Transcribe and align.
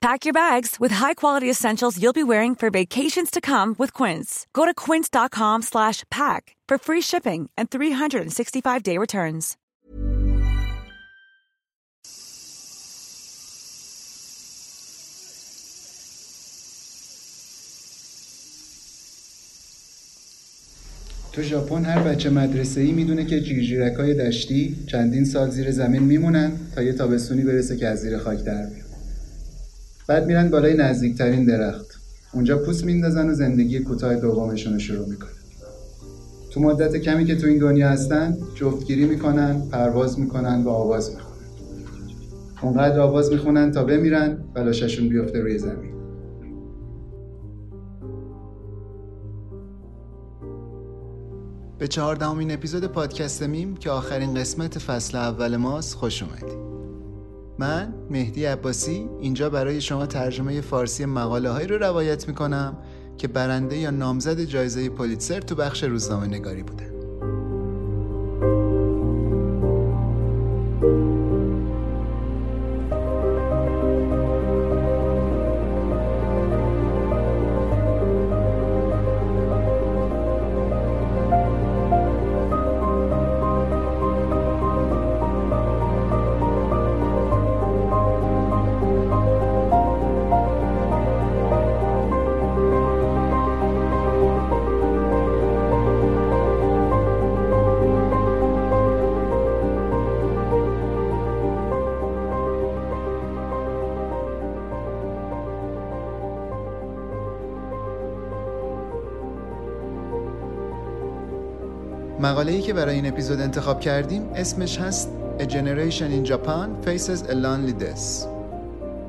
Pack 0.00 0.24
your 0.24 0.32
bags 0.32 0.80
with 0.80 0.92
high-quality 0.92 1.48
essentials 1.48 2.02
you'll 2.02 2.12
be 2.12 2.24
wearing 2.24 2.56
for 2.56 2.70
vacations 2.70 3.30
to 3.30 3.40
come 3.40 3.76
with 3.78 3.92
Quince. 3.92 4.46
Go 4.52 4.64
to 4.64 4.74
quince.com/pack 4.74 6.56
for 6.68 6.78
free 6.86 7.02
shipping 7.02 7.50
and 7.56 7.70
365-day 7.70 8.98
returns. 8.98 9.56
تو 21.32 21.42
ژاپن 21.42 21.84
هر 21.84 22.02
بچه 22.02 22.30
مدرسه 22.30 22.80
ای 22.80 22.92
میدونه 22.92 23.24
که 23.24 23.40
جیرجیرک 23.40 23.94
های 23.94 24.14
دشتی 24.14 24.76
چندین 24.86 25.24
سال 25.24 25.50
زیر 25.50 25.70
زمین 25.70 26.02
میمونن 26.02 26.52
تا 26.74 26.82
یه 26.82 26.92
تابستونی 26.92 27.42
برسه 27.42 27.76
که 27.76 27.86
از 27.88 28.00
زیر 28.00 28.18
خاک 28.18 28.38
در 28.38 28.66
بیان 28.66 28.85
بعد 30.07 30.27
میرن 30.27 30.49
بالای 30.49 30.73
نزدیکترین 30.77 31.45
درخت. 31.45 32.01
اونجا 32.33 32.57
پوست 32.57 32.85
میندازن 32.85 33.29
و 33.29 33.33
زندگی 33.33 33.79
کوتاه 33.79 34.15
دومشون 34.15 34.73
رو 34.73 34.79
شروع 34.79 35.09
می‌کنن 35.09 35.29
تو 36.49 36.61
مدت 36.61 36.97
کمی 36.97 37.25
که 37.25 37.35
تو 37.35 37.47
این 37.47 37.57
دنیا 37.57 37.89
هستن 37.89 38.37
جفتگیری 38.55 39.05
می‌کنن 39.05 39.69
پرواز 39.71 40.19
می‌کنن 40.19 40.63
و 40.63 40.69
آواز 40.69 41.09
می‌خونن. 41.09 41.37
اونقدر 42.61 42.99
آواز 42.99 43.31
می‌خونن 43.31 43.71
تا 43.71 43.83
بمیرن 43.83 44.37
و 44.55 44.59
لاششون 44.59 45.09
بیفته 45.09 45.39
روی 45.39 45.59
زمین. 45.59 45.93
به 51.79 51.87
چهاردهمین 51.87 52.51
اپیزود 52.51 52.85
پادکست 52.85 53.43
میم 53.43 53.75
که 53.75 53.89
آخرین 53.89 54.33
قسمت 54.33 54.79
فصل 54.79 55.17
اول 55.17 55.57
ماست 55.57 55.95
خوش 55.95 56.23
اومدید. 56.23 56.76
من 57.59 57.93
مهدی 58.09 58.45
عباسی 58.45 59.09
اینجا 59.21 59.49
برای 59.49 59.81
شما 59.81 60.05
ترجمه 60.05 60.61
فارسی 60.61 61.05
مقاله 61.05 61.49
هایی 61.49 61.67
رو 61.67 61.77
روایت 61.77 62.27
می‌کنم 62.27 62.77
که 63.17 63.27
برنده 63.27 63.77
یا 63.77 63.91
نامزد 63.91 64.41
جایزه 64.41 64.89
پولیتسر 64.89 65.39
تو 65.41 65.55
بخش 65.55 65.83
روزنامه 65.83 66.27
نگاری 66.27 66.63
بودن. 66.63 66.96
مقاله 112.47 112.59
ای 112.59 112.67
که 112.67 112.73
برای 112.73 112.95
این 112.95 113.05
اپیزود 113.05 113.39
انتخاب 113.39 113.79
کردیم 113.79 114.23
اسمش 114.35 114.79
هست 114.79 115.09
A 115.39 115.43
Generation 115.43 116.09
in 116.17 116.29
Japan 116.29 116.85
Faces 116.85 117.21
a 117.29 117.33
Lonely 117.33 117.83
Death. 117.83 118.27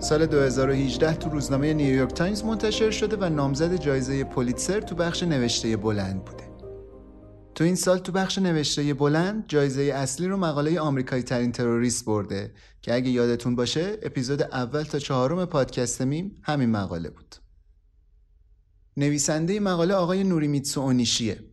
سال 0.00 0.26
2018 0.26 1.14
تو 1.14 1.30
روزنامه 1.30 1.74
نیویورک 1.74 2.14
تایمز 2.14 2.44
منتشر 2.44 2.90
شده 2.90 3.16
و 3.16 3.28
نامزد 3.28 3.76
جایزه 3.76 4.24
پولیتزر 4.24 4.80
تو 4.80 4.94
بخش 4.94 5.22
نوشته 5.22 5.76
بلند 5.76 6.24
بوده. 6.24 6.44
تو 7.54 7.64
این 7.64 7.74
سال 7.74 7.98
تو 7.98 8.12
بخش 8.12 8.38
نوشته 8.38 8.94
بلند 8.94 9.44
جایزه 9.48 9.82
اصلی 9.82 10.28
رو 10.28 10.36
مقاله 10.36 10.80
آمریکایی 10.80 11.22
ترین 11.22 11.52
تروریست 11.52 12.04
برده 12.04 12.52
که 12.82 12.94
اگه 12.94 13.10
یادتون 13.10 13.56
باشه 13.56 13.98
اپیزود 14.02 14.42
اول 14.42 14.82
تا 14.82 14.98
چهارم 14.98 15.44
پادکست 15.44 16.02
میم 16.02 16.36
همین 16.42 16.70
مقاله 16.70 17.10
بود. 17.10 17.36
نویسنده 18.96 19.60
مقاله 19.60 19.94
آقای 19.94 20.24
نوریمیتسو 20.24 20.80
اونیشیه. 20.80 21.47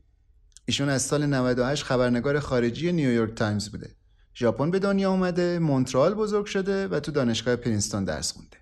ایشون 0.65 0.89
از 0.89 1.01
سال 1.01 1.25
98 1.25 1.83
خبرنگار 1.83 2.39
خارجی 2.39 2.91
نیویورک 2.91 3.33
تایمز 3.33 3.69
بوده. 3.69 3.95
ژاپن 4.35 4.71
به 4.71 4.79
دنیا 4.79 5.11
اومده، 5.11 5.59
مونترال 5.59 6.13
بزرگ 6.13 6.45
شده 6.45 6.87
و 6.87 6.99
تو 6.99 7.11
دانشگاه 7.11 7.55
پرینستون 7.55 8.03
درس 8.03 8.31
خونده. 8.31 8.57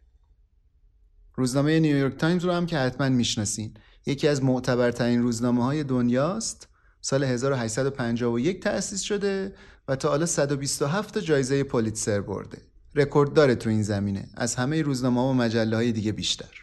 روزنامه 1.36 1.80
نیویورک 1.80 2.18
تایمز 2.18 2.46
رو 2.46 2.52
هم 2.52 2.66
که 2.66 2.78
حتما 2.78 3.09
می‌شناسین. 3.09 3.74
یکی 4.06 4.28
از 4.28 4.44
معتبرترین 4.44 5.22
روزنامه 5.22 5.64
های 5.64 5.84
دنیاست. 5.84 6.68
سال 7.02 7.24
1851 7.24 8.64
تأسیس 8.64 9.02
شده 9.02 9.56
و 9.88 9.96
تا 9.96 10.09
حالا 10.09 10.25
127 10.25 11.18
جایزه 11.18 11.64
پولیتسر 11.64 12.22
برده. 12.22 12.62
رکورد 12.96 13.34
داره 13.34 13.56
تو 13.56 13.70
این 13.70 13.84
زمینه 13.84 14.30
از 14.35 14.56
همه 14.56 14.81
روزنامه 14.81 15.22
ها 15.22 15.28
و 15.28 15.34
مجله 15.34 15.75
های 15.75 15.91
دیگه 15.91 16.12
بیشتر. 16.12 16.62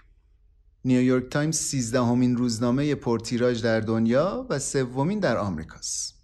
نیویورک 0.85 1.29
تایمز 1.29 1.57
سیزدهمین 1.57 2.37
روزنامه 2.37 2.95
پرتیراژ 2.95 3.63
در 3.63 3.81
دنیا 3.81 4.47
و 4.51 4.59
سومین 4.59 5.19
در 5.19 5.37
آمریکاست. 5.37 6.15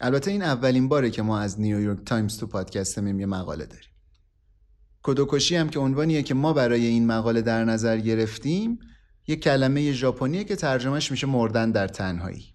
البته 0.00 0.30
این 0.30 0.42
اولین 0.42 0.88
باره 0.88 1.10
که 1.10 1.22
ما 1.22 1.38
از 1.38 1.60
نیویورک 1.60 2.04
تایمز 2.06 2.38
تو 2.38 2.46
پادکست 2.46 2.98
میم 2.98 3.20
یه 3.20 3.26
مقاله 3.26 3.66
داریم. 3.66 3.90
کدوکوشی 5.02 5.56
هم 5.56 5.68
که 5.68 5.78
عنوانیه 5.78 6.22
که 6.22 6.34
ما 6.34 6.52
برای 6.52 6.86
این 6.86 7.06
مقاله 7.06 7.42
در 7.42 7.64
نظر 7.64 7.98
گرفتیم 7.98 8.78
یک 9.26 9.42
کلمه 9.42 9.92
ژاپنیه 9.92 10.44
که 10.44 10.56
ترجمهش 10.56 11.10
میشه 11.10 11.26
مردن 11.26 11.70
در 11.70 11.88
تنهایی. 11.88 12.52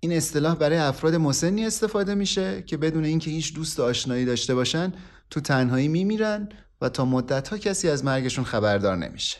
این 0.00 0.12
اصطلاح 0.12 0.54
برای 0.54 0.78
افراد 0.78 1.14
مسنی 1.14 1.66
استفاده 1.66 2.14
میشه 2.14 2.62
که 2.62 2.76
بدون 2.76 3.04
اینکه 3.04 3.30
هیچ 3.30 3.54
دوست 3.54 3.80
آشنایی 3.80 4.24
داشته 4.24 4.54
باشن 4.54 4.92
تو 5.30 5.40
تنهایی 5.40 5.88
میمیرن 5.88 6.48
و 6.80 6.88
تا 6.88 7.04
مدتها 7.04 7.58
کسی 7.58 7.88
از 7.88 8.04
مرگشون 8.04 8.44
خبردار 8.44 8.96
نمیشه. 8.96 9.38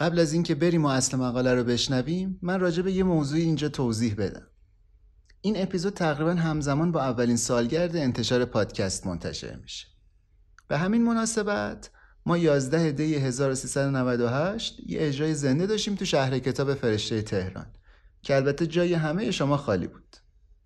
قبل 0.00 0.18
از 0.18 0.32
اینکه 0.32 0.54
بریم 0.54 0.84
و 0.84 0.88
اصل 0.88 1.16
مقاله 1.16 1.54
رو 1.54 1.64
بشنویم 1.64 2.38
من 2.42 2.60
راجع 2.60 2.82
به 2.82 2.92
یه 2.92 3.02
موضوعی 3.02 3.42
اینجا 3.42 3.68
توضیح 3.68 4.14
بدم. 4.14 4.46
این 5.40 5.62
اپیزود 5.62 5.94
تقریبا 5.94 6.34
همزمان 6.34 6.92
با 6.92 7.02
اولین 7.02 7.36
سالگرد 7.36 7.96
انتشار 7.96 8.44
پادکست 8.44 9.06
منتشر 9.06 9.56
میشه. 9.56 9.86
به 10.68 10.78
همین 10.78 11.04
مناسبت 11.04 11.90
ما 12.26 12.38
11 12.38 12.92
دی 12.92 13.14
1398 13.14 14.80
یه 14.86 14.98
اجرای 15.02 15.34
زنده 15.34 15.66
داشتیم 15.66 15.94
تو 15.94 16.04
شهر 16.04 16.38
کتاب 16.38 16.74
فرشته 16.74 17.22
تهران 17.22 17.66
که 18.22 18.36
البته 18.36 18.66
جای 18.66 18.94
همه 18.94 19.30
شما 19.30 19.56
خالی 19.56 19.86
بود. 19.86 20.16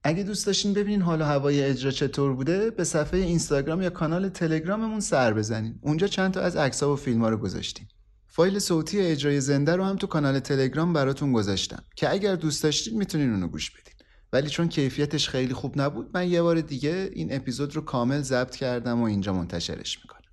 اگه 0.02 0.22
دوست 0.22 0.46
داشتین 0.46 0.72
ببینین 0.72 1.02
حال 1.02 1.20
و 1.20 1.24
هوای 1.24 1.64
اجرا 1.64 1.90
چطور 1.90 2.34
بوده 2.34 2.70
به 2.70 2.84
صفحه 2.84 3.20
اینستاگرام 3.20 3.82
یا 3.82 3.90
کانال 3.90 4.28
تلگراممون 4.28 5.00
سر 5.00 5.34
بزنین. 5.34 5.78
اونجا 5.82 6.06
چند 6.06 6.34
تا 6.34 6.40
از 6.40 6.56
عکس‌ها 6.56 6.92
و 6.92 6.96
فیلم‌ها 6.96 7.28
رو 7.28 7.36
گذاشتیم. 7.36 7.88
فایل 8.36 8.58
صوتی 8.58 9.00
اجرای 9.00 9.40
زنده 9.40 9.76
رو 9.76 9.84
هم 9.84 9.96
تو 9.96 10.06
کانال 10.06 10.38
تلگرام 10.38 10.92
براتون 10.92 11.32
گذاشتم 11.32 11.84
که 11.96 12.10
اگر 12.10 12.36
دوست 12.36 12.62
داشتید 12.62 12.94
می‌تونین 12.94 13.30
اونو 13.30 13.48
گوش 13.48 13.70
بدین. 13.70 13.94
ولی 14.32 14.48
چون 14.48 14.68
کیفیتش 14.68 15.28
خیلی 15.28 15.54
خوب 15.54 15.80
نبود 15.80 16.10
من 16.14 16.28
یه 16.28 16.42
بار 16.42 16.60
دیگه 16.60 17.10
این 17.12 17.34
اپیزود 17.34 17.76
رو 17.76 17.82
کامل 17.82 18.22
ضبط 18.22 18.56
کردم 18.56 19.00
و 19.00 19.04
اینجا 19.04 19.32
منتشرش 19.32 19.98
می‌کنم. 19.98 20.30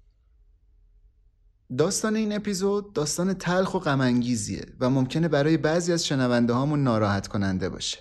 داستان 1.78 2.16
این 2.16 2.36
اپیزود 2.36 2.94
داستان 2.94 3.34
تلخ 3.34 3.74
و 3.74 3.80
غمانگیزیه 3.80 4.66
و 4.80 4.90
ممکنه 4.90 5.28
برای 5.28 5.58
بعضی 5.58 5.94
از 5.94 6.06
شنونده 6.06 6.54
هامون 6.54 6.84
ناراحت 6.84 7.28
کننده 7.28 7.70
باشه. 7.70 7.98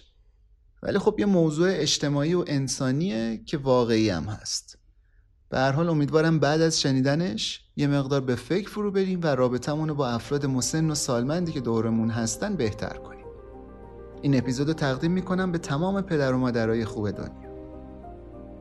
ولی 0.83 0.99
خب 0.99 1.17
یه 1.19 1.27
موضوع 1.27 1.69
اجتماعی 1.73 2.35
و 2.35 2.45
انسانیه 2.47 3.43
که 3.47 3.59
واقعی 3.59 4.11
هم 4.11 4.25
هست. 4.25 4.79
به 5.51 5.59
هر 5.59 5.73
حال 5.73 5.89
امیدوارم 5.89 6.39
بعد 6.39 6.61
از 6.61 6.81
شنیدنش 6.81 7.65
یه 7.77 7.87
مقدار 7.87 8.21
به 8.21 8.35
فکر 8.35 8.69
فرو 8.69 8.91
بریم 8.91 9.21
و 9.23 9.27
رابطمون 9.27 9.93
با 9.93 10.09
افراد 10.09 10.47
مسن 10.47 10.91
و 10.91 10.95
سالمندی 10.95 11.53
که 11.53 11.61
دورمون 11.61 12.11
هستن 12.11 12.57
بهتر 12.57 12.97
کنیم. 12.97 13.25
این 14.23 14.39
اپیزود 14.39 14.69
رو 14.69 14.75
تقدیم 14.75 15.13
می‌کنم 15.13 15.53
به 15.53 15.59
تمام 15.59 16.01
پدر 16.03 16.33
و 16.33 16.39
مادرای 16.39 16.85
خوب 16.85 17.11
دنیا. 17.11 17.51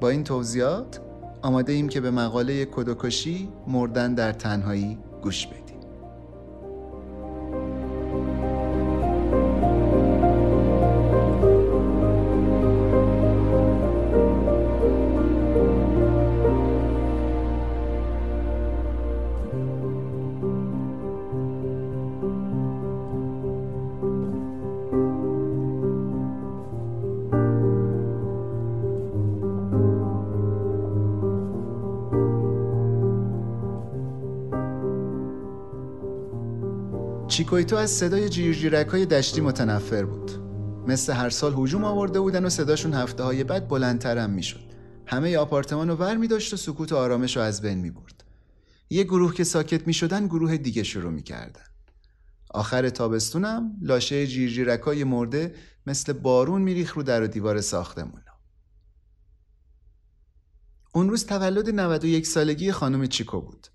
با 0.02 0.10
این 0.10 0.24
توضیحات 0.24 1.02
آماده 1.42 1.74
ایم 1.74 1.90
که 1.90 2.02
به 2.02 2.12
مقاله 2.12 2.66
کدوکشی 2.66 3.50
مردن 3.68 4.14
در 4.14 4.32
تنهایی 4.32 4.98
گوش 5.22 5.48
بدیم. 5.48 5.69
چیکویتو 37.40 37.76
از 37.76 37.92
صدای 37.92 38.30
جیرجیرک 38.30 38.88
های 38.88 39.06
دشتی 39.06 39.42
متنفر 39.42 40.06
بود. 40.06 40.32
مثل 40.88 41.14
هر 41.14 41.30
سال 41.30 41.54
هجوم 41.58 41.84
آورده 41.84 42.20
بودن 42.20 42.46
و 42.46 42.50
صداشون 42.50 42.94
هفته 42.94 43.24
های 43.24 43.44
بعد 43.44 43.68
بلندترم 43.68 44.30
می‌شد. 44.30 44.74
همه 45.06 45.38
آپارتمان 45.38 45.90
رو 45.90 45.96
ور 45.96 46.18
می 46.18 46.28
داشت 46.28 46.54
و 46.54 46.58
سکوت 46.58 46.92
و 46.92 46.96
آرامش 46.96 47.38
رو 47.38 47.44
از 47.44 47.62
بین 47.62 47.78
می 47.78 47.92
برد 47.92 48.24
یه 48.90 49.04
گروه 49.04 49.34
که 49.34 49.44
ساکت 49.44 49.88
می 49.88 49.94
شدن 49.94 50.28
گروه 50.28 50.58
دیگه 50.58 50.84
شروع 50.84 51.12
می 51.12 51.24
کردن 51.24 51.64
آخر 52.50 52.90
تابستونم 52.90 53.78
لاشه 53.82 54.28
جیرجیرک 54.28 54.82
های 54.82 55.04
مرده 55.04 55.56
مثل 55.88 56.14
بارون 56.14 56.62
میریخ 56.62 56.94
رو 56.94 57.04
در 57.04 57.24
و 57.24 57.28
دیوار 57.28 57.62
ساختمون. 57.62 58.22
اون 60.94 61.10
روز 61.10 61.26
تولد 61.26 61.70
91 61.70 62.28
سالگی 62.28 62.72
خانم 62.72 63.08
چیکو 63.08 63.42
بود. 63.42 63.68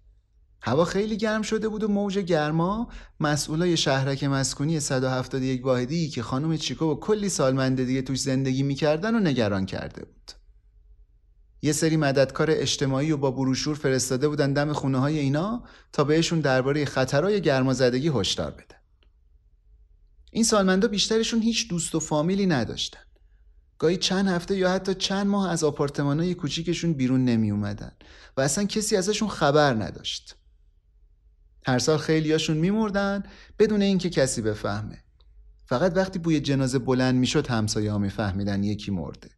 هوا 0.67 0.85
خیلی 0.85 1.17
گرم 1.17 1.43
شده 1.43 1.69
بود 1.69 1.83
و 1.83 1.89
موج 1.89 2.19
گرما 2.19 2.89
مسئولای 3.21 3.77
شهرک 3.77 4.25
مسکونی 4.25 4.81
171 4.81 5.65
واحدی 5.65 6.09
که 6.09 6.23
خانم 6.23 6.57
چیکو 6.57 6.85
و 6.85 6.95
کلی 6.95 7.29
سالمنده 7.29 7.85
دیگه 7.85 8.03
توش 8.03 8.21
زندگی 8.21 8.63
می‌کردن 8.63 9.15
و 9.15 9.19
نگران 9.19 9.67
کرده 9.67 10.05
بود. 10.05 10.33
یه 11.63 11.73
سری 11.73 11.97
مددکار 11.97 12.47
اجتماعی 12.51 13.13
و 13.13 13.17
با 13.17 13.31
بروشور 13.31 13.77
فرستاده 13.77 14.29
بودن 14.29 14.53
دم 14.53 14.73
خونه 14.73 14.99
های 14.99 15.19
اینا 15.19 15.65
تا 15.93 16.05
بهشون 16.05 16.41
درباره 16.41 16.85
خطرهای 16.85 17.41
گرمازدگی 17.41 18.09
هشدار 18.15 18.51
بدن. 18.51 18.79
این 20.31 20.45
سالمندا 20.45 20.89
بیشترشون 20.89 21.43
هیچ 21.43 21.69
دوست 21.69 21.95
و 21.95 22.01
فامیلی 22.01 22.47
نداشتن. 22.47 23.01
گاهی 23.79 23.97
چند 23.97 24.29
هفته 24.29 24.57
یا 24.57 24.71
حتی 24.71 24.95
چند 24.95 25.27
ماه 25.27 25.51
از 25.51 25.65
آپارتمانای 25.65 26.35
کوچیکشون 26.35 26.93
بیرون 26.93 27.25
نمی 27.25 27.51
اومدن 27.51 27.93
و 28.37 28.41
اصلا 28.41 28.65
کسی 28.65 28.97
ازشون 28.97 29.29
خبر 29.29 29.75
نداشت. 29.75 30.37
هر 31.67 31.79
سال 31.79 31.99
خیلیاشون 31.99 32.57
میمردن 32.57 33.23
بدون 33.59 33.83
اینکه 33.83 34.11
کسی 34.11 34.43
بفهمه. 34.43 35.05
فقط 35.67 35.97
وقتی 35.97 36.19
بوی 36.19 36.41
جنازه 36.41 36.79
بلند 36.79 37.15
می‌شد 37.15 37.47
همسایه 37.47 37.93
ها 37.93 37.99
میفهمیدن 37.99 38.65
یکی 38.65 38.91
مرده. 38.91 39.31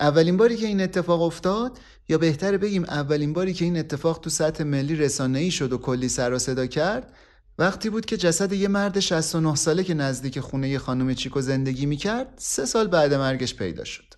اولین 0.00 0.36
باری 0.36 0.56
که 0.56 0.66
این 0.66 0.80
اتفاق 0.80 1.22
افتاد 1.22 1.78
یا 2.08 2.18
بهتر 2.18 2.56
بگیم 2.56 2.84
اولین 2.84 3.32
باری 3.32 3.52
که 3.52 3.64
این 3.64 3.76
اتفاق 3.76 4.20
تو 4.20 4.30
سطح 4.30 4.64
ملی 4.64 4.96
رسانه‌ای 4.96 5.50
شد 5.50 5.72
و 5.72 5.78
کلی 5.78 6.08
سر 6.08 6.32
و 6.32 6.38
صدا 6.38 6.66
کرد 6.66 7.12
وقتی 7.58 7.90
بود 7.90 8.06
که 8.06 8.16
جسد 8.16 8.52
یه 8.52 8.68
مرد 8.68 9.00
69 9.00 9.54
ساله 9.54 9.84
که 9.84 9.94
نزدیک 9.94 10.40
خونه 10.40 10.68
یه 10.68 10.78
خانم 10.78 11.14
چیکو 11.14 11.40
زندگی 11.40 11.86
می‌کرد 11.86 12.34
سه 12.36 12.64
سال 12.64 12.88
بعد 12.88 13.14
مرگش 13.14 13.54
پیدا 13.54 13.84
شد. 13.84 14.14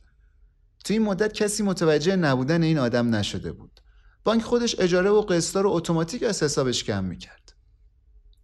تو 0.84 0.92
این 0.92 1.02
مدت 1.02 1.32
کسی 1.32 1.62
متوجه 1.62 2.16
نبودن 2.16 2.62
این 2.62 2.78
آدم 2.78 3.14
نشده 3.14 3.52
بود. 3.52 3.80
بانک 4.24 4.42
خودش 4.42 4.76
اجاره 4.78 5.10
و 5.10 5.20
قسطا 5.20 5.60
رو 5.60 5.70
اتوماتیک 5.70 6.22
از 6.22 6.42
حسابش 6.42 6.84
کم 6.84 7.04
می‌کرد. 7.04 7.52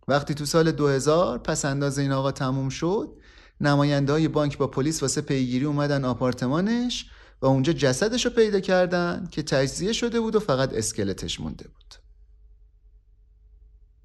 وقتی 0.08 0.34
تو 0.34 0.44
سال 0.44 0.72
2000 0.72 1.38
پس 1.38 1.64
انداز 1.64 1.98
این 1.98 2.12
آقا 2.12 2.32
تموم 2.32 2.68
شد 2.68 3.16
نماینده 3.60 4.12
های 4.12 4.28
بانک 4.28 4.58
با 4.58 4.66
پلیس 4.66 5.02
واسه 5.02 5.20
پیگیری 5.20 5.64
اومدن 5.64 6.04
آپارتمانش 6.04 7.06
و 7.42 7.46
اونجا 7.46 7.72
جسدش 7.72 8.24
رو 8.24 8.30
پیدا 8.30 8.60
کردن 8.60 9.28
که 9.30 9.42
تجزیه 9.42 9.92
شده 9.92 10.20
بود 10.20 10.36
و 10.36 10.40
فقط 10.40 10.74
اسکلتش 10.74 11.40
مونده 11.40 11.68
بود. 11.68 11.94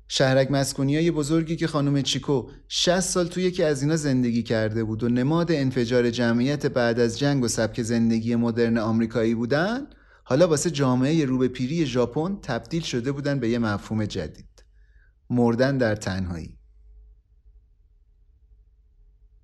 شهرک 0.08 0.52
مسکونی 0.52 0.96
های 0.96 1.12
بزرگی 1.12 1.56
که 1.56 1.68
خانم 1.68 2.02
چیکو 2.02 2.50
60 2.68 3.00
سال 3.00 3.28
توی 3.28 3.44
یکی 3.44 3.64
از 3.64 3.82
اینا 3.82 3.96
زندگی 3.96 4.44
کرده 4.44 4.84
بود 4.84 5.04
و 5.04 5.10
نماد 5.10 5.52
انفجار 5.52 6.10
جمعیت 6.10 6.66
بعد 6.66 7.00
از 7.00 7.20
جنگ 7.20 7.44
و 7.44 7.48
سبک 7.48 7.82
زندگی 7.82 8.36
مدرن 8.36 8.78
آمریکایی 8.78 9.36
بودن 9.36 9.88
حالا 10.32 10.48
واسه 10.48 10.72
جامعه 10.72 11.26
روبه 11.26 11.48
پیری 11.48 11.86
ژاپن 11.86 12.40
تبدیل 12.42 12.82
شده 12.82 13.12
بودن 13.12 13.40
به 13.40 13.50
یه 13.50 13.60
مفهوم 13.60 14.06
جدید. 14.06 14.64
مردن 15.30 15.78
در 15.78 15.96
تنهایی. 15.96 16.58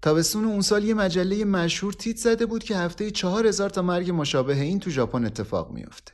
تابستون 0.02 0.46
اون 0.46 0.62
سال 0.62 0.84
یه 0.84 0.94
مجله 0.94 1.46
مشهور 1.46 1.94
تیت 1.94 2.18
زده 2.18 2.46
بود 2.46 2.64
که 2.64 2.78
هفته 2.78 3.12
چهار 3.12 3.48
هزار 3.48 3.70
تا 3.70 3.82
مرگ 3.82 4.12
مشابه 4.12 4.62
این 4.62 4.80
تو 4.80 4.90
ژاپن 4.90 5.26
اتفاق 5.26 5.72
میافته. 5.72 6.12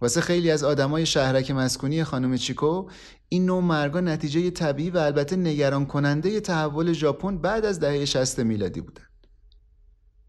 واسه 0.00 0.20
خیلی 0.20 0.50
از 0.50 0.64
آدمای 0.64 1.06
شهرک 1.06 1.50
مسکونی 1.50 2.04
خانم 2.04 2.36
چیکو 2.36 2.90
این 3.28 3.46
نوع 3.46 3.62
مرگا 3.62 4.00
نتیجه 4.00 4.50
طبیعی 4.50 4.90
و 4.90 4.98
البته 4.98 5.36
نگران 5.36 5.86
کننده 5.86 6.40
تحول 6.40 6.92
ژاپن 6.92 7.38
بعد 7.38 7.64
از 7.64 7.80
دهه 7.80 8.04
60 8.04 8.40
میلادی 8.40 8.80
بودن. 8.80 9.13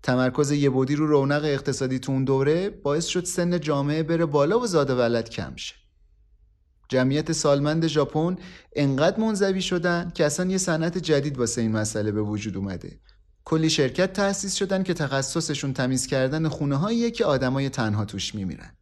تمرکز 0.06 0.52
یه 0.52 0.70
بودی 0.70 0.96
رو 0.96 1.08
رونق 1.08 1.44
اقتصادی 1.44 2.00
تو 2.00 2.12
اون 2.12 2.24
دوره 2.24 2.70
باعث 2.70 3.06
شد 3.06 3.26
سن 3.26 3.60
جامعه 3.60 4.04
بره 4.04 4.26
بالا 4.26 4.60
و 4.60 4.68
زاده 4.68 4.96
ولد 4.96 5.30
کم 5.30 5.56
شه. 5.56 5.76
جمعیت 6.90 7.32
سالمند 7.32 7.88
ژاپن 7.88 8.36
انقدر 8.76 9.20
منزوی 9.20 9.62
شدن 9.62 10.12
که 10.16 10.26
اصلا 10.26 10.52
یه 10.52 10.58
صنعت 10.58 10.98
جدید 10.98 11.38
واسه 11.38 11.62
این 11.62 11.72
مسئله 11.72 12.12
به 12.12 12.22
وجود 12.22 12.58
اومده. 12.58 13.00
کلی 13.46 13.70
شرکت 13.70 14.14
تأسیس 14.14 14.56
شدن 14.56 14.84
که 14.84 14.94
تخصصشون 14.94 15.74
تمیز 15.74 16.08
کردن 16.08 16.48
خونه 16.48 16.76
هاییه 16.76 17.12
که 17.12 17.26
آدمای 17.26 17.70
تنها 17.70 18.06
توش 18.06 18.36
میمیرن. 18.36 18.78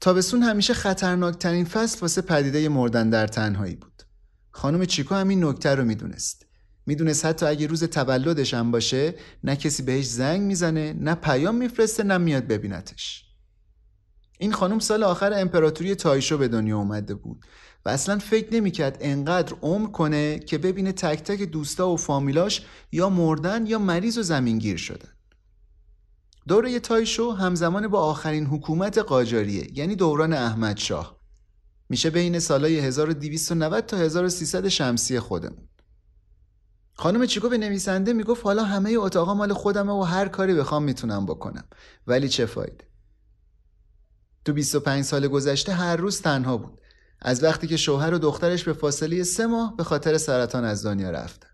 تابستون 0.00 0.42
همیشه 0.42 0.74
خطرناکترین 0.74 1.64
فصل 1.64 1.98
واسه 2.00 2.22
پدیده 2.22 2.68
مردن 2.68 3.10
در 3.10 3.26
تنهایی 3.26 3.76
بود. 3.76 4.02
خانم 4.50 4.84
چیکو 4.84 5.14
همین 5.14 5.44
نکته 5.44 5.74
رو 5.74 5.84
می‌دونست. 5.84 6.46
می‌دونست 6.86 7.24
حتی 7.24 7.46
اگه 7.46 7.66
روز 7.66 7.84
تولدش 7.84 8.54
هم 8.54 8.70
باشه 8.70 9.14
نه 9.44 9.56
کسی 9.56 9.82
بهش 9.82 10.06
زنگ 10.06 10.40
می‌زنه 10.40 10.92
نه 10.92 11.14
پیام 11.14 11.54
میفرسته 11.54 12.02
نه 12.02 12.18
میاد 12.18 12.46
ببینتش. 12.46 13.24
این 14.38 14.52
خانم 14.52 14.78
سال 14.78 15.02
آخر 15.02 15.32
امپراتوری 15.32 15.94
تایشو 15.94 16.38
به 16.38 16.48
دنیا 16.48 16.78
اومده 16.78 17.14
بود 17.14 17.44
و 17.84 17.88
اصلا 17.88 18.18
فکر 18.18 18.54
نمی‌کرد 18.54 18.98
انقدر 19.00 19.56
عمر 19.62 19.90
کنه 19.90 20.38
که 20.38 20.58
ببینه 20.58 20.92
تک 20.92 21.22
تک 21.22 21.42
دوستا 21.42 21.88
و 21.90 21.96
فامیلاش 21.96 22.62
یا 22.92 23.08
مردن 23.08 23.66
یا 23.66 23.78
مریض 23.78 24.18
و 24.18 24.22
زمینگیر 24.22 24.76
شدن. 24.76 25.08
دوره 26.48 26.80
تایشو 26.80 27.30
همزمان 27.30 27.88
با 27.88 28.00
آخرین 28.00 28.46
حکومت 28.46 28.98
قاجاریه 28.98 29.78
یعنی 29.78 29.96
دوران 29.96 30.32
احمد 30.32 30.76
شاه 30.76 31.20
میشه 31.88 32.10
بین 32.10 32.38
سالهای 32.38 32.78
1290 32.78 33.86
تا 33.86 33.96
1300 33.96 34.68
شمسی 34.68 35.20
خودمون. 35.20 35.68
خانم 36.96 37.26
چیکو 37.26 37.48
به 37.48 37.58
نویسنده 37.58 38.12
می‌گفت 38.12 38.44
حالا 38.44 38.64
همه 38.64 38.94
اتاقا 38.96 39.34
مال 39.34 39.52
خودمه 39.52 39.92
و 39.92 40.02
هر 40.02 40.28
کاری 40.28 40.54
بخوام 40.54 40.82
می‌تونم 40.82 41.26
بکنم. 41.26 41.64
ولی 42.06 42.28
چه 42.28 42.46
فایده؟ 42.46 42.84
تو 44.44 44.52
25 44.52 45.04
سال 45.04 45.28
گذشته 45.28 45.72
هر 45.72 45.96
روز 45.96 46.20
تنها 46.20 46.56
بود. 46.56 46.80
از 47.22 47.42
وقتی 47.42 47.66
که 47.66 47.76
شوهر 47.76 48.14
و 48.14 48.18
دخترش 48.18 48.64
به 48.64 48.72
فاصله 48.72 49.22
سه 49.22 49.46
ماه 49.46 49.76
به 49.76 49.84
خاطر 49.84 50.18
سرطان 50.18 50.64
از 50.64 50.86
دنیا 50.86 51.10
رفتن. 51.10 51.48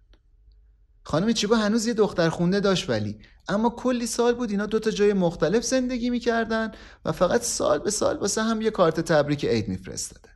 خانم 1.03 1.33
چیگو 1.33 1.55
هنوز 1.55 1.87
یه 1.87 1.95
دختر 1.95 2.29
خونده 2.29 2.61
داشت 2.61 2.91
ولی. 2.91 3.19
اما 3.49 3.71
کلی 3.71 4.07
سال 4.07 4.35
بود 4.35 4.51
اینا 4.51 4.67
دوتا 4.67 4.91
جای 4.91 5.13
مختلف 5.13 5.65
زندگی 5.65 6.11
می‌کردن 6.11 6.73
و 7.05 7.13
فقط 7.13 7.43
سال 7.43 7.79
به 7.79 7.91
سال 7.91 8.17
واسه 8.17 8.43
هم 8.43 8.61
یه 8.61 8.71
کارت 8.71 9.01
تبریک 9.01 9.45
عید 9.45 9.69
میفرستادن. 9.69 10.33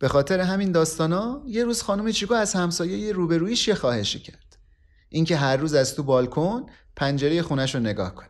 به 0.00 0.08
خاطر 0.08 0.40
همین 0.40 0.72
داستانا 0.72 1.42
یه 1.46 1.64
روز 1.64 1.82
خانم 1.82 2.12
چیگو 2.12 2.34
از 2.34 2.54
همسایه 2.54 3.12
روبرویش 3.12 3.68
یه 3.68 3.74
خواهشی 3.74 4.18
کرد. 4.18 4.58
اینکه 5.08 5.36
هر 5.36 5.56
روز 5.56 5.74
از 5.74 5.94
تو 5.94 6.02
بالکن 6.02 6.66
پنجره 6.96 7.42
خونش 7.42 7.74
رو 7.74 7.80
نگاه 7.80 8.14
کنه. 8.14 8.28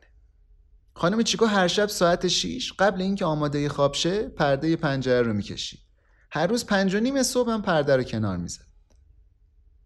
خانم 0.95 1.23
چیکو 1.23 1.47
هر 1.47 1.69
شب 1.69 1.87
ساعت 1.87 2.29
6 2.29 2.73
قبل 2.79 3.03
اینکه 3.03 3.25
آماده 3.25 3.69
خواب 3.69 3.95
شه 3.95 4.29
پرده 4.29 4.77
پنجره 4.77 5.23
رو 5.23 5.33
می‌کشید 5.33 5.81
هر 6.31 6.47
روز 6.47 6.67
پنج 6.67 6.95
و 6.95 7.01
نیم 7.01 7.23
صبح 7.23 7.51
هم 7.51 7.63
پرده 7.63 7.97
رو 7.97 8.03
کنار 8.03 8.37
می‌زد 8.37 8.67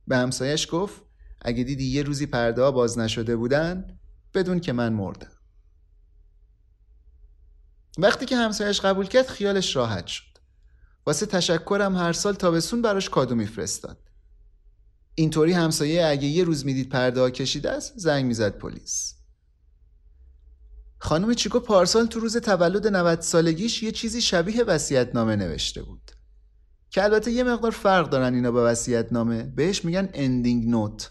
به 0.06 0.16
همسایش 0.16 0.68
گفت 0.70 1.02
اگه 1.42 1.64
دیدی 1.64 1.84
یه 1.84 2.02
روزی 2.02 2.26
پرده 2.26 2.62
ها 2.62 2.70
باز 2.70 2.98
نشده 2.98 3.36
بودن 3.36 3.98
بدون 4.34 4.60
که 4.60 4.72
من 4.72 4.92
مردم. 4.92 5.32
وقتی 7.98 8.26
که 8.26 8.36
همسایش 8.36 8.80
قبول 8.80 9.06
کرد 9.06 9.26
خیالش 9.26 9.76
راحت 9.76 10.06
شد. 10.06 10.33
واسه 11.06 11.26
تشکرم 11.26 11.96
هر 11.96 12.12
سال 12.12 12.34
تابستون 12.34 12.82
براش 12.82 13.10
کادو 13.10 13.34
میفرستاد. 13.34 13.98
اینطوری 15.14 15.52
همسایه 15.52 16.06
اگه 16.06 16.26
یه 16.26 16.44
روز 16.44 16.66
می‌دید 16.66 16.88
پرده 16.88 17.20
ها 17.20 17.30
کشیده 17.30 17.70
است 17.70 17.92
زنگ 17.96 18.24
می‌زد 18.24 18.58
پلیس. 18.58 19.14
خانم 20.98 21.34
چیکو 21.34 21.60
پارسال 21.60 22.06
تو 22.06 22.20
روز 22.20 22.36
تولد 22.36 22.86
90 22.86 23.20
سالگیش 23.20 23.82
یه 23.82 23.92
چیزی 23.92 24.20
شبیه 24.20 24.64
نامه 25.14 25.36
نوشته 25.36 25.82
بود. 25.82 26.10
که 26.90 27.04
البته 27.04 27.30
یه 27.30 27.44
مقدار 27.44 27.70
فرق 27.70 28.10
دارن 28.10 28.34
اینا 28.34 28.50
با 28.50 28.74
نامه 29.10 29.42
بهش 29.42 29.84
میگن 29.84 30.08
اندینگ 30.14 30.68
نوت 30.68 31.10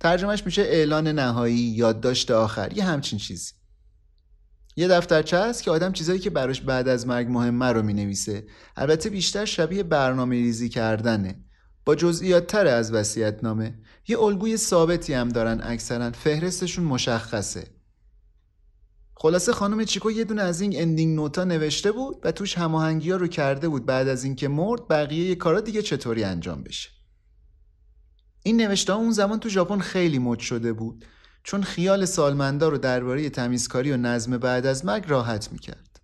ترجمهش 0.00 0.42
میشه 0.46 0.62
اعلان 0.62 1.08
نهایی 1.08 1.56
یادداشت 1.56 2.30
آخر 2.30 2.72
یه 2.76 2.84
همچین 2.84 3.18
چیزی. 3.18 3.52
یه 4.80 4.88
دفترچه 4.88 5.38
هست 5.38 5.62
که 5.62 5.70
آدم 5.70 5.92
چیزایی 5.92 6.18
که 6.18 6.30
براش 6.30 6.60
بعد 6.60 6.88
از 6.88 7.06
مرگ 7.06 7.26
مهمه 7.30 7.66
رو 7.66 7.82
می‌نویسه. 7.82 8.46
البته 8.76 9.10
بیشتر 9.10 9.44
شبیه 9.44 9.82
برنامه 9.82 10.36
ریزی 10.36 10.68
کردنه. 10.68 11.44
با 11.84 11.94
جزئیات 11.94 12.46
تر 12.46 12.66
از 12.66 13.18
نامه 13.42 13.78
یه 14.08 14.20
الگوی 14.20 14.56
ثابتی 14.56 15.14
هم 15.14 15.28
دارن 15.28 15.60
اکثرا. 15.62 16.10
فهرستشون 16.10 16.84
مشخصه. 16.84 17.66
خلاصه 19.14 19.52
خانم 19.52 19.84
چیکو 19.84 20.10
یه 20.10 20.24
دونه 20.24 20.42
از 20.42 20.60
این 20.60 20.72
اندینگ 20.76 21.16
نوتا 21.16 21.44
نوشته 21.44 21.92
بود 21.92 22.16
و 22.24 22.32
توش 22.32 22.58
هماهنگی 22.58 23.10
ها 23.10 23.16
رو 23.16 23.26
کرده 23.26 23.68
بود 23.68 23.86
بعد 23.86 24.08
از 24.08 24.24
اینکه 24.24 24.48
مرد 24.48 24.88
بقیه 24.88 25.34
کارا 25.34 25.60
دیگه 25.60 25.82
چطوری 25.82 26.24
انجام 26.24 26.62
بشه. 26.62 26.90
این 28.42 28.60
نوشته 28.60 28.92
اون 28.92 29.10
زمان 29.10 29.40
تو 29.40 29.48
ژاپن 29.48 29.78
خیلی 29.78 30.18
مد 30.18 30.38
شده 30.38 30.72
بود. 30.72 31.04
چون 31.42 31.62
خیال 31.62 32.04
سالمندا 32.04 32.68
رو 32.68 32.78
درباره 32.78 33.30
تمیزکاری 33.30 33.92
و 33.92 33.96
نظم 33.96 34.38
بعد 34.38 34.66
از 34.66 34.84
مرگ 34.84 35.04
راحت 35.08 35.52
می‌کرد. 35.52 36.00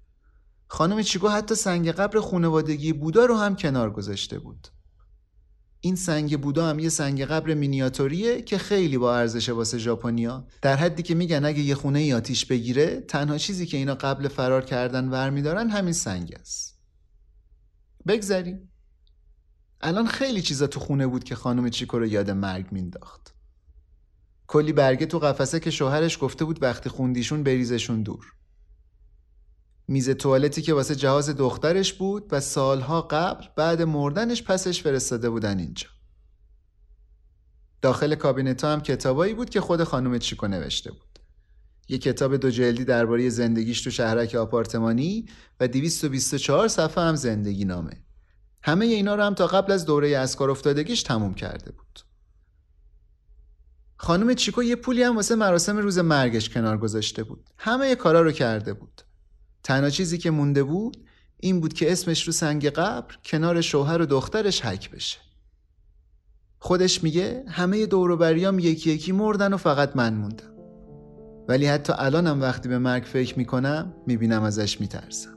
خانم 0.69 1.03
چیکو 1.03 1.29
حتی 1.29 1.55
سنگ 1.55 1.91
قبر 1.91 2.21
خانوادگی 2.21 2.93
بودا 2.93 3.25
رو 3.25 3.37
هم 3.37 3.57
کنار 3.57 3.91
گذاشته 3.91 4.39
بود. 4.39 4.69
این 5.81 5.97
سنگ 5.97 6.41
بودا 6.41 6.69
هم 6.69 6.79
یه 6.79 6.89
سنگ 6.89 7.25
قبر 7.25 7.55
مینیاتوریه 7.55 8.43
که 8.43 8.59
خیلی 8.59 8.99
با 8.99 9.17
ارزشه 9.17 9.53
واسه 9.53 9.79
ژاپنیا. 9.79 10.47
در 10.63 10.77
حدی 10.77 11.03
که 11.03 11.15
میگن 11.15 11.45
اگه 11.45 11.61
یه 11.61 11.75
خونه 11.75 11.99
ای 11.99 12.13
آتیش 12.13 12.47
بگیره 12.47 13.01
تنها 13.01 13.39
چیزی 13.39 13.67
که 13.67 13.77
اینا 13.77 13.95
قبل 13.95 14.29
فرار 14.29 14.65
کردن 14.65 15.09
ور 15.09 15.57
همین 15.57 15.93
سنگ 15.93 16.35
است. 16.41 16.77
بگذریم 18.07 18.73
الان 19.81 20.07
خیلی 20.07 20.43
چیزا 20.43 20.67
تو 20.67 20.81
خونه 20.81 21.07
بود 21.07 21.25
که 21.25 21.35
خانم 21.35 21.71
چیکو 21.71 21.99
رو 21.99 22.07
یاد 22.07 22.31
مرگ 22.31 22.73
مینداخت 22.73 23.36
کلی 24.47 24.73
برگه 24.73 25.07
تو 25.07 25.19
قفسه 25.19 25.61
که 25.61 25.71
شوهرش 25.71 26.19
گفته 26.21 26.45
بود 26.45 26.63
وقتی 26.63 26.89
خوندیشون 26.91 27.43
بریزشون 27.43 28.03
دور. 28.03 28.33
میز 29.89 30.11
توالتی 30.11 30.63
که 30.63 30.75
واسه 30.75 30.95
جهاز 30.95 31.31
دخترش 31.31 31.93
بود 31.93 32.29
و 32.31 32.41
سالها 32.41 33.03
قبل 33.03 33.47
بعد 33.57 33.83
مردنش 33.83 34.43
پسش 34.43 34.83
فرستاده 34.83 35.31
بودن 35.31 35.59
اینجا. 35.59 35.89
داخل 37.83 38.15
کابینت 38.15 38.65
هم 38.65 38.81
کتابایی 38.81 39.35
بود 39.35 39.51
که 39.51 39.61
خود 39.61 39.85
خانم 39.85 40.19
چیکو 40.19 40.47
نوشته 40.47 40.91
بود. 40.91 41.01
یه 41.89 41.99
کتاب 41.99 42.37
دو 42.37 42.51
جلدی 42.51 42.85
درباره 42.85 43.29
زندگیش 43.29 43.81
تو 43.81 43.91
شهرک 43.91 44.35
آپارتمانی 44.35 45.29
و 45.61 45.69
224 45.69 46.69
صفحه 46.69 47.05
هم 47.05 47.17
زندگی 47.17 47.65
نامه. 47.65 48.03
همه 48.63 48.85
اینا 48.85 49.15
رو 49.15 49.23
هم 49.23 49.35
تا 49.35 49.47
قبل 49.47 49.73
از 49.73 49.85
دوره 49.85 50.19
اسکار 50.19 50.51
افتادگیش 50.51 51.03
تموم 51.03 51.35
کرده 51.35 51.73
بود. 51.73 52.06
خانم 53.97 54.35
چیکو 54.35 54.63
یه 54.63 54.77
پولی 54.77 55.03
هم 55.03 55.17
واسه 55.17 55.35
مراسم 55.35 55.77
روز 55.77 55.99
مرگش 55.99 56.49
کنار 56.49 56.79
گذاشته 56.79 57.25
بود. 57.25 57.51
همه 57.59 57.95
کارا 57.95 58.23
رو 58.23 58.33
کرده 58.33 58.75
بود. 58.75 59.03
تنها 59.63 59.91
چیزی 59.91 60.19
که 60.19 60.31
مونده 60.31 60.63
بود 60.63 60.97
این 61.37 61.61
بود 61.61 61.73
که 61.73 61.93
اسمش 61.93 62.27
رو 62.27 62.33
سنگ 62.33 62.69
قبر 62.69 63.15
کنار 63.25 63.61
شوهر 63.61 64.03
و 64.03 64.07
دخترش 64.07 64.65
حک 64.65 64.91
بشه. 64.91 65.19
خودش 66.59 67.05
میگه 67.05 67.45
همه 67.49 67.87
دوروبریام 67.87 68.59
یکی 68.59 68.91
یکی 68.91 69.13
مردن 69.13 69.53
و 69.53 69.57
فقط 69.57 69.97
من 69.97 70.15
موندم. 70.15 70.53
ولی 71.49 71.67
حتی 71.67 71.93
الانم 71.97 72.41
وقتی 72.41 72.69
به 72.69 72.79
مرگ 72.79 73.03
فکر 73.03 73.39
می‌کنم 73.39 73.95
می‌بینم 74.07 74.43
ازش 74.43 74.81
میترسم. 74.81 75.36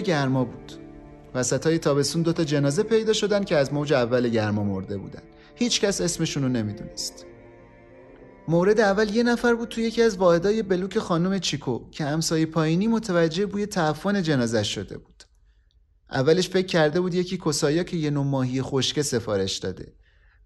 گرما 0.00 0.44
بود. 0.44 0.72
وسط 1.34 1.66
های 1.66 1.78
تابستون 1.78 2.22
دوتا 2.22 2.44
جنازه 2.44 2.82
پیدا 2.82 3.12
شدن 3.12 3.44
که 3.44 3.56
از 3.56 3.72
موج 3.72 3.92
اول 3.92 4.28
گرما 4.28 4.64
مرده 4.64 4.98
بودن. 4.98 5.22
هیچکس 5.54 6.00
اسمشون 6.00 6.42
رو 6.42 6.48
نمی‌دونست. 6.48 7.26
مورد 8.48 8.80
اول 8.80 9.14
یه 9.14 9.22
نفر 9.22 9.54
بود 9.54 9.68
توی 9.68 9.84
یکی 9.84 10.02
از 10.02 10.16
واحدهای 10.16 10.62
بلوک 10.62 10.98
خانم 10.98 11.38
چیکو 11.38 11.90
که 11.90 12.04
همسایه 12.04 12.46
پایینی 12.46 12.86
متوجه 12.86 13.46
بوی 13.46 13.66
تعفن 13.66 14.22
جنازه 14.22 14.62
شده 14.62 14.98
بود. 14.98 15.24
اولش 16.10 16.48
فکر 16.48 16.66
کرده 16.66 17.00
بود 17.00 17.14
یکی 17.14 17.38
کسایا 17.46 17.82
که 17.82 17.96
یه 17.96 18.10
نوع 18.10 18.24
ماهی 18.24 18.62
خشکه 18.62 19.02
سفارش 19.02 19.58
داده. 19.58 19.92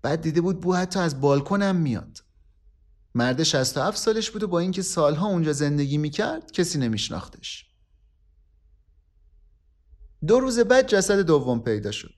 بعد 0.02 0.20
دیده 0.20 0.40
بود 0.40 0.60
بو 0.60 0.74
حتی 0.74 1.00
از 1.00 1.20
بالکنم 1.20 1.76
میاد. 1.76 2.18
مرد 3.14 3.42
67 3.42 3.98
سالش 3.98 4.30
بود 4.30 4.42
و 4.42 4.48
با 4.48 4.58
اینکه 4.58 4.82
سالها 4.82 5.28
اونجا 5.28 5.52
زندگی 5.52 5.98
می‌کرد 5.98 6.52
کسی 6.52 6.78
نمیشناختش. 6.78 7.71
دو 10.26 10.40
روز 10.40 10.58
بعد 10.58 10.86
جسد 10.86 11.20
دوم 11.20 11.60
پیدا 11.60 11.90
شد. 11.90 12.14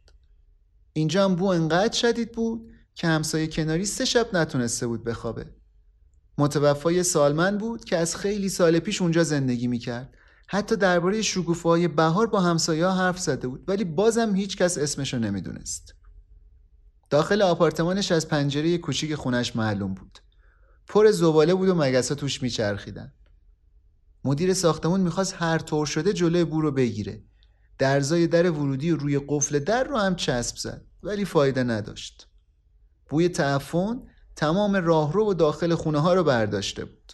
اینجا 0.93 1.25
هم 1.25 1.35
بو 1.35 1.47
انقدر 1.47 1.93
شدید 1.93 2.33
بود 2.33 2.73
که 2.95 3.07
همسایه 3.07 3.47
کناری 3.47 3.85
سه 3.85 4.05
شب 4.05 4.29
نتونسته 4.33 4.87
بود 4.87 5.05
بخوابه. 5.05 5.47
متوفای 6.39 7.03
سالمن 7.03 7.59
بود 7.59 7.85
که 7.85 7.97
از 7.97 8.17
خیلی 8.17 8.49
سال 8.49 8.79
پیش 8.79 9.03
اونجا 9.03 9.25
زندگی 9.25 9.67
می‌کرد. 9.67 10.15
حتی 10.47 10.77
درباره 10.77 11.23
شکوفه 11.23 11.69
های 11.69 11.89
بهار 11.89 12.27
با 12.27 12.41
همسایه 12.41 12.89
حرف 12.89 13.19
زده 13.19 13.49
بود 13.49 13.65
ولی 13.69 13.85
بازم 13.85 14.37
هیچ 14.37 14.57
کس 14.57 14.79
اسمشو 14.79 15.19
نمی‌دونست. 15.19 15.95
داخل 17.11 17.43
آپارتمانش 17.43 18.13
از 18.13 18.29
پنجره 18.29 18.79
کوچیک 18.79 19.15
خونش 19.15 19.57
معلوم 19.57 19.95
بود. 19.95 20.19
پر 20.89 21.11
زباله 21.11 21.55
بود 21.55 21.69
و 21.69 21.75
مگسا 21.75 22.15
توش 22.15 22.43
میچرخیدن. 22.43 23.13
مدیر 24.25 24.55
ساختمون 24.55 25.01
می‌خواست 25.01 25.35
هر 25.39 25.59
طور 25.59 25.87
شده 25.87 26.13
جلوی 26.13 26.45
بو 26.45 26.61
رو 26.61 26.71
بگیره. 26.71 27.23
درزای 27.79 28.27
در 28.27 28.51
ورودی 28.51 28.91
و 28.91 28.97
روی 28.97 29.21
قفل 29.29 29.59
در 29.59 29.85
رو 29.85 29.99
هم 29.99 30.17
چسب 30.17 30.57
زد 30.57 30.85
ولی 31.03 31.25
فایده 31.25 31.63
نداشت. 31.63 32.29
بوی 33.09 33.29
تعفن 33.29 34.03
تمام 34.37 34.77
راهرو 34.77 35.31
و 35.31 35.35
داخل 35.35 35.75
خونه 35.75 35.99
ها 35.99 36.15
رو 36.15 36.25
برداشته 36.25 36.85
بود. 36.85 37.13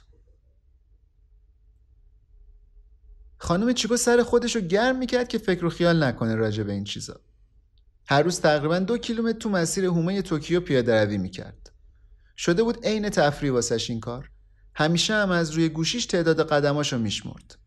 خانم 3.39 3.73
چیکو 3.73 3.97
سر 3.97 4.23
خودش 4.23 4.57
رو 4.57 4.63
گرم 4.63 4.99
می‌کرد 4.99 5.29
که 5.29 5.39
فکر 5.39 5.65
و 5.65 5.71
خیال 5.71 6.05
نکنه 6.05 6.35
راجع 6.35 6.63
به 6.63 6.73
این 6.73 6.85
چیزا. 6.85 7.21
هر 8.07 8.23
روز 8.23 8.41
تقریبا 8.41 8.79
دو 8.79 8.99
کیلومتر 8.99 9.39
تو 9.39 9.49
مسیر 9.49 9.85
هومه 9.85 10.23
توکیو 10.23 10.61
پیاده 10.61 11.05
روی 11.05 11.19
می‌کرد. 11.19 11.73
شده 12.37 12.63
بود 12.63 12.87
عین 12.87 13.09
تفریح 13.09 13.53
واسش 13.53 13.91
این 13.91 14.01
کار. 14.01 14.31
همیشه 14.75 15.15
هم 15.15 15.31
از 15.31 15.51
روی 15.51 15.69
گوشیش 15.69 16.07
تعداد 16.07 16.49
قدماشو 16.49 16.99
میشمرد. 16.99 17.59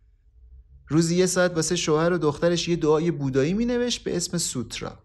روزی 0.94 1.16
یه 1.16 1.26
ساعت 1.26 1.56
واسه 1.56 1.76
شوهر 1.76 2.14
و 2.14 2.18
دخترش 2.18 2.68
یه 2.68 2.76
دعای 2.76 3.12
بودایی 3.12 3.54
می 3.54 3.66
نوشت 3.66 4.04
به 4.04 4.18
اسم 4.18 4.38
سوترا. 4.38 5.00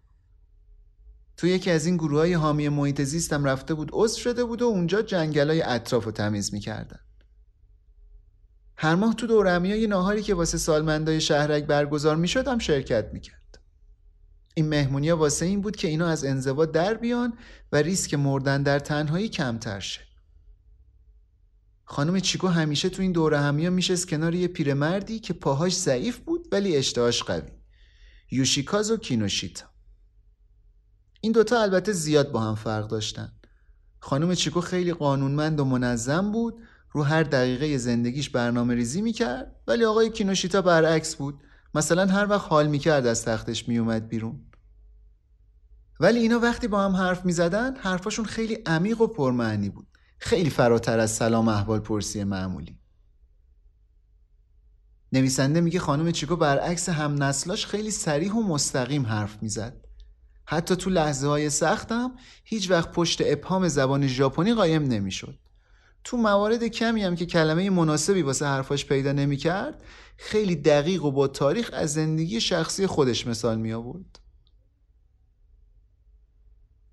تو 1.37 1.47
یکی 1.47 1.71
از 1.71 1.85
این 1.85 1.97
گروه 1.97 2.19
های 2.19 2.33
حامی 2.33 2.69
محیط 2.69 3.01
زیستم 3.01 3.45
رفته 3.45 3.73
بود 3.73 3.89
عضو 3.93 4.19
شده 4.19 4.43
بود 4.43 4.61
و 4.61 4.65
اونجا 4.65 5.01
جنگلای 5.01 5.61
اطراف 5.61 6.05
رو 6.05 6.11
تمیز 6.11 6.53
می‌کردن. 6.53 6.99
هر 8.77 8.95
ماه 8.95 9.13
تو 9.13 9.27
دورمی 9.27 9.71
های 9.71 9.87
ناهاری 9.87 10.21
که 10.21 10.33
واسه 10.35 10.57
سالمندای 10.57 11.21
شهرک 11.21 11.63
برگزار 11.63 12.15
می‌شد 12.15 12.47
هم 12.47 12.59
شرکت 12.59 13.09
می‌کرد. 13.13 13.59
این 14.53 14.69
مهمونی 14.69 15.11
واسه 15.11 15.45
این 15.45 15.61
بود 15.61 15.75
که 15.75 15.87
اینا 15.87 16.07
از 16.07 16.25
انزوا 16.25 16.65
در 16.65 16.93
بیان 16.93 17.33
و 17.71 17.77
ریسک 17.77 18.13
مردن 18.13 18.63
در 18.63 18.79
تنهایی 18.79 19.29
کمتر 19.29 19.79
شه. 19.79 20.08
خانم 21.91 22.19
چیکو 22.19 22.47
همیشه 22.47 22.89
تو 22.89 23.01
این 23.01 23.11
دوره 23.11 23.39
همیا 23.39 23.69
میشست 23.69 24.07
کنار 24.07 24.35
یه 24.35 24.47
پیرمردی 24.47 25.19
که 25.19 25.33
پاهاش 25.33 25.77
ضعیف 25.77 26.19
بود 26.19 26.47
ولی 26.51 26.75
اشتهاش 26.75 27.23
قوی. 27.23 27.51
یوشیکازو 28.31 28.97
کینوشیتا. 28.97 29.65
این 31.21 31.31
دوتا 31.31 31.61
البته 31.61 31.91
زیاد 31.91 32.31
با 32.31 32.41
هم 32.41 32.55
فرق 32.55 32.87
داشتن. 32.87 33.31
خانم 33.99 34.35
چیکو 34.35 34.61
خیلی 34.61 34.93
قانونمند 34.93 35.59
و 35.59 35.65
منظم 35.65 36.31
بود 36.31 36.53
رو 36.91 37.03
هر 37.03 37.23
دقیقه 37.23 37.77
زندگیش 37.77 38.29
برنامه 38.29 38.75
ریزی 38.75 39.01
می‌کرد 39.01 39.55
ولی 39.67 39.85
آقای 39.85 40.09
کینوشیتا 40.09 40.61
برعکس 40.61 41.15
بود. 41.15 41.41
مثلا 41.75 42.05
هر 42.05 42.29
وقت 42.29 42.47
حال 42.49 42.67
می‌کرد 42.67 43.05
از 43.05 43.25
تختش 43.25 43.67
میومد 43.67 44.09
بیرون. 44.09 44.45
ولی 45.99 46.19
اینا 46.19 46.39
وقتی 46.39 46.67
با 46.67 46.85
هم 46.85 46.95
حرف 46.95 47.25
می‌زدن 47.25 47.75
حرفاشون 47.75 48.25
خیلی 48.25 48.53
عمیق 48.65 49.01
و 49.01 49.07
پرمعنی 49.07 49.69
بود. 49.69 49.88
خیلی 50.19 50.49
فراتر 50.49 50.99
از 50.99 51.11
سلام 51.11 51.47
احوال 51.47 51.79
پرسی 51.79 52.23
معمولی 52.23 52.79
نویسنده 55.13 55.61
میگه 55.61 55.79
خانم 55.79 56.11
چیکو 56.11 56.35
برعکس 56.35 56.89
هم 56.89 57.23
نسلاش 57.23 57.65
خیلی 57.65 57.91
سریح 57.91 58.33
و 58.33 58.43
مستقیم 58.43 59.05
حرف 59.05 59.43
می‌زد 59.43 59.85
حتی 60.45 60.75
تو 60.75 60.89
لحظه 60.89 61.27
های 61.27 61.49
سختم 61.49 62.11
هیچ 62.43 62.71
وقت 62.71 62.91
پشت 62.91 63.21
ابهام 63.25 63.67
زبان 63.67 64.07
ژاپنی 64.07 64.53
قایم 64.53 64.83
نمی‌شد. 64.83 65.39
تو 66.03 66.17
موارد 66.17 66.63
کمی 66.63 67.03
هم 67.03 67.15
که 67.15 67.25
کلمه 67.25 67.69
مناسبی 67.69 68.21
واسه 68.21 68.45
حرفاش 68.45 68.85
پیدا 68.85 69.11
نمی‌کرد 69.11 69.83
خیلی 70.17 70.55
دقیق 70.55 71.05
و 71.05 71.11
با 71.11 71.27
تاریخ 71.27 71.69
از 71.73 71.93
زندگی 71.93 72.41
شخصی 72.41 72.87
خودش 72.87 73.27
مثال 73.27 73.59
می 73.59 73.73
آورد. 73.73 74.19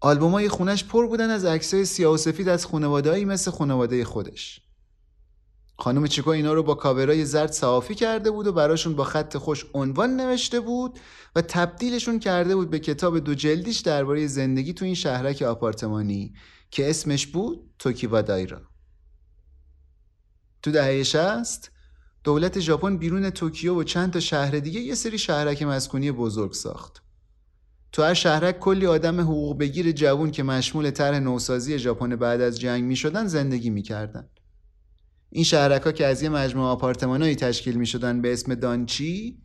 های 0.02 0.48
خونش 0.48 0.84
پر 0.84 1.06
بودن 1.06 1.30
از 1.30 1.44
عکسای 1.44 1.84
سیاه 1.84 2.14
و 2.14 2.16
سفید 2.16 2.48
از 2.48 2.66
خانوادهایی 2.66 3.24
مثل 3.24 3.50
خانواده 3.50 4.04
خودش. 4.04 4.60
خانم 5.78 6.06
چیکو 6.06 6.30
اینا 6.30 6.52
رو 6.52 6.62
با 6.62 6.74
کاورای 6.74 7.24
زرد 7.24 7.52
صافی 7.52 7.94
کرده 7.94 8.30
بود 8.30 8.46
و 8.46 8.52
براشون 8.52 8.96
با 8.96 9.04
خط 9.04 9.36
خوش 9.36 9.66
عنوان 9.74 10.16
نوشته 10.16 10.60
بود 10.60 10.98
و 11.36 11.42
تبدیلشون 11.42 12.18
کرده 12.18 12.56
بود 12.56 12.70
به 12.70 12.78
کتاب 12.78 13.18
دو 13.18 13.34
جلدیش 13.34 13.80
درباره 13.80 14.26
زندگی 14.26 14.72
تو 14.72 14.84
این 14.84 14.94
شهرک 14.94 15.42
آپارتمانی 15.42 16.34
که 16.70 16.90
اسمش 16.90 17.26
بود 17.26 17.70
توکیوا 17.78 18.22
دایرا 18.22 18.60
تو 20.62 20.70
دهه 20.70 21.02
60 21.02 21.70
دولت 22.24 22.60
ژاپن 22.60 22.96
بیرون 22.96 23.30
توکیو 23.30 23.80
و 23.80 23.82
چند 23.82 24.12
تا 24.12 24.20
شهر 24.20 24.50
دیگه 24.58 24.80
یه 24.80 24.94
سری 24.94 25.18
شهرک 25.18 25.62
مسکونی 25.62 26.12
بزرگ 26.12 26.52
ساخت 26.52 27.02
تو 27.96 28.02
هر 28.02 28.14
شهرک 28.14 28.58
کلی 28.58 28.86
آدم 28.86 29.20
حقوق 29.20 29.58
بگیر 29.58 29.92
جوون 29.92 30.30
که 30.30 30.42
مشمول 30.42 30.90
طرح 30.90 31.18
نوسازی 31.18 31.78
ژاپن 31.78 32.16
بعد 32.16 32.40
از 32.40 32.60
جنگ 32.60 32.84
می 32.84 32.96
شدن 32.96 33.26
زندگی 33.26 33.70
می‌کردن. 33.70 34.28
این 35.30 35.44
شهرک 35.44 35.82
ها 35.82 35.92
که 35.92 36.06
از 36.06 36.22
یه 36.22 36.28
مجموعه 36.28 36.68
آپارتمانهایی 36.68 37.34
تشکیل 37.34 37.76
می 37.76 37.86
شدن 37.86 38.22
به 38.22 38.32
اسم 38.32 38.54
دانچی 38.54 39.38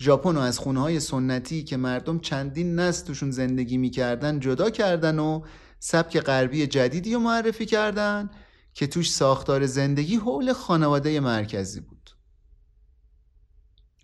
ژاپن 0.00 0.34
رو 0.34 0.40
از 0.40 0.58
خونه 0.58 0.80
های 0.80 1.00
سنتی 1.00 1.64
که 1.64 1.76
مردم 1.76 2.18
چندین 2.18 2.74
نسل 2.74 3.06
توشون 3.06 3.30
زندگی 3.30 3.76
می‌کردن 3.76 4.40
جدا 4.40 4.70
کردن 4.70 5.18
و 5.18 5.40
سبک 5.78 6.20
غربی 6.20 6.66
جدیدی 6.66 7.14
رو 7.14 7.20
معرفی 7.20 7.66
کردن 7.66 8.30
که 8.74 8.86
توش 8.86 9.12
ساختار 9.12 9.66
زندگی 9.66 10.16
حول 10.16 10.52
خانواده 10.52 11.20
مرکزی 11.20 11.80
بود. 11.80 11.99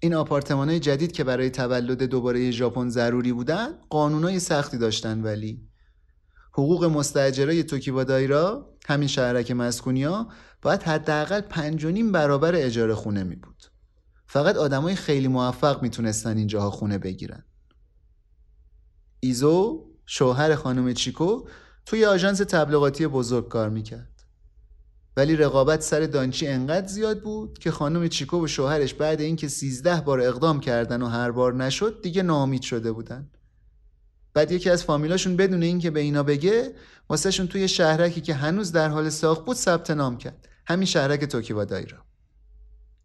این 0.00 0.14
آپارتمان 0.14 0.80
جدید 0.80 1.12
که 1.12 1.24
برای 1.24 1.50
تولد 1.50 2.02
دوباره 2.02 2.50
ژاپن 2.50 2.88
ضروری 2.88 3.32
بودن 3.32 3.68
قانونای 3.90 4.40
سختی 4.40 4.78
داشتن 4.78 5.22
ولی 5.22 5.68
حقوق 6.52 6.85
مستجرای 6.85 7.62
توکیوا 7.62 8.04
دایرا 8.04 8.74
همین 8.87 9.09
شهرک 9.09 9.50
مسکونیا 9.50 10.28
باید 10.62 10.82
حداقل 10.82 11.40
پنج 11.40 11.85
و 11.85 11.90
نیم 11.90 12.12
برابر 12.12 12.54
اجاره 12.54 12.94
خونه 12.94 13.24
می 13.24 13.37
بود. 13.37 13.64
فقط 14.26 14.56
آدمای 14.56 14.94
خیلی 14.94 15.28
موفق 15.28 15.82
می‌تونستن 15.82 16.37
اینجاها 16.37 16.70
خونه 16.70 16.98
بگیرن. 16.98 17.44
ایزو 19.20 19.87
شوهر 20.06 20.54
خانم 20.54 20.92
چیکو 20.92 21.48
توی 21.87 22.04
آژانس 22.04 22.38
تبلیغاتی 22.38 23.06
بزرگ 23.06 23.48
کار 23.48 23.68
می‌کرد. 23.68 24.15
ولی 25.16 25.37
رقابت 25.37 25.81
سر 25.81 26.00
دانچی 26.00 26.46
انقدر 26.46 26.87
زیاد 26.87 27.22
بود 27.22 27.59
که 27.59 27.70
خانم 27.70 28.09
چیکو 28.09 28.44
و 28.44 28.46
شوهرش 28.46 28.94
بعد 28.94 29.20
اینکه 29.20 29.48
سیزده 29.48 30.00
بار 30.00 30.20
اقدام 30.20 30.61
کردن 30.61 31.02
و 31.02 31.07
هر 31.07 31.31
بار 31.31 31.55
نشد 31.55 32.02
دیگه 32.02 32.22
نامید 32.22 32.62
شده 32.62 32.92
بودن. 32.92 33.31
بعد 34.35 34.52
یکی 34.52 34.70
از 34.70 34.85
فامیلاشون 34.85 35.37
بدون 35.37 35.62
اینکه 35.62 35.90
به 35.90 36.00
اینا 36.00 36.22
بگه 36.22 36.74
واسهشون 37.09 37.46
توی 37.46 37.68
شهرکی 37.68 38.20
که 38.20 38.35
هنوز 38.35 38.72
در 38.72 38.88
حال 38.88 39.09
ساخت 39.09 39.44
بود 39.44 39.57
ثبت 39.57 39.90
نام 39.90 40.18
کرد. 40.18 40.48
همین 40.66 40.87
شهرک 40.87 41.24
توکیو 41.24 41.64
دایرا. 41.64 41.98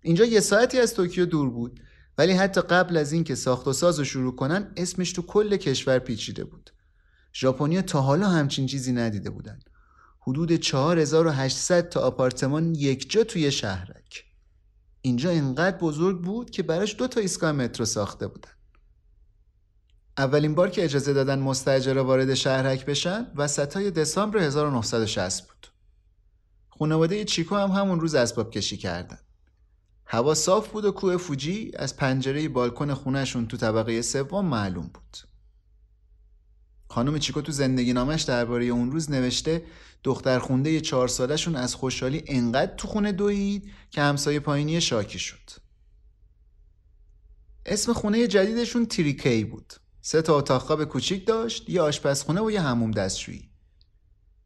اینجا 0.02 0.26
یه 0.26 0.40
ساعتی 0.40 0.80
از 0.80 0.94
توکیو 0.94 1.26
دور 1.26 1.50
بود 1.50 1.80
ولی 2.18 2.34
حتی 2.34 2.62
قبل 2.62 2.98
از 2.98 3.12
اینکه 3.12 3.36
ساخت 3.36 3.68
و 3.68 3.74
ساز 3.74 4.00
رو 4.00 4.06
شروع 4.06 4.36
کنن 4.36 4.72
اسمش 4.78 5.12
تو 5.12 5.22
کل 5.22 5.58
کشور 5.58 6.00
پیچیده 6.00 6.44
بود. 6.44 6.70
ژاپنیا 7.34 7.82
تا 7.82 8.02
حالا 8.02 8.30
همچین 8.30 8.66
چیزی 8.66 8.92
ندیده 8.92 9.30
بودن. 9.30 9.60
حدود 10.22 10.56
4800 10.56 11.90
تا 11.90 12.02
آپارتمان 12.02 12.76
یک 12.76 13.12
جا 13.12 13.24
توی 13.24 13.52
شهرک 13.52 14.26
اینجا 15.02 15.30
انقدر 15.32 15.78
بزرگ 15.78 16.22
بود 16.22 16.50
که 16.50 16.64
براش 16.64 16.96
دو 16.96 17.08
تا 17.08 17.20
ایستگاه 17.20 17.52
مترو 17.52 17.86
ساخته 17.86 18.28
بودن 18.28 18.52
اولین 20.18 20.56
بار 20.56 20.70
که 20.70 20.84
اجازه 20.84 21.14
دادن 21.14 21.40
مستجرا 21.40 22.06
وارد 22.06 22.34
شهرک 22.34 22.86
بشن 22.86 23.28
وسط 23.36 23.74
های 23.74 23.92
دسامبر 23.92 24.40
1960 24.40 25.48
بود. 25.48 25.68
خانواده 26.70 27.26
چیکو 27.26 27.56
هم 27.56 27.72
همون 27.72 28.00
روز 28.00 28.16
اسباب 28.16 28.52
کشی 28.52 28.78
کردن. 28.78 29.20
هوا 30.06 30.34
صاف 30.34 30.68
بود 30.68 30.86
و 30.86 30.92
کوه 30.92 31.18
فوجی 31.18 31.72
از 31.76 31.98
پنجره 31.98 32.50
بالکن 32.50 32.94
خونهشون 32.94 33.48
تو 33.48 33.58
طبقه 33.58 34.02
سوم 34.02 34.46
معلوم 34.46 34.90
بود. 34.94 35.18
خانم 36.88 37.20
چیکو 37.20 37.42
تو 37.42 37.52
زندگی 37.52 37.94
نامش 37.94 38.22
درباره 38.22 38.66
اون 38.66 38.92
روز 38.92 39.12
نوشته 39.12 39.64
دختر 40.04 40.40
خونده 40.40 40.82
چهار 40.82 41.08
سالشون 41.08 41.56
از 41.56 41.76
خوشحالی 41.76 42.24
انقدر 42.28 42.76
تو 42.76 42.88
خونه 42.88 43.12
دوید 43.12 43.72
که 43.90 44.02
همسایه 44.02 44.40
پایینی 44.40 44.82
شاکی 44.82 45.20
شد. 45.20 45.50
اسم 47.66 47.94
خونه 47.94 48.28
جدیدشون 48.28 48.86
تریکی 48.86 49.44
بود. 49.44 49.74
سه 50.02 50.22
تا 50.22 50.38
اتاق 50.38 50.62
خواب 50.62 50.84
کوچیک 50.84 51.28
داشت 51.28 51.70
یه 51.70 51.82
آشپزخونه 51.82 52.42
و 52.42 52.52
یه 52.52 52.62
هموم 52.62 52.92
دستشویی 52.92 53.50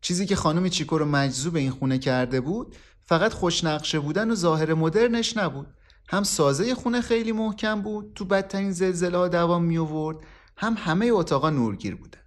چیزی 0.01 0.25
که 0.25 0.35
خانم 0.35 0.69
چیکو 0.69 0.97
رو 0.97 1.05
مجذوب 1.05 1.55
این 1.55 1.71
خونه 1.71 1.97
کرده 1.97 2.41
بود 2.41 2.75
فقط 3.05 3.33
خوشنقشه 3.33 3.99
بودن 3.99 4.31
و 4.31 4.35
ظاهر 4.35 4.73
مدرنش 4.73 5.37
نبود 5.37 5.67
هم 6.07 6.23
سازه 6.23 6.75
خونه 6.75 7.01
خیلی 7.01 7.31
محکم 7.31 7.81
بود 7.81 8.11
تو 8.15 8.25
بدترین 8.25 8.71
زلزله 8.71 9.17
ها 9.17 9.27
دوام 9.27 9.63
می 9.63 9.77
آورد 9.77 10.17
هم 10.57 10.75
همه 10.77 11.05
اتاقا 11.05 11.49
نورگیر 11.49 11.95
بوده 11.95 12.17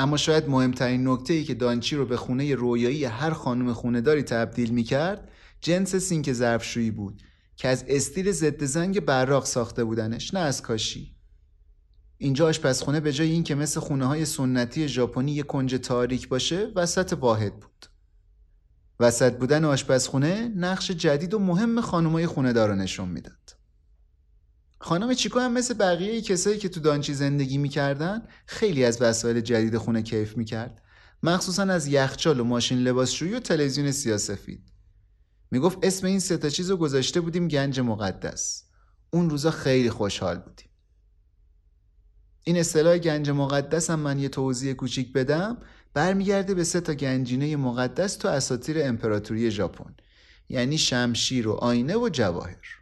اما 0.00 0.16
شاید 0.16 0.48
مهمترین 0.48 1.08
نکته 1.08 1.34
ای 1.34 1.44
که 1.44 1.54
دانچی 1.54 1.96
رو 1.96 2.06
به 2.06 2.16
خونه 2.16 2.54
رویایی 2.54 3.04
هر 3.04 3.30
خانم 3.30 3.72
خونهداری 3.72 4.22
تبدیل 4.22 4.70
می 4.70 4.82
کرد 4.82 5.30
جنس 5.60 5.96
سینک 5.96 6.32
ظرفشویی 6.32 6.90
بود 6.90 7.22
که 7.56 7.68
از 7.68 7.84
استیل 7.88 8.32
ضد 8.32 8.64
زنگ 8.64 9.00
براق 9.00 9.44
ساخته 9.44 9.84
بودنش 9.84 10.34
نه 10.34 10.40
از 10.40 10.62
کاشی. 10.62 11.16
اینجا 12.18 12.46
آشپزخونه 12.46 13.00
به 13.00 13.12
جای 13.12 13.30
اینکه 13.30 13.54
مثل 13.54 13.80
خونه 13.80 14.06
های 14.06 14.24
سنتی 14.24 14.88
ژاپنی 14.88 15.32
یه 15.32 15.42
کنج 15.42 15.74
تاریک 15.74 16.28
باشه 16.28 16.72
وسط 16.76 17.12
واحد 17.12 17.54
بود. 17.54 17.86
وسط 19.00 19.36
بودن 19.36 19.64
آشپزخونه 19.64 20.52
نقش 20.56 20.90
جدید 20.90 21.34
و 21.34 21.38
مهم 21.38 21.80
خانمای 21.80 22.26
خونه 22.26 22.52
نشون 22.52 23.08
می‌داد. 23.08 23.59
خانم 24.82 25.14
چیکو 25.14 25.38
هم 25.38 25.52
مثل 25.52 25.74
بقیه 25.74 26.20
کسایی 26.20 26.58
که 26.58 26.68
تو 26.68 26.80
دانچی 26.80 27.14
زندگی 27.14 27.58
می‌کردن 27.58 28.22
خیلی 28.46 28.84
از 28.84 29.02
وسایل 29.02 29.40
جدید 29.40 29.76
خونه 29.76 30.02
کیف 30.02 30.36
می‌کرد. 30.36 30.82
مخصوصا 31.22 31.62
از 31.62 31.86
یخچال 31.86 32.40
و 32.40 32.44
ماشین 32.44 32.78
لباسشویی 32.78 33.34
و 33.34 33.40
تلویزیون 33.40 33.90
سیاسفید 33.90 34.72
می‌گفت 35.50 35.78
اسم 35.82 36.06
این 36.06 36.18
سه 36.20 36.36
تا 36.36 36.48
چیز 36.48 36.70
رو 36.70 36.76
گذاشته 36.76 37.20
بودیم 37.20 37.48
گنج 37.48 37.80
مقدس. 37.80 38.64
اون 39.10 39.30
روزا 39.30 39.50
خیلی 39.50 39.90
خوشحال 39.90 40.38
بودیم. 40.38 40.68
این 42.44 42.56
اصطلاح 42.56 42.98
گنج 42.98 43.30
مقدس 43.30 43.90
هم 43.90 44.00
من 44.00 44.18
یه 44.18 44.28
توضیح 44.28 44.72
کوچیک 44.72 45.12
بدم. 45.12 45.58
برمیگرده 45.94 46.54
به 46.54 46.64
سه 46.64 46.80
تا 46.80 46.94
گنجینه 46.94 47.56
مقدس 47.56 48.16
تو 48.16 48.28
اساطیر 48.28 48.76
امپراتوری 48.82 49.50
ژاپن. 49.50 49.94
یعنی 50.48 50.78
شمشیر 50.78 51.48
و 51.48 51.52
آینه 51.52 51.96
و 51.96 52.08
جواهر. 52.08 52.79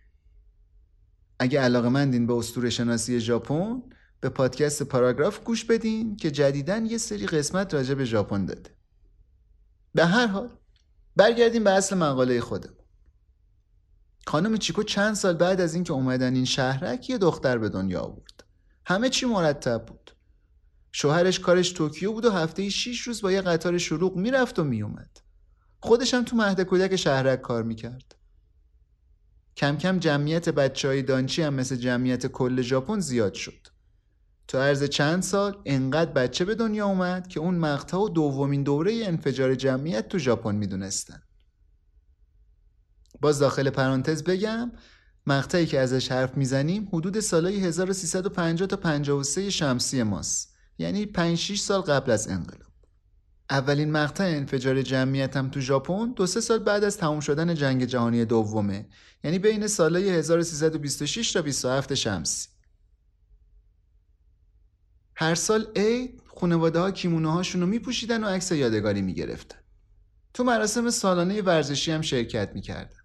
اگه 1.38 1.61
علاقه 1.61 1.88
مندین 1.88 2.27
به 2.27 2.35
اسطوره 2.35 2.70
شناسی 2.70 3.20
ژاپن 3.20 3.83
به 4.20 4.29
پادکست 4.29 4.83
پاراگراف 4.83 5.44
گوش 5.44 5.64
بدین 5.64 6.16
که 6.16 6.31
جدیدن 6.31 6.87
یه 6.87 6.98
سری 6.98 7.27
قسمت 7.27 7.74
راجع 7.74 7.94
به 7.94 8.05
ژاپن 8.05 8.44
داده. 8.44 8.70
به 9.94 10.07
هر 10.07 10.27
حال 10.27 10.51
برگردیم 11.16 11.64
به 11.64 11.70
اصل 11.70 11.96
مقاله 11.96 12.40
خودم 12.40 12.74
خانم 14.27 14.57
چیکو 14.57 14.83
چند 14.83 15.14
سال 15.14 15.37
بعد 15.37 15.61
از 15.61 15.74
اینکه 15.74 15.92
اومدن 15.92 16.35
این 16.35 16.44
شهرک 16.44 17.11
یه 17.11 17.18
دختر 17.18 17.59
به 17.59 17.68
دنیا 17.68 18.01
آورد. 18.01 18.44
همه 18.87 19.09
چی 19.09 19.27
مرتب 19.27 19.87
بود. 19.87 20.11
شوهرش 20.92 21.40
کارش 21.40 21.72
توکیو 21.72 22.12
بود 22.12 22.24
و 22.24 22.31
هفته 22.31 22.68
6 22.68 23.01
روز 23.01 23.22
با 23.22 23.33
یه 23.33 23.40
قطار 23.40 23.79
شلوغ 23.79 24.16
می‌رفت 24.16 24.59
و 24.59 24.64
میومد 24.64 25.18
خودش 25.81 26.14
هم 26.14 26.24
تو 26.24 26.37
مهد 26.37 26.61
کودک 26.61 26.96
شهرک 26.96 27.40
کار 27.40 27.62
می‌کرد. 27.62 28.14
کم 29.59 29.77
کم 29.77 29.99
جمعیت 29.99 30.49
بچه 30.49 30.88
های 30.88 31.03
دانچی 31.03 31.42
هم 31.42 31.55
مثل 31.55 31.77
جمعیت 31.77 32.27
کل 32.27 32.62
ژاپن 32.62 33.01
زیاد 33.01 33.35
شد. 33.35 33.66
تو 34.49 34.59
عرض 34.59 34.85
چند 34.85 35.23
سال 35.23 35.62
انقدر 35.64 36.12
بچه 36.12 36.44
به 36.44 36.55
دنیا 36.55 36.87
اومد 36.87 37.29
که 37.29 37.40
اون 37.40 37.55
مقطع 37.55 37.97
و 37.97 38.09
دومین 38.09 38.62
دوره 38.62 39.03
انفجار 39.05 39.55
جمعیت 39.55 40.09
تو 40.09 40.18
ژاپن 40.18 40.55
می‌دونستن. 40.55 41.23
باز 43.21 43.38
داخل 43.38 43.71
پرانتز 43.71 44.23
بگم 44.23 44.73
مقطعی 45.27 45.66
که 45.66 45.81
ازش 45.81 46.12
حرف 46.12 46.37
می‌زنیم 46.37 46.88
حدود 46.92 47.21
سالهای 47.21 47.64
1350 47.64 48.68
تا 48.68 48.77
53 48.77 49.51
شمسی 49.51 50.03
ماست. 50.03 50.55
یعنی 50.79 51.07
5 51.07 51.38
6 51.38 51.61
سال 51.61 51.81
قبل 51.81 52.11
از 52.11 52.29
انقلاب. 52.29 52.67
اولین 53.51 53.93
مقطع 53.93 54.25
انفجار 54.25 54.83
جمعیت 54.83 55.37
هم 55.37 55.51
تو 55.51 55.61
ژاپن 55.61 56.13
دو 56.13 56.27
سه 56.27 56.41
سال 56.41 56.59
بعد 56.59 56.85
از 56.85 56.97
تموم 56.97 57.21
شدن 57.21 57.55
جنگ 57.55 57.85
جهانی 57.85 58.25
دومه. 58.25 58.89
یعنی 59.25 59.39
بین 59.39 59.67
سالهای 59.67 60.09
1326 60.09 61.33
تا 61.33 61.43
27 61.43 61.95
شمسی 61.95 62.49
هر 65.15 65.35
سال 65.35 65.67
عید 65.77 66.23
خانواده 66.41 66.79
ها 66.79 66.91
کیمونه 66.91 67.33
هاشون 67.33 67.61
رو 67.61 67.67
میپوشیدن 67.67 68.25
و 68.25 68.27
عکس 68.27 68.53
یادگاری 68.53 69.03
می‌گرفتن 69.03 69.59
تو 70.35 70.45
مراسم 70.45 70.91
سالانه 70.91 71.43
ورزشی 71.43 71.93
هم 71.93 72.01
شرکت 72.01 72.51
می‌کردن 72.55 72.97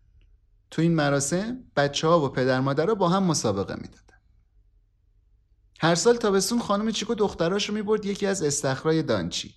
تو 0.71 0.81
این 0.81 0.95
مراسم 0.95 1.63
بچه 1.75 2.07
ها 2.07 2.25
و 2.25 2.29
پدر 2.29 2.59
مادر 2.59 2.85
با 2.85 3.09
هم 3.09 3.23
مسابقه 3.23 3.75
می‌دادن. 3.75 4.17
هر 5.79 5.95
سال 5.95 6.15
تابستون 6.15 6.59
خانم 6.59 6.91
چیکو 6.91 7.15
دختراش 7.15 7.69
رو 7.69 7.75
می‌برد 7.75 8.05
یکی 8.05 8.25
از 8.25 8.43
استخرای 8.43 9.03
دانچی. 9.03 9.55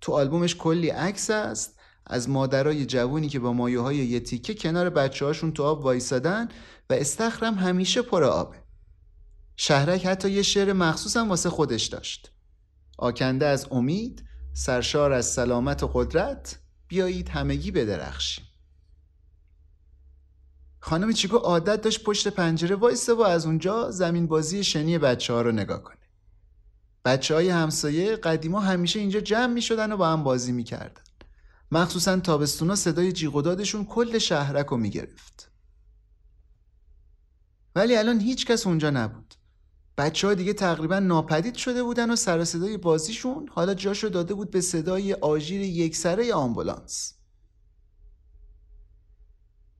تو 0.00 0.12
آلبومش 0.12 0.56
کلی 0.56 0.88
عکس 0.88 1.30
است. 1.30 1.78
از 2.10 2.28
مادرای 2.28 2.86
جوونی 2.86 3.28
که 3.28 3.38
با 3.38 3.52
مایه 3.52 3.80
های 3.80 3.96
یه 3.96 4.20
تیکه 4.20 4.54
کنار 4.54 4.90
بچه 4.90 5.24
هاشون 5.24 5.52
تو 5.52 5.62
آب 5.62 5.84
وایسادن 5.84 6.48
و 6.90 6.94
استخرم 6.94 7.54
همیشه 7.54 8.02
پر 8.02 8.24
آبه. 8.24 8.56
شهرک 9.56 10.06
حتی 10.06 10.30
یه 10.30 10.42
شعر 10.42 10.72
مخصوص 10.72 11.16
هم 11.16 11.28
واسه 11.28 11.50
خودش 11.50 11.86
داشت. 11.86 12.32
آکنده 12.98 13.46
از 13.46 13.66
امید 13.70 14.24
سرشار 14.52 15.12
از 15.12 15.26
سلامت 15.26 15.82
و 15.82 15.90
قدرت 15.94 16.58
بیایید 16.88 17.28
همگی 17.28 17.70
بدرخشیم. 17.70 18.44
خانم 20.80 21.12
چیکو 21.12 21.36
عادت 21.36 21.80
داشت 21.80 22.04
پشت 22.04 22.28
پنجره 22.28 22.76
وایسه 22.76 23.14
و 23.14 23.20
از 23.20 23.46
اونجا 23.46 23.90
زمین 23.90 24.26
بازی 24.26 24.64
شنی 24.64 24.98
بچه 24.98 25.32
ها 25.32 25.42
رو 25.42 25.52
نگاه 25.52 25.82
کنه. 25.82 25.97
بچه 27.04 27.34
های 27.34 27.48
همسایه 27.48 28.16
قدیما 28.16 28.60
همیشه 28.60 28.98
اینجا 29.00 29.20
جمع 29.20 29.52
می 29.52 29.62
شدن 29.62 29.92
و 29.92 29.96
با 29.96 30.08
هم 30.08 30.24
بازی 30.24 30.52
می 30.52 30.64
کردن. 30.64 31.02
مخصوصا 31.72 32.16
تابستونا 32.16 32.74
صدای 32.74 33.12
جیغ 33.12 33.34
و 33.34 33.42
دادشون 33.42 33.84
کل 33.84 34.18
شهرک 34.18 34.66
رو 34.66 34.76
می 34.76 34.90
گرفت. 34.90 35.50
ولی 37.74 37.96
الان 37.96 38.20
هیچ 38.20 38.46
کس 38.46 38.66
اونجا 38.66 38.90
نبود. 38.90 39.34
بچه 39.98 40.26
ها 40.26 40.34
دیگه 40.34 40.52
تقریبا 40.52 40.98
ناپدید 40.98 41.54
شده 41.54 41.82
بودن 41.82 42.10
و 42.10 42.16
سر 42.16 42.44
صدای 42.44 42.76
بازیشون 42.76 43.48
حالا 43.48 43.74
جاشو 43.74 44.08
داده 44.08 44.34
بود 44.34 44.50
به 44.50 44.60
صدای 44.60 45.14
آژیر 45.14 45.60
یک 45.60 45.96
سره 45.96 46.34
آمبولانس. 46.34 47.14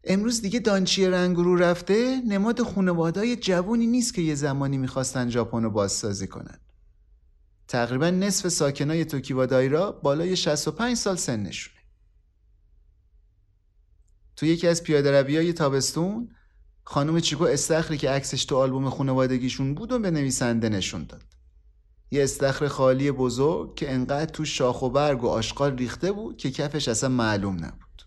امروز 0.04 0.42
دیگه 0.42 0.58
دانچی 0.58 1.06
رنگرو 1.06 1.56
رفته 1.56 2.22
نماد 2.26 2.62
خانوادهای 2.62 3.36
جوونی 3.36 3.86
نیست 3.86 4.14
که 4.14 4.22
یه 4.22 4.34
زمانی 4.34 4.78
می‌خواستن 4.78 5.30
ژاپن 5.30 5.62
رو 5.62 5.70
بازسازی 5.70 6.26
کنن. 6.26 6.58
تقریبا 7.68 8.10
نصف 8.10 8.48
ساکنای 8.48 9.04
توکیوا 9.04 9.46
دایرا 9.46 9.92
بالای 9.92 10.36
65 10.36 10.96
سال 10.96 11.16
سنشونه. 11.16 11.78
تو 14.36 14.46
یکی 14.46 14.68
از 14.68 14.82
پیاده 14.82 15.22
های 15.22 15.52
تابستون 15.52 16.34
خانم 16.84 17.20
چیکو 17.20 17.44
استخری 17.44 17.98
که 17.98 18.10
عکسش 18.10 18.44
تو 18.44 18.56
آلبوم 18.56 18.90
خانوادگیشون 18.90 19.74
بود 19.74 19.92
و 19.92 19.98
به 19.98 20.10
نویسنده 20.10 20.68
نشون 20.68 21.04
داد. 21.04 21.24
یه 22.10 22.24
استخر 22.24 22.68
خالی 22.68 23.10
بزرگ 23.10 23.74
که 23.74 23.92
انقدر 23.92 24.32
تو 24.32 24.44
شاخ 24.44 24.82
و 24.82 24.90
برگ 24.90 25.24
و 25.24 25.28
آشغال 25.28 25.76
ریخته 25.76 26.12
بود 26.12 26.36
که 26.36 26.50
کفش 26.50 26.88
اصلا 26.88 27.08
معلوم 27.08 27.54
نبود. 27.54 28.02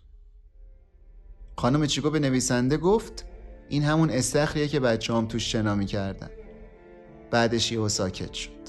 خانم 1.56 1.86
چیکو 1.86 2.10
به 2.10 2.18
نویسنده 2.18 2.76
گفت 2.76 3.24
این 3.68 3.82
همون 3.82 4.10
استخریه 4.10 4.68
که 4.68 4.80
بچه 4.80 5.14
هم 5.14 5.26
توش 5.26 5.52
شنا 5.52 5.74
می‌کردن. 5.74 6.30
بعدش 7.30 7.72
یهو 7.72 7.88
ساکت 7.88 8.32
شد. 8.32 8.61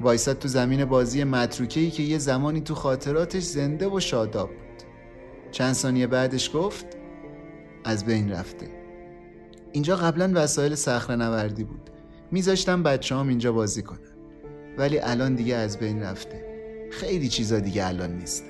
وایساد 0.00 0.38
تو 0.38 0.48
زمین 0.48 0.84
بازی 0.84 1.24
متروکه 1.24 1.90
که 1.90 2.02
یه 2.02 2.18
زمانی 2.18 2.60
تو 2.60 2.74
خاطراتش 2.74 3.42
زنده 3.42 3.88
و 3.88 4.00
شاداب 4.00 4.48
بود. 4.48 4.82
چند 5.50 5.72
ثانیه 5.72 6.06
بعدش 6.06 6.50
گفت 6.54 6.86
از 7.84 8.04
بین 8.04 8.30
رفته. 8.30 8.68
اینجا 9.72 9.96
قبلا 9.96 10.30
وسایل 10.34 10.74
صخره 10.74 11.16
نوردی 11.16 11.64
بود. 11.64 11.90
میذاشتم 12.30 12.82
بچه 12.82 13.16
هم 13.16 13.28
اینجا 13.28 13.52
بازی 13.52 13.82
کنن. 13.82 13.98
ولی 14.78 14.98
الان 14.98 15.34
دیگه 15.34 15.54
از 15.54 15.78
بین 15.78 16.02
رفته. 16.02 16.44
خیلی 16.90 17.28
چیزا 17.28 17.60
دیگه 17.60 17.86
الان 17.86 18.16
نیست. 18.16 18.44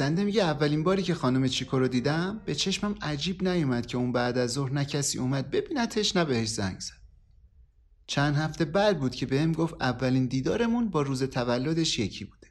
نویسنده 0.00 0.24
میگه 0.24 0.42
اولین 0.42 0.82
باری 0.82 1.02
که 1.02 1.14
خانم 1.14 1.48
چیکو 1.48 1.78
رو 1.78 1.88
دیدم 1.88 2.40
به 2.44 2.54
چشمم 2.54 2.94
عجیب 3.02 3.48
نیومد 3.48 3.86
که 3.86 3.96
اون 3.96 4.12
بعد 4.12 4.38
از 4.38 4.52
ظهر 4.52 4.72
نه 4.72 4.84
کسی 4.84 5.18
اومد 5.18 5.50
ببینتش 5.50 6.16
نه 6.16 6.24
بهش 6.24 6.48
زنگ 6.48 6.80
زد. 6.80 6.92
چند 8.06 8.36
هفته 8.36 8.64
بعد 8.64 9.00
بود 9.00 9.14
که 9.14 9.26
بهم 9.26 9.52
گفت 9.52 9.74
اولین 9.80 10.26
دیدارمون 10.26 10.90
با 10.90 11.02
روز 11.02 11.22
تولدش 11.22 11.98
یکی 11.98 12.24
بوده. 12.24 12.48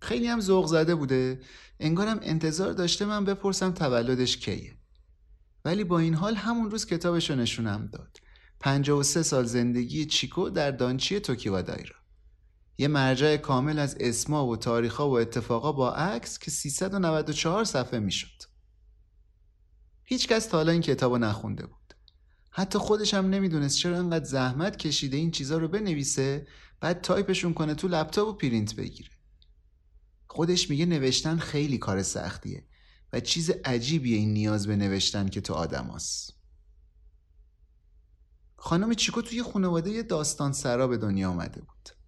خیلی 0.00 0.26
هم 0.26 0.40
ذوق 0.40 0.66
زده 0.66 0.94
بوده. 0.94 1.40
انگارم 1.80 2.18
انتظار 2.22 2.72
داشته 2.72 3.04
من 3.04 3.24
بپرسم 3.24 3.72
تولدش 3.72 4.36
کیه. 4.36 4.76
ولی 5.64 5.84
با 5.84 5.98
این 5.98 6.14
حال 6.14 6.34
همون 6.34 6.70
روز 6.70 6.86
کتابش 6.86 7.30
رو 7.30 7.36
نشونم 7.36 7.88
داد. 7.92 8.16
53 8.60 9.22
سال 9.22 9.44
زندگی 9.44 10.06
چیکو 10.06 10.50
در 10.50 10.70
دانچی 10.70 11.20
توکیوا 11.20 11.62
دایرا 11.62 12.01
یه 12.78 12.88
مرجع 12.88 13.36
کامل 13.36 13.78
از 13.78 13.96
اسما 14.00 14.46
و 14.46 14.56
تاریخا 14.56 15.08
و 15.08 15.18
اتفاقا 15.18 15.72
با 15.72 15.92
عکس 15.92 16.38
که 16.38 16.50
394 16.50 17.64
صفحه 17.64 18.00
می‌شد. 18.00 18.42
هیچ 20.04 20.28
کس 20.28 20.46
تا 20.46 20.56
حالا 20.56 20.72
این 20.72 20.80
کتاب 20.80 21.16
نخونده 21.16 21.66
بود. 21.66 21.94
حتی 22.50 22.78
خودش 22.78 23.14
هم 23.14 23.30
نمی‌دونست 23.30 23.78
چرا 23.78 23.98
انقدر 23.98 24.24
زحمت 24.24 24.76
کشیده 24.76 25.16
این 25.16 25.30
چیزا 25.30 25.58
رو 25.58 25.68
بنویسه 25.68 26.46
بعد 26.80 27.00
تایپشون 27.00 27.54
کنه 27.54 27.74
تو 27.74 27.88
لپتاپ 27.88 28.28
و 28.28 28.32
پرینت 28.32 28.76
بگیره. 28.76 29.10
خودش 30.26 30.70
میگه 30.70 30.86
نوشتن 30.86 31.38
خیلی 31.38 31.78
کار 31.78 32.02
سختیه 32.02 32.66
و 33.12 33.20
چیز 33.20 33.50
عجیبیه 33.50 34.16
این 34.16 34.32
نیاز 34.32 34.66
به 34.66 34.76
نوشتن 34.76 35.28
که 35.28 35.40
تو 35.40 35.54
آدم 35.54 35.98
خانم 38.56 38.94
چیکو 38.94 39.22
توی 39.22 39.42
خانواده 39.42 40.02
داستان 40.02 40.52
سرا 40.52 40.88
به 40.88 40.98
دنیا 40.98 41.30
آمده 41.30 41.60
بود. 41.60 42.01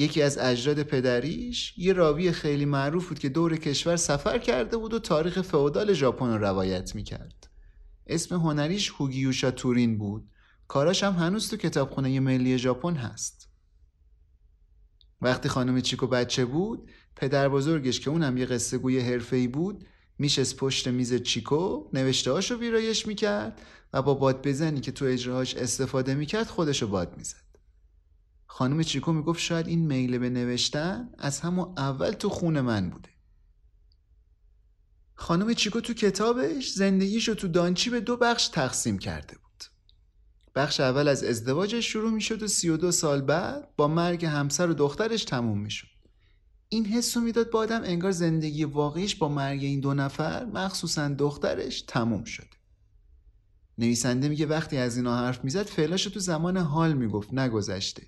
یکی 0.00 0.22
از 0.22 0.38
اجداد 0.38 0.82
پدریش 0.82 1.78
یه 1.78 1.92
راوی 1.92 2.32
خیلی 2.32 2.64
معروف 2.64 3.08
بود 3.08 3.18
که 3.18 3.28
دور 3.28 3.56
کشور 3.56 3.96
سفر 3.96 4.38
کرده 4.38 4.76
بود 4.76 4.94
و 4.94 4.98
تاریخ 4.98 5.42
فئودال 5.42 5.92
ژاپن 5.92 6.26
رو 6.26 6.38
روایت 6.38 6.94
می‌کرد. 6.94 7.48
اسم 8.06 8.34
هنریش 8.34 8.90
هوگیوشا 8.90 9.50
تورین 9.50 9.98
بود. 9.98 10.28
کاراش 10.68 11.04
هم 11.04 11.12
هنوز 11.12 11.50
تو 11.50 11.56
کتابخونه 11.56 12.20
ملی 12.20 12.58
ژاپن 12.58 12.94
هست. 12.94 13.48
وقتی 15.22 15.48
خانم 15.48 15.80
چیکو 15.80 16.06
بچه 16.06 16.44
بود 16.44 16.90
پدر 17.16 17.48
بزرگش 17.48 18.00
که 18.00 18.10
اونم 18.10 18.36
یه 18.36 18.46
قصه 18.46 18.78
گوی 18.78 19.00
حرفه‌ای 19.00 19.48
بود 19.48 19.86
میشست 20.18 20.56
پشت 20.56 20.88
میز 20.88 21.14
چیکو 21.14 21.90
نوشته 21.92 22.32
هاشو 22.32 22.54
ویرایش 22.54 23.06
می‌کرد 23.06 23.60
و 23.92 24.02
با 24.02 24.14
باد 24.14 24.46
بزنی 24.46 24.80
که 24.80 24.92
تو 24.92 25.04
اجراهاش 25.04 25.54
استفاده 25.54 26.14
می‌کرد 26.14 26.46
خودشو 26.46 26.86
باد 26.88 27.16
می‌زد. 27.16 27.49
خانم 28.52 28.82
چیکو 28.82 29.12
می‌گفت 29.12 29.40
شاید 29.40 29.66
این 29.66 29.86
میله 29.86 30.18
به 30.18 30.30
نوشتن 30.30 31.08
از 31.18 31.40
همون 31.40 31.74
اول 31.76 32.10
تو 32.10 32.28
خون 32.28 32.60
من 32.60 32.90
بوده. 32.90 33.08
خانم 35.14 35.54
چیکو 35.54 35.80
تو 35.80 35.94
کتابش 35.94 36.72
زندگیشو 36.72 37.34
تو 37.34 37.48
دانچی 37.48 37.90
به 37.90 38.00
دو 38.00 38.16
بخش 38.16 38.48
تقسیم 38.48 38.98
کرده 38.98 39.36
بود. 39.36 39.64
بخش 40.54 40.80
اول 40.80 41.08
از 41.08 41.24
ازدواجش 41.24 41.92
شروع 41.92 42.10
می‌شد 42.10 42.42
و 42.42 42.48
سی 42.48 42.68
و 42.68 42.76
دو 42.76 42.92
سال 42.92 43.20
بعد 43.20 43.76
با 43.76 43.88
مرگ 43.88 44.24
همسر 44.24 44.70
و 44.70 44.74
دخترش 44.74 45.24
تموم 45.24 45.60
می‌شد. 45.60 45.88
این 46.68 46.86
حس 46.86 47.16
رو 47.16 47.22
می‌داد 47.22 47.50
با 47.50 47.58
آدم 47.58 47.80
انگار 47.84 48.10
زندگی 48.10 48.64
واقعیش 48.64 49.16
با 49.16 49.28
مرگ 49.28 49.64
این 49.64 49.80
دو 49.80 49.94
نفر 49.94 50.44
مخصوصا 50.44 51.08
دخترش 51.08 51.82
تموم 51.82 52.24
شده. 52.24 52.56
نویسنده 53.78 54.28
میگه 54.28 54.46
وقتی 54.46 54.76
از 54.76 54.96
اینا 54.96 55.16
حرف 55.16 55.44
می‌زد 55.44 55.62
فعلاش 55.62 56.04
تو 56.04 56.20
زمان 56.20 56.56
حال 56.56 56.92
می‌گفت 56.92 57.34
نگذشته. 57.34 58.02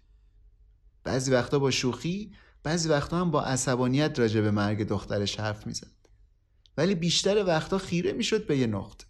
بعضی 1.05 1.31
وقتا 1.31 1.59
با 1.59 1.71
شوخی 1.71 2.33
بعضی 2.63 2.89
وقتا 2.89 3.21
هم 3.21 3.31
با 3.31 3.43
عصبانیت 3.43 4.19
راجع 4.19 4.41
به 4.41 4.51
مرگ 4.51 4.83
دخترش 4.89 5.41
حرف 5.41 5.67
می‌زد. 5.67 5.93
ولی 6.77 6.95
بیشتر 6.95 7.45
وقتا 7.45 7.79
خیره 7.79 8.13
می‌شد 8.13 8.47
به 8.47 8.59
یه 8.59 8.67
نقطه. 8.67 9.07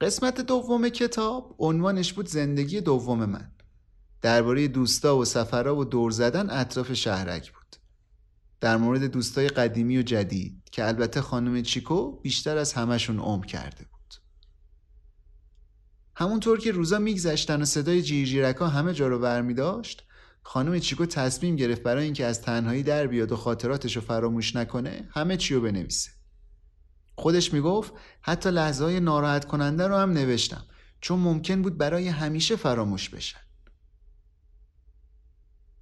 قسمت 0.00 0.40
دوم 0.40 0.88
کتاب 0.88 1.56
عنوانش 1.58 2.12
بود 2.12 2.28
زندگی 2.28 2.80
دوم 2.80 3.24
من. 3.24 3.52
درباره 4.22 4.68
دوستا 4.68 5.18
و 5.18 5.24
سفرها 5.24 5.76
و 5.76 5.84
دور 5.84 6.10
زدن 6.10 6.50
اطراف 6.50 6.92
شهرک 6.92 7.52
بود. 7.52 7.76
در 8.60 8.76
مورد 8.76 9.04
دوستای 9.04 9.48
قدیمی 9.48 9.98
و 9.98 10.02
جدید 10.02 10.62
که 10.72 10.86
البته 10.86 11.20
خانم 11.20 11.62
چیکو 11.62 12.20
بیشتر 12.20 12.58
از 12.58 12.72
همشون 12.72 13.18
عمر 13.18 13.46
کرده 13.46 13.84
بود. 13.84 13.95
همونطور 16.18 16.58
که 16.58 16.72
روزا 16.72 16.98
میگذشتن 16.98 17.62
و 17.62 17.64
صدای 17.64 18.02
جیرجیرکا 18.02 18.68
همه 18.68 18.94
جا 18.94 19.08
رو 19.08 19.18
برمی 19.18 19.54
داشت 19.54 20.02
خانم 20.42 20.78
چیکو 20.78 21.06
تصمیم 21.06 21.56
گرفت 21.56 21.82
برای 21.82 22.04
اینکه 22.04 22.24
از 22.26 22.42
تنهایی 22.42 22.82
در 22.82 23.06
بیاد 23.06 23.32
و 23.32 23.36
خاطراتش 23.36 23.96
رو 23.96 24.02
فراموش 24.02 24.56
نکنه 24.56 25.08
همه 25.10 25.36
چی 25.36 25.54
رو 25.54 25.60
بنویسه 25.60 26.10
خودش 27.14 27.52
می‌گفت 27.52 27.92
حتی 28.20 28.50
لحظه 28.50 28.84
های 28.84 29.00
ناراحت 29.00 29.44
کننده 29.44 29.86
رو 29.86 29.96
هم 29.96 30.10
نوشتم 30.10 30.64
چون 31.00 31.18
ممکن 31.18 31.62
بود 31.62 31.78
برای 31.78 32.08
همیشه 32.08 32.56
فراموش 32.56 33.08
بشن 33.08 33.40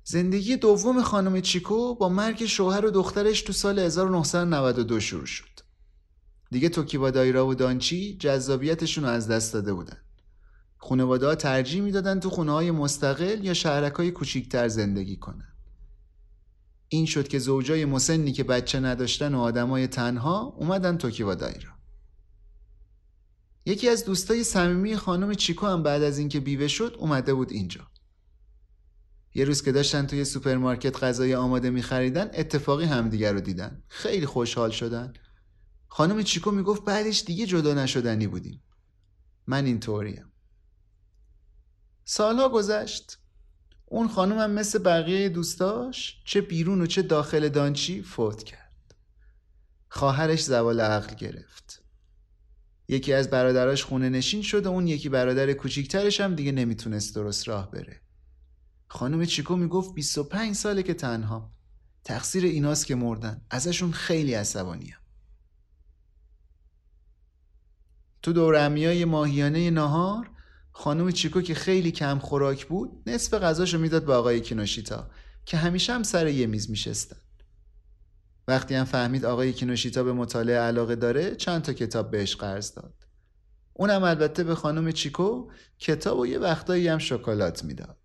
زندگی 0.05 0.57
دوم 0.57 1.03
خانم 1.03 1.41
چیکو 1.41 1.95
با 1.95 2.09
مرگ 2.09 2.47
شوهر 2.47 2.87
و 2.87 2.91
دخترش 2.91 3.43
تو 3.43 3.53
سال 3.53 3.79
1992 3.79 5.01
شروع 5.01 5.27
شد. 5.27 5.61
دیگه 6.51 6.69
توکیوا 6.69 7.11
دایرا 7.11 7.47
و 7.47 7.55
دانچی 7.55 8.17
جذابیتشون 8.17 9.05
رو 9.05 9.11
از 9.11 9.29
دست 9.29 9.53
داده 9.53 9.75
بودن. 9.75 10.04
خانواده 10.89 11.27
ها 11.27 11.35
ترجیح 11.35 11.83
می‌دادن 11.83 12.21
تو 12.21 12.31
خونه 12.31 12.53
های 12.53 12.71
مستقل 12.71 13.45
یا 13.45 13.55
شهرک 13.55 13.93
های 13.93 14.11
کوچیکتر 14.11 14.69
زندگی 14.69 15.17
کنن. 15.17 15.55
این 16.89 17.07
شد 17.07 17.29
که 17.29 17.39
زوجای 17.39 17.85
مسنی 17.85 18.33
که 18.33 18.45
بچه 18.45 18.81
نداشتن 18.81 19.35
و 19.35 19.41
آدمای 19.41 19.87
تنها 19.87 20.41
اومدن 20.41 20.97
توکیوا 20.97 21.35
دایرا. 21.35 21.71
یکی 23.67 23.89
از 23.89 24.05
دوستای 24.05 24.45
صمیمی 24.45 24.97
خانم 24.97 25.35
چیکو 25.35 25.67
هم 25.67 25.83
بعد 25.83 26.03
از 26.03 26.19
اینکه 26.19 26.41
بیوه 26.41 26.69
شد 26.69 26.97
اومده 26.99 27.35
بود 27.35 27.53
اینجا. 27.53 27.81
یه 29.35 29.45
روز 29.45 29.63
که 29.63 29.73
داشتن 29.73 30.07
توی 30.07 30.25
سوپرمارکت 30.25 31.03
غذای 31.03 31.35
آماده 31.35 31.71
میخریدن 31.71 32.31
اتفاقی 32.35 32.85
همدیگر 32.85 33.33
رو 33.33 33.41
دیدن 33.41 33.83
خیلی 33.89 34.27
خوشحال 34.27 34.71
شدن 34.71 35.13
خانم 35.89 36.23
چیکو 36.23 36.51
می‌گفت 36.51 36.85
بعدش 36.85 37.25
دیگه 37.25 37.47
جدا 37.47 37.75
نشدنی 37.75 38.27
بودیم 38.27 38.63
من 39.47 39.65
اینطوریم 39.65 40.34
سالها 42.05 42.49
گذشت. 42.49 43.19
اون 43.87 44.09
خانومم 44.09 44.51
مثل 44.51 44.79
بقیه 44.79 45.29
دوستاش 45.29 46.23
چه 46.25 46.41
بیرون 46.41 46.81
و 46.81 46.87
چه 46.87 47.03
داخل 47.03 47.49
دانچی 47.49 48.03
فوت 48.03 48.43
کرد. 48.43 48.95
خواهرش 49.89 50.45
زوال 50.45 50.81
عقل 50.81 51.15
گرفت. 51.15 51.83
یکی 52.89 53.13
از 53.13 53.31
برادراش 53.31 53.85
خونه 53.85 54.09
نشین 54.09 54.43
شد 54.43 54.67
و 54.67 54.71
اون 54.71 54.87
یکی 54.87 55.09
برادر 55.09 55.53
کوچیکترش 55.53 56.21
هم 56.21 56.35
دیگه 56.35 56.53
نمی‌تونست 56.53 57.15
درست 57.15 57.49
راه 57.49 57.71
بره. 57.71 58.01
خانم 58.89 59.25
چیکو 59.25 59.57
می‌گفت 59.57 59.95
25 59.95 60.55
ساله 60.55 60.83
که 60.83 60.95
تنها. 60.95 61.53
تقصیر 62.05 62.45
ایناست 62.45 62.87
که 62.87 62.95
مردن. 62.95 63.43
ازشون 63.51 63.93
خیلی 63.93 64.35
عصبانیم. 64.35 64.97
تو 68.23 68.33
دورمیای 68.33 69.05
ماهیانه 69.05 69.71
نهار 69.71 70.31
خانم 70.77 71.11
چیکو 71.11 71.41
که 71.41 71.55
خیلی 71.55 71.91
کم 71.91 72.19
خوراک 72.19 72.67
بود 72.67 73.03
نصف 73.07 73.35
غذاشو 73.35 73.79
می‌داد 73.79 74.05
به 74.05 74.15
آقای 74.15 74.41
کینوشیتا 74.41 75.11
که 75.47 75.57
همیشه 75.57 75.93
هم 75.93 76.03
سر 76.03 76.27
یه 76.27 76.47
میز 76.47 76.71
میشستن. 76.71 77.17
وقتی 78.49 78.75
هم 78.75 78.85
فهمید 78.85 79.25
آقای 79.25 79.53
کینوشیتا 79.53 80.03
به 80.03 80.13
مطالعه 80.13 80.59
علاقه 80.59 80.97
داره 80.97 81.35
چند 81.35 81.63
تا 81.63 81.73
کتاب 81.73 82.11
بهش 82.11 82.37
قرض 82.37 82.75
داد. 82.75 82.95
اونم 83.73 84.03
البته 84.03 84.45
به 84.45 84.55
خانم 84.55 84.93
چیکو 84.93 85.51
کتاب 85.79 86.19
و 86.19 86.27
یه 86.27 86.39
وقتایی 86.39 86.89
هم 86.89 86.99
شکلات 86.99 87.65
می‌داد. 87.65 87.97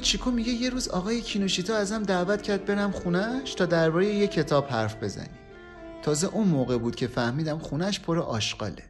چیکو 0.00 0.30
میگه 0.30 0.52
یه 0.52 0.70
روز 0.70 0.88
آقای 0.88 1.20
کینوشیتا 1.20 1.76
ازم 1.76 2.02
دعوت 2.02 2.42
کرد 2.42 2.64
برم 2.64 2.90
خونش 2.90 3.54
تا 3.54 3.66
درباره 3.66 4.14
یه 4.14 4.26
کتاب 4.26 4.68
حرف 4.68 5.02
بزنیم. 5.02 5.38
تازه 6.02 6.26
اون 6.26 6.48
موقع 6.48 6.78
بود 6.78 6.96
که 6.96 7.06
فهمیدم 7.06 7.58
خونش 7.58 8.00
پر 8.00 8.18
آشغاله. 8.18 8.84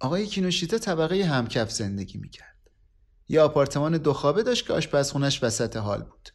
آقای 0.00 0.26
کینوشیتا 0.26 0.78
طبقه 0.78 1.24
همکف 1.24 1.70
زندگی 1.70 2.18
می‌کرد. 2.18 2.56
یه 3.28 3.40
آپارتمان 3.40 3.98
دو 3.98 4.12
خوابه 4.12 4.42
داشت 4.42 4.66
که 4.66 4.72
آشپزخونش 4.72 5.42
وسط 5.42 5.76
حال 5.76 6.02
بود. 6.02 6.28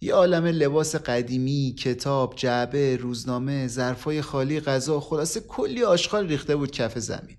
یه 0.00 0.14
عالم 0.14 0.44
لباس 0.44 0.96
قدیمی، 0.96 1.74
کتاب، 1.78 2.34
جعبه، 2.36 2.96
روزنامه، 2.96 3.66
ظرفای 3.66 4.22
خالی 4.22 4.60
غذا 4.60 5.00
خلاصه 5.00 5.40
کلی 5.40 5.84
آشغال 5.84 6.28
ریخته 6.28 6.56
بود 6.56 6.70
کف 6.70 6.98
زمین. 6.98 7.38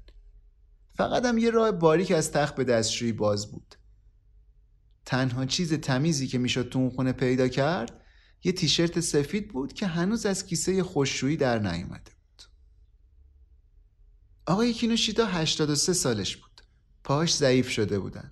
فقط 0.95 1.25
هم 1.25 1.38
یه 1.38 1.49
راه 1.49 1.71
باریک 1.71 2.12
از 2.12 2.32
تخت 2.32 2.56
به 2.56 2.63
دستشویی 2.63 3.12
باز 3.12 3.52
بود. 3.52 3.75
تنها 5.09 5.45
چیز 5.45 5.73
تمیزی 5.73 6.27
که 6.27 6.37
می‌شد 6.37 6.69
تو 6.69 6.79
اون 6.79 6.89
خونه 6.89 7.11
پیدا 7.11 7.47
کرد 7.47 8.01
یه 8.43 8.51
تیشرت 8.51 8.99
سفید 8.99 9.49
بود 9.49 9.73
که 9.73 9.87
هنوز 9.87 10.25
از 10.25 10.45
کیسه 10.45 10.83
خوششویی 10.83 11.37
در 11.37 11.59
نیومده 11.59 12.11
بود. 12.11 12.43
آقای 14.45 14.73
کینوشیتا 14.73 15.25
83 15.25 15.93
سالش 15.93 16.37
بود. 16.37 16.61
پاهاش 17.03 17.35
ضعیف 17.35 17.69
شده 17.69 17.99
بودن. 17.99 18.31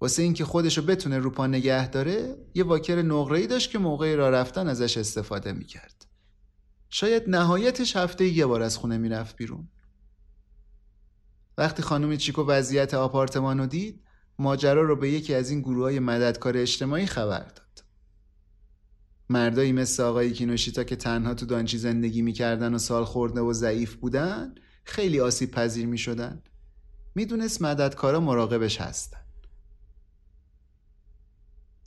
واسه 0.00 0.22
اینکه 0.22 0.44
بتونه 0.86 1.18
رو 1.18 1.30
پا 1.30 1.46
نگه 1.46 1.88
داره 1.88 2.36
یه 2.54 2.64
واکر 2.64 3.02
نقره‌ای 3.02 3.46
داشت 3.46 3.70
که 3.70 3.78
موقع 3.78 4.14
راه 4.14 4.30
رفتن 4.30 4.68
ازش 4.68 4.96
استفاده 4.96 5.52
می‌کرد. 5.52 6.06
شاید 6.88 7.28
نهایتش 7.28 7.96
هفته 7.96 8.24
یه 8.24 8.46
بار 8.46 8.62
از 8.62 8.76
خونه 8.76 8.98
می‌رفت 8.98 9.36
بیرون. 9.36 9.68
وقتی 11.58 11.82
خانم 11.82 12.16
چیکو 12.16 12.44
وضعیت 12.44 12.94
آپارتمان 12.94 13.58
رو 13.58 13.66
دید 13.66 14.01
ماجرا 14.38 14.82
رو 14.82 14.96
به 14.96 15.10
یکی 15.10 15.34
از 15.34 15.50
این 15.50 15.60
گروه 15.60 15.82
های 15.82 15.98
مددکار 15.98 16.56
اجتماعی 16.56 17.06
خبر 17.06 17.38
داد. 17.38 17.84
مردایی 19.28 19.72
مثل 19.72 20.02
آقای 20.02 20.32
کینوشیتا 20.32 20.84
که 20.84 20.96
تنها 20.96 21.34
تو 21.34 21.46
دانچی 21.46 21.78
زندگی 21.78 22.22
می‌کردن 22.22 22.74
و 22.74 22.78
سال 22.78 23.04
خورده 23.04 23.40
و 23.40 23.52
ضعیف 23.52 23.94
بودن 23.94 24.54
خیلی 24.84 25.20
آسیب 25.20 25.50
پذیر 25.50 25.86
می‌شدن. 25.86 26.42
می‌دونست 27.14 27.62
مددکارا 27.62 28.20
مراقبش 28.20 28.80
هستن. 28.80 29.18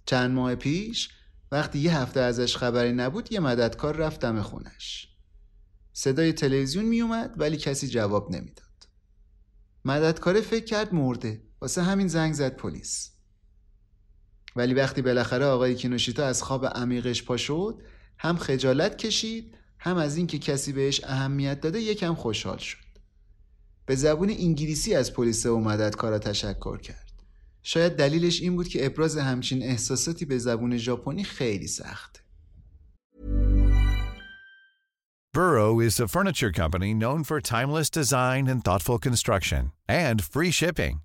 چند 0.05 0.31
ماه 0.31 0.55
پیش 0.55 1.09
وقتی 1.51 1.79
یه 1.79 1.97
هفته 1.97 2.19
ازش 2.19 2.57
خبری 2.57 2.91
نبود 2.91 3.31
یه 3.31 3.39
مددکار 3.39 3.95
رفت 3.95 4.19
دم 4.19 4.41
خونش. 4.41 5.09
صدای 5.93 6.33
تلویزیون 6.33 6.85
میومد 6.85 7.33
ولی 7.37 7.57
کسی 7.57 7.87
جواب 7.87 8.35
نمی‌داد. 8.35 8.65
مددکاره 9.85 10.41
فکر 10.41 10.65
کرد 10.65 10.93
مرده. 10.93 11.41
واسه 11.65 11.83
همین 11.83 12.07
زنگ 12.07 12.33
زد 12.33 12.55
پلیس. 12.55 13.11
ولی 14.55 14.73
وقتی 14.73 15.01
بالاخره 15.01 15.45
آقای 15.45 15.75
کینوشیتا 15.75 16.25
از 16.25 16.43
خواب 16.43 16.65
عمیقش 16.65 17.23
پا 17.23 17.37
شد 17.37 17.81
هم 18.17 18.37
خجالت 18.37 18.97
کشید 18.97 19.57
هم 19.79 19.97
از 19.97 20.17
اینکه 20.17 20.39
کسی 20.39 20.73
بهش 20.73 21.01
اهمیت 21.03 21.61
داده 21.61 21.81
یکم 21.81 22.15
خوشحال 22.15 22.57
شد. 22.57 22.77
به 23.85 23.95
زبون 23.95 24.29
انگلیسی 24.29 24.95
از 24.95 25.13
پلیس 25.13 25.45
و 25.45 25.59
مددکارا 25.59 26.19
تشکر 26.19 26.77
کرد. 26.77 27.11
شاید 27.63 27.95
دلیلش 27.95 28.41
این 28.41 28.55
بود 28.55 28.67
که 28.67 28.85
ابراز 28.85 29.17
همچین 29.17 29.63
احساساتی 29.63 30.25
به 30.25 30.37
زبون 30.37 30.77
ژاپنی 30.77 31.23
خیلی 31.23 31.67
سخته. 31.67 32.19
Burrow 35.33 35.79
is 35.79 35.99
a 35.99 36.07
furniture 36.07 36.51
company 36.51 36.93
known 36.93 37.23
for 37.23 37.41
timeless 37.41 37.89
design 37.89 38.47
and 38.47 38.63
thoughtful 38.63 38.99
construction 38.99 39.71
and 39.89 40.23
free 40.23 40.51
shipping. 40.51 41.04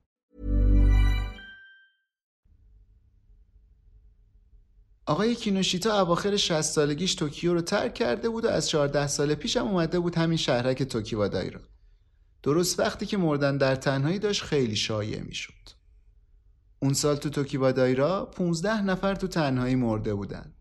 آقای 5.05 5.35
کینوشیتا 5.35 6.01
اواخر 6.01 6.37
60 6.37 6.61
سالگیش 6.61 7.15
توکیو 7.15 7.53
رو 7.53 7.61
ترک 7.61 7.93
کرده 7.93 8.29
بود 8.29 8.45
و 8.45 8.47
از 8.47 8.69
14 8.69 9.07
سال 9.07 9.35
پیش 9.35 9.57
هم 9.57 9.67
اومده 9.67 9.99
بود 9.99 10.15
همین 10.15 10.37
شهرک 10.37 10.83
توکیوادایی 10.83 11.49
رو. 11.49 11.59
درست 12.43 12.79
وقتی 12.79 13.05
که 13.05 13.17
مردن 13.17 13.57
در 13.57 13.75
تنهایی 13.75 14.19
داشت 14.19 14.43
خیلی 14.43 14.75
شایع 14.75 15.21
می‌شد. 15.21 15.53
اون 16.79 16.93
سال 16.93 17.15
تو 17.15 17.29
توکیوادایی 17.29 17.95
را 17.95 18.25
15 18.25 18.81
نفر 18.81 19.15
تو 19.15 19.27
تنهایی 19.27 19.75
مرده 19.75 20.13
بودن. 20.13 20.53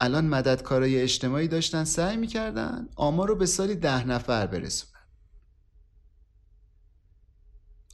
الان 0.00 0.26
مددکارای 0.26 1.00
اجتماعی 1.00 1.48
داشتن 1.48 1.84
سعی 1.84 2.16
می‌کردن 2.16 2.88
آمار 2.96 3.28
رو 3.28 3.34
به 3.34 3.46
سالی 3.46 3.74
ده 3.74 4.06
نفر 4.06 4.46
برسونن. 4.46 4.92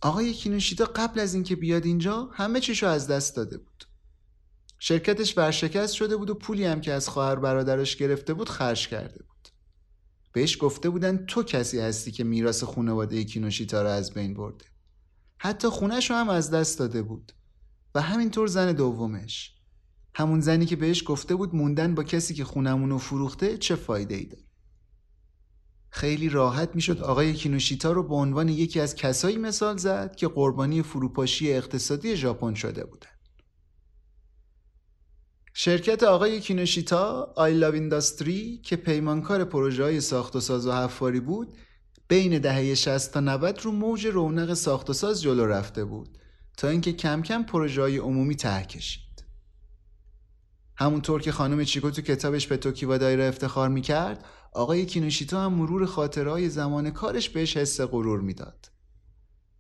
آقای 0.02 0.32
کینوشیتا 0.32 0.84
قبل 0.84 1.20
از 1.20 1.34
اینکه 1.34 1.56
بیاد 1.56 1.84
اینجا 1.84 2.28
همه 2.32 2.60
چیشو 2.60 2.86
از 2.86 3.08
دست 3.08 3.36
داده 3.36 3.58
بود. 3.58 3.87
شرکتش 4.78 5.38
ورشکست 5.38 5.94
شده 5.94 6.16
بود 6.16 6.30
و 6.30 6.34
پولی 6.34 6.64
هم 6.64 6.80
که 6.80 6.92
از 6.92 7.08
خواهر 7.08 7.36
برادرش 7.36 7.96
گرفته 7.96 8.34
بود 8.34 8.48
خرج 8.48 8.88
کرده 8.88 9.22
بود. 9.22 9.48
بهش 10.32 10.58
گفته 10.60 10.90
بودن 10.90 11.26
تو 11.26 11.42
کسی 11.42 11.80
هستی 11.80 12.10
که 12.10 12.24
میراث 12.24 12.64
خانواده 12.64 13.24
کینوشیتا 13.24 13.82
رو 13.82 13.88
از 13.88 14.14
بین 14.14 14.34
برده. 14.34 14.64
حتی 15.38 15.68
خونش 15.68 16.10
رو 16.10 16.16
هم 16.16 16.28
از 16.28 16.50
دست 16.50 16.78
داده 16.78 17.02
بود. 17.02 17.32
و 17.94 18.00
همینطور 18.00 18.46
زن 18.46 18.72
دومش. 18.72 19.54
همون 20.14 20.40
زنی 20.40 20.66
که 20.66 20.76
بهش 20.76 21.02
گفته 21.06 21.34
بود 21.34 21.54
موندن 21.54 21.94
با 21.94 22.02
کسی 22.02 22.34
که 22.34 22.44
خونمون 22.44 22.90
رو 22.90 22.98
فروخته 22.98 23.58
چه 23.58 23.76
فایده 23.76 24.14
ای 24.14 24.24
داره. 24.24 24.42
خیلی 25.90 26.28
راحت 26.28 26.74
می‌شد 26.74 27.00
آقای 27.00 27.34
کینوشیتا 27.34 27.92
رو 27.92 28.02
به 28.02 28.14
عنوان 28.14 28.48
یکی 28.48 28.80
از 28.80 28.94
کسایی 28.94 29.36
مثال 29.36 29.76
زد 29.76 30.16
که 30.16 30.28
قربانی 30.28 30.82
فروپاشی 30.82 31.52
اقتصادی 31.52 32.16
ژاپن 32.16 32.54
شده 32.54 32.84
بودن. 32.84 33.17
شرکت 35.54 36.02
آقای 36.02 36.40
کینوشیتا 36.40 37.32
آی 37.36 37.54
لاو 37.54 37.74
اینداستری 37.74 38.60
که 38.64 38.76
پیمانکار 38.76 39.44
پروژه 39.44 39.82
های 39.82 40.00
ساخت 40.00 40.36
و 40.36 40.40
ساز 40.40 40.66
و 40.66 40.72
حفاری 40.72 41.20
بود 41.20 41.54
بین 42.08 42.38
دهه 42.38 42.74
60 42.74 43.12
تا 43.12 43.20
90 43.20 43.60
رو 43.62 43.72
موج 43.72 44.06
رونق 44.06 44.54
ساخت 44.54 44.90
و 44.90 44.92
ساز 44.92 45.22
جلو 45.22 45.46
رفته 45.46 45.84
بود 45.84 46.18
تا 46.56 46.68
اینکه 46.68 46.92
کم 46.92 47.22
کم 47.22 47.42
پروژه 47.42 47.82
های 47.82 47.98
عمومی 47.98 48.36
ته 48.36 48.62
کشید. 48.62 49.24
همونطور 50.76 51.20
که 51.22 51.32
خانم 51.32 51.64
چیکو 51.64 51.90
تو 51.90 52.02
کتابش 52.02 52.46
به 52.46 52.56
توکیوا 52.56 52.98
دایره 52.98 53.24
افتخار 53.24 53.68
می‌کرد 53.68 54.24
آقای 54.52 54.86
کینوشیتا 54.86 55.44
هم 55.44 55.52
مرور 55.52 55.86
خاطرهای 55.86 56.48
زمان 56.48 56.90
کارش 56.90 57.28
بهش 57.28 57.56
حس 57.56 57.80
غرور 57.80 58.20
می‌داد. 58.20 58.70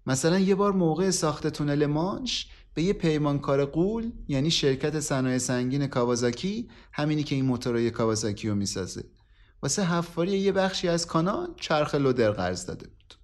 مثلا 0.06 0.38
یه 0.38 0.54
بار 0.54 0.72
موقع 0.72 1.10
ساخت 1.10 1.46
تونل 1.46 1.86
مانش 1.86 2.48
به 2.78 2.84
یه 2.84 2.92
پیمانکار 2.92 3.64
قول 3.64 4.12
یعنی 4.28 4.50
شرکت 4.50 5.00
صنایع 5.00 5.38
سنگین 5.38 5.86
کاوازاکی 5.86 6.68
همینی 6.92 7.22
که 7.22 7.34
این 7.34 7.44
موتورای 7.44 7.90
کاوازاکی 7.90 8.48
رو 8.48 8.54
می‌سازه. 8.54 9.04
واسه 9.62 9.84
حفاری 9.84 10.38
یه 10.38 10.52
بخشی 10.52 10.88
از 10.88 11.06
کانال 11.06 11.54
چرخ 11.60 11.94
لودر 11.94 12.30
قرض 12.30 12.66
داده 12.66 12.86
بود. 12.86 13.14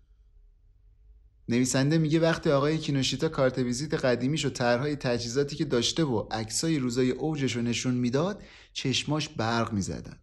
نویسنده 1.48 1.98
میگه 1.98 2.20
وقتی 2.20 2.50
آقای 2.50 2.78
کینوشیتا 2.78 3.28
کارت 3.28 3.58
ویزیت 3.58 3.94
قدیمیش 3.94 4.44
و 4.44 4.50
طرحهای 4.50 4.96
تجهیزاتی 4.96 5.56
که 5.56 5.64
داشته 5.64 6.04
و 6.04 6.26
عکسای 6.30 6.78
روزای 6.78 7.10
اوجش 7.10 7.56
رو 7.56 7.62
نشون 7.62 7.94
می‌داد 7.94 8.42
چشماش 8.72 9.28
برق 9.28 9.72
می‌زدن. 9.72 10.18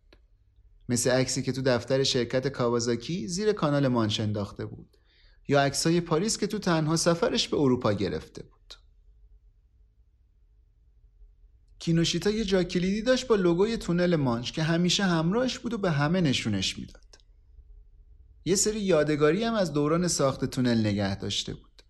مثل 0.89 1.09
عکسی 1.09 1.41
که 1.41 1.51
تو 1.51 1.61
دفتر 1.61 2.03
شرکت 2.03 2.47
کاوازاکی 2.47 3.27
زیر 3.27 3.53
کانال 3.53 3.87
مانش 3.87 4.19
انداخته 4.19 4.65
بود. 4.65 4.97
یا 5.47 5.61
عکسای 5.61 6.01
پاریس 6.01 6.37
که 6.37 6.47
تو 6.47 6.59
تنها 6.59 6.95
سفرش 6.95 7.47
به 7.47 7.57
اروپا 7.57 7.93
گرفته 7.93 8.43
بود. 8.43 8.60
کینوشیتا 11.81 12.29
یه 12.29 12.45
جا 12.45 12.63
کلیدی 12.63 13.01
داشت 13.01 13.27
با 13.27 13.35
لوگوی 13.35 13.77
تونل 13.77 14.15
مانچ 14.15 14.51
که 14.51 14.63
همیشه 14.63 15.03
همراهش 15.03 15.59
بود 15.59 15.73
و 15.73 15.77
به 15.77 15.91
همه 15.91 16.21
نشونش 16.21 16.79
می‌داد. 16.79 17.17
یه 18.45 18.55
سری 18.55 18.79
یادگاری 18.79 19.43
هم 19.43 19.53
از 19.53 19.73
دوران 19.73 20.07
ساخت 20.07 20.45
تونل 20.45 20.87
نگه 20.87 21.15
داشته 21.15 21.53
بود. 21.53 21.83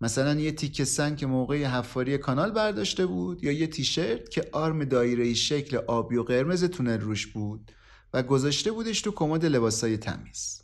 مثلا 0.00 0.40
یه 0.40 0.52
تیکه 0.52 0.84
سنگ 0.84 1.16
که 1.16 1.26
موقع 1.26 1.64
حفاری 1.64 2.18
کانال 2.18 2.50
برداشته 2.50 3.06
بود 3.06 3.44
یا 3.44 3.52
یه 3.52 3.66
تیشرت 3.66 4.30
که 4.30 4.48
آرم 4.52 4.84
دایره 4.84 5.34
شکل 5.34 5.76
آبی 5.76 6.16
و 6.16 6.22
قرمز 6.22 6.64
تونل 6.64 7.00
روش 7.00 7.26
بود 7.26 7.72
و 8.12 8.22
گذاشته 8.22 8.72
بودش 8.72 9.00
تو 9.00 9.10
کمد 9.10 9.44
لباسای 9.44 9.96
تمیز. 9.96 10.62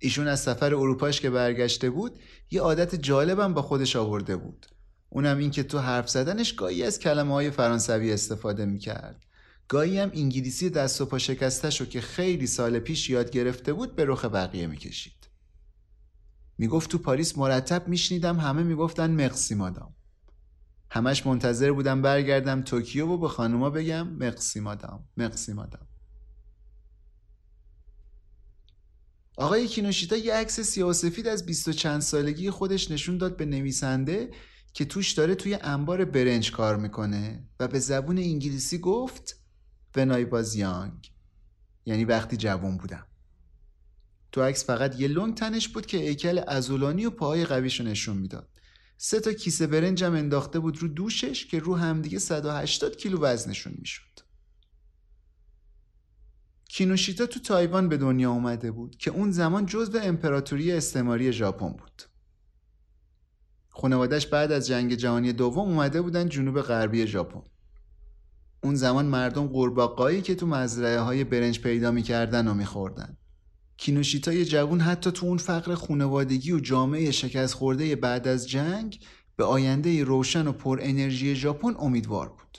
ایشون 0.00 0.28
از 0.28 0.40
سفر 0.40 0.74
اروپاش 0.74 1.20
که 1.20 1.30
برگشته 1.30 1.90
بود 1.90 2.18
یه 2.50 2.60
عادت 2.60 2.94
جالبم 2.94 3.54
با 3.54 3.62
خودش 3.62 3.96
آورده 3.96 4.36
بود. 4.36 4.66
اونم 5.14 5.38
این 5.38 5.50
که 5.50 5.62
تو 5.62 5.78
حرف 5.78 6.10
زدنش 6.10 6.52
گاهی 6.52 6.82
از 6.82 6.98
کلمه 6.98 7.34
های 7.34 7.50
فرانسوی 7.50 8.12
استفاده 8.12 8.64
می‌کرد. 8.64 9.24
گاهی 9.68 9.98
هم 9.98 10.10
انگلیسی 10.14 10.70
دست 10.70 11.00
و 11.00 11.06
پا 11.06 11.18
شکستش 11.18 11.80
رو 11.80 11.86
که 11.86 12.00
خیلی 12.00 12.46
سال 12.46 12.78
پیش 12.78 13.10
یاد 13.10 13.30
گرفته 13.30 13.72
بود 13.72 13.96
به 13.96 14.04
رخ 14.04 14.24
بقیه 14.24 14.66
می‌کشید. 14.66 15.28
می‌گفت 16.58 16.90
تو 16.90 16.98
پاریس 16.98 17.38
مرتب 17.38 17.88
میشنیدم 17.88 18.40
همه 18.40 18.62
می‌گفتن 18.62 19.24
مقسی 19.24 19.54
مادام. 19.54 19.94
همش 20.90 21.26
منتظر 21.26 21.72
بودم 21.72 22.02
برگردم 22.02 22.62
توکیو 22.62 23.06
و 23.06 23.18
به 23.18 23.28
خانوما 23.28 23.70
بگم 23.70 24.08
مقسی 24.08 24.60
مادام 24.60 25.08
مقسی 25.16 25.52
مادام. 25.52 25.86
آقای 29.36 29.68
کینوشیتا 29.68 30.16
یه 30.16 30.34
عکس 30.34 30.60
سیاه 30.60 30.92
سفید 30.92 31.26
از 31.26 31.46
بیست 31.46 31.68
و 31.68 31.72
چند 31.72 32.00
سالگی 32.00 32.50
خودش 32.50 32.90
نشون 32.90 33.18
داد 33.18 33.36
به 33.36 33.46
نویسنده 33.46 34.30
که 34.72 34.84
توش 34.84 35.12
داره 35.12 35.34
توی 35.34 35.54
انبار 35.54 36.04
برنج 36.04 36.52
کار 36.52 36.76
می‌کنه 36.76 37.44
و 37.60 37.68
به 37.68 37.78
زبون 37.78 38.18
انگلیسی 38.18 38.78
گفت 38.78 39.36
ونای 39.96 40.24
باز 40.24 40.54
یانگ 40.54 41.12
یعنی 41.86 42.04
وقتی 42.04 42.36
جوان 42.36 42.76
بودم. 42.76 43.06
تو 44.32 44.42
عکس 44.42 44.64
فقط 44.64 45.00
یه 45.00 45.08
لنگ 45.08 45.34
تنش 45.34 45.68
بود 45.68 45.86
که 45.86 46.08
ایکل 46.08 46.40
ازولانی 46.48 47.06
و 47.06 47.10
پاهای 47.10 47.44
قویش 47.44 47.80
رو 47.80 47.86
نشون 47.86 48.16
می‌داد. 48.16 48.48
سه 48.96 49.20
تا 49.20 49.32
کیسه 49.32 49.66
برنجم 49.66 50.12
انداخته 50.12 50.58
بود 50.58 50.78
رو 50.78 50.88
دوشش 50.88 51.46
که 51.46 51.58
رو 51.58 51.76
همدیگه 51.76 52.18
180 52.18 52.96
کیلو 52.96 53.20
وزنشون 53.20 53.74
می‌شد. 53.78 54.20
کینوشیتا 56.68 57.26
تو 57.26 57.40
تایوان 57.40 57.88
به 57.88 57.96
دنیا 57.96 58.30
اومده 58.30 58.70
بود 58.70 58.96
که 58.96 59.10
اون 59.10 59.30
زمان 59.30 59.66
جزو 59.66 59.98
امپراتوری 60.02 60.72
استعماری 60.72 61.32
ژاپن 61.32 61.68
بود. 61.68 62.02
خانوادش 63.82 64.26
بعد 64.26 64.52
از 64.52 64.66
جنگ 64.66 64.94
جهانی 64.94 65.32
دوم 65.32 65.68
اومده 65.68 66.02
بودن 66.02 66.28
جنوب 66.28 66.60
غربی 66.60 67.06
ژاپن 67.06 67.42
اون 68.62 68.74
زمان 68.74 69.06
مردم 69.06 69.46
قورباغه‌ای 69.46 70.22
که 70.22 70.34
تو 70.34 70.46
مزرعه 70.46 71.00
های 71.00 71.24
برنج 71.24 71.60
پیدا 71.60 71.90
می‌کردن 71.90 72.48
و 72.48 72.54
میخوردن 72.54 73.16
کینوشیتای 73.76 74.44
جوون 74.44 74.80
حتی 74.80 75.10
تو 75.10 75.26
اون 75.26 75.38
فقر 75.38 75.74
خونوادگی 75.74 76.52
و 76.52 76.60
جامعه 76.60 77.10
شکست 77.10 77.54
خورده 77.54 77.96
بعد 77.96 78.28
از 78.28 78.48
جنگ 78.48 79.00
به 79.36 79.44
آینده 79.44 80.04
روشن 80.04 80.46
و 80.46 80.52
پر 80.52 80.78
انرژی 80.82 81.34
ژاپن 81.34 81.74
امیدوار 81.78 82.28
بود. 82.28 82.58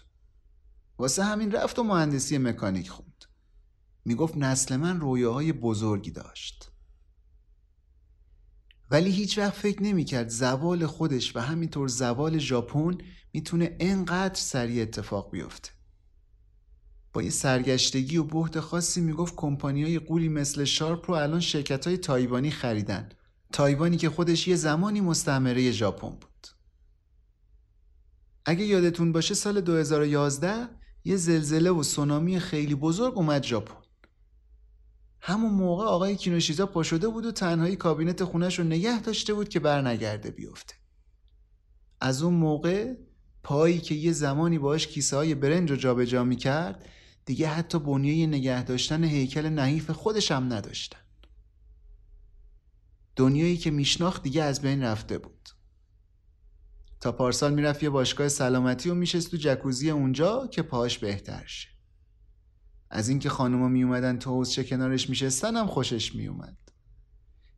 واسه 0.98 1.24
همین 1.24 1.52
رفت 1.52 1.80
و 1.80 1.84
مهندسی 1.84 2.38
مکانیک 2.38 2.90
خوند. 2.90 3.26
می‌گفت 4.06 4.38
نسل 4.38 4.76
من 4.76 5.00
رویاهای 5.00 5.54
بزرگی 5.54 6.12
داشت. 6.12 6.73
ولی 8.92 9.12
هیچ 9.12 9.38
وقت 9.38 9.54
فکر 9.54 9.84
نمی‌کرد 9.84 10.30
زوال 10.30 10.86
خودش 10.86 11.36
و 11.36 11.40
همینطور 11.40 11.88
زوال 11.88 12.38
ژاپن 12.38 12.98
می‌تونه 13.34 13.78
انقدر 13.80 14.36
سریع 14.36 14.82
اتفاق 14.82 15.32
بیفته. 15.32 15.70
با 17.14 17.24
یه 17.24 17.30
سرگشتگی 17.30 18.18
و 18.18 18.24
بحت 18.24 18.60
خاصی 18.60 19.02
می‌گفت 19.02 19.36
های 19.64 20.00
قولی 20.00 20.30
مثل 20.30 20.64
شارپ 20.64 21.12
رو 21.12 21.16
الان 21.16 21.40
شرکت 21.40 21.88
های 21.88 21.98
تایوانی 21.98 22.52
خریدن. 22.52 23.10
تایوانی 23.52 23.98
که 23.98 24.10
خودش 24.10 24.48
یه 24.48 24.56
زمانی 24.56 25.02
مستعمره 25.02 25.72
ژاپن 25.72 26.10
بود. 26.10 26.48
اگه 28.46 28.66
یادتون 28.66 29.12
باشه 29.12 29.34
سال 29.34 29.62
2011 29.62 30.70
یه 31.06 31.16
زلزله 31.16 31.70
و 31.70 31.84
سونامی 31.84 32.40
خیلی 32.40 32.76
بزرگ 32.76 33.18
اومد 33.18 33.44
ژاپن. 33.44 33.83
همون 35.26 35.54
موقع 35.54 35.86
آقای 35.86 36.16
کینوشیتا 36.16 36.66
پا 36.66 36.84
شده 36.84 37.08
بود 37.08 37.26
و 37.26 37.32
تنهایی 37.32 37.76
کابینت 37.76 38.24
خونش 38.24 38.60
رو 38.60 38.66
نگه 38.66 39.02
داشته 39.02 39.34
بود 39.34 39.50
که 39.50 39.60
برنگرده 39.60 40.32
بیفته. 40.32 40.74
از 42.02 42.24
اون 42.24 42.34
موقع 42.34 42.94
پایی 43.44 43.80
که 43.80 43.96
یه 43.96 44.12
زمانی 44.12 44.60
باش 44.60 44.88
کیسه 44.88 45.18
های 45.18 45.36
برنج 45.36 45.72
رو 45.72 45.78
جابجا 45.78 46.24
می‌کرد 46.24 46.86
دیگه 47.26 47.48
حتی 47.48 47.80
بنیه 47.80 48.28
نگه 48.28 48.64
داشتن 48.64 49.04
هیکل 49.04 49.50
نحیف 49.50 49.92
خودش 49.92 50.32
هم 50.32 50.54
نداشتن. 50.54 51.00
دنیایی 53.16 53.58
که 53.58 53.72
میشناخت 53.72 54.24
دیگه 54.24 54.44
از 54.44 54.62
بین 54.62 54.84
رفته 54.84 55.18
بود. 55.18 55.50
تا 57.00 57.12
پارسال 57.12 57.54
می‌رفت 57.54 57.84
یه 57.84 57.90
باشگاه 57.90 58.30
سلامتی 58.30 58.90
و 58.90 58.94
میشست 58.94 59.32
تو 59.32 59.38
جکوزی 59.38 59.90
اونجا 59.90 60.48
که 60.48 60.62
پاهاش 60.62 60.98
بهتر 60.98 61.46
شه. 61.46 61.73
از 62.96 63.10
اینکه 63.10 63.30
خانوما 63.30 63.68
میومدن 63.68 64.20
تو 64.20 64.30
حوزچه 64.30 64.64
کنارش 64.64 65.10
میشستن 65.10 65.56
هم 65.56 65.68
خوشش 65.68 66.16
میومد 66.16 66.58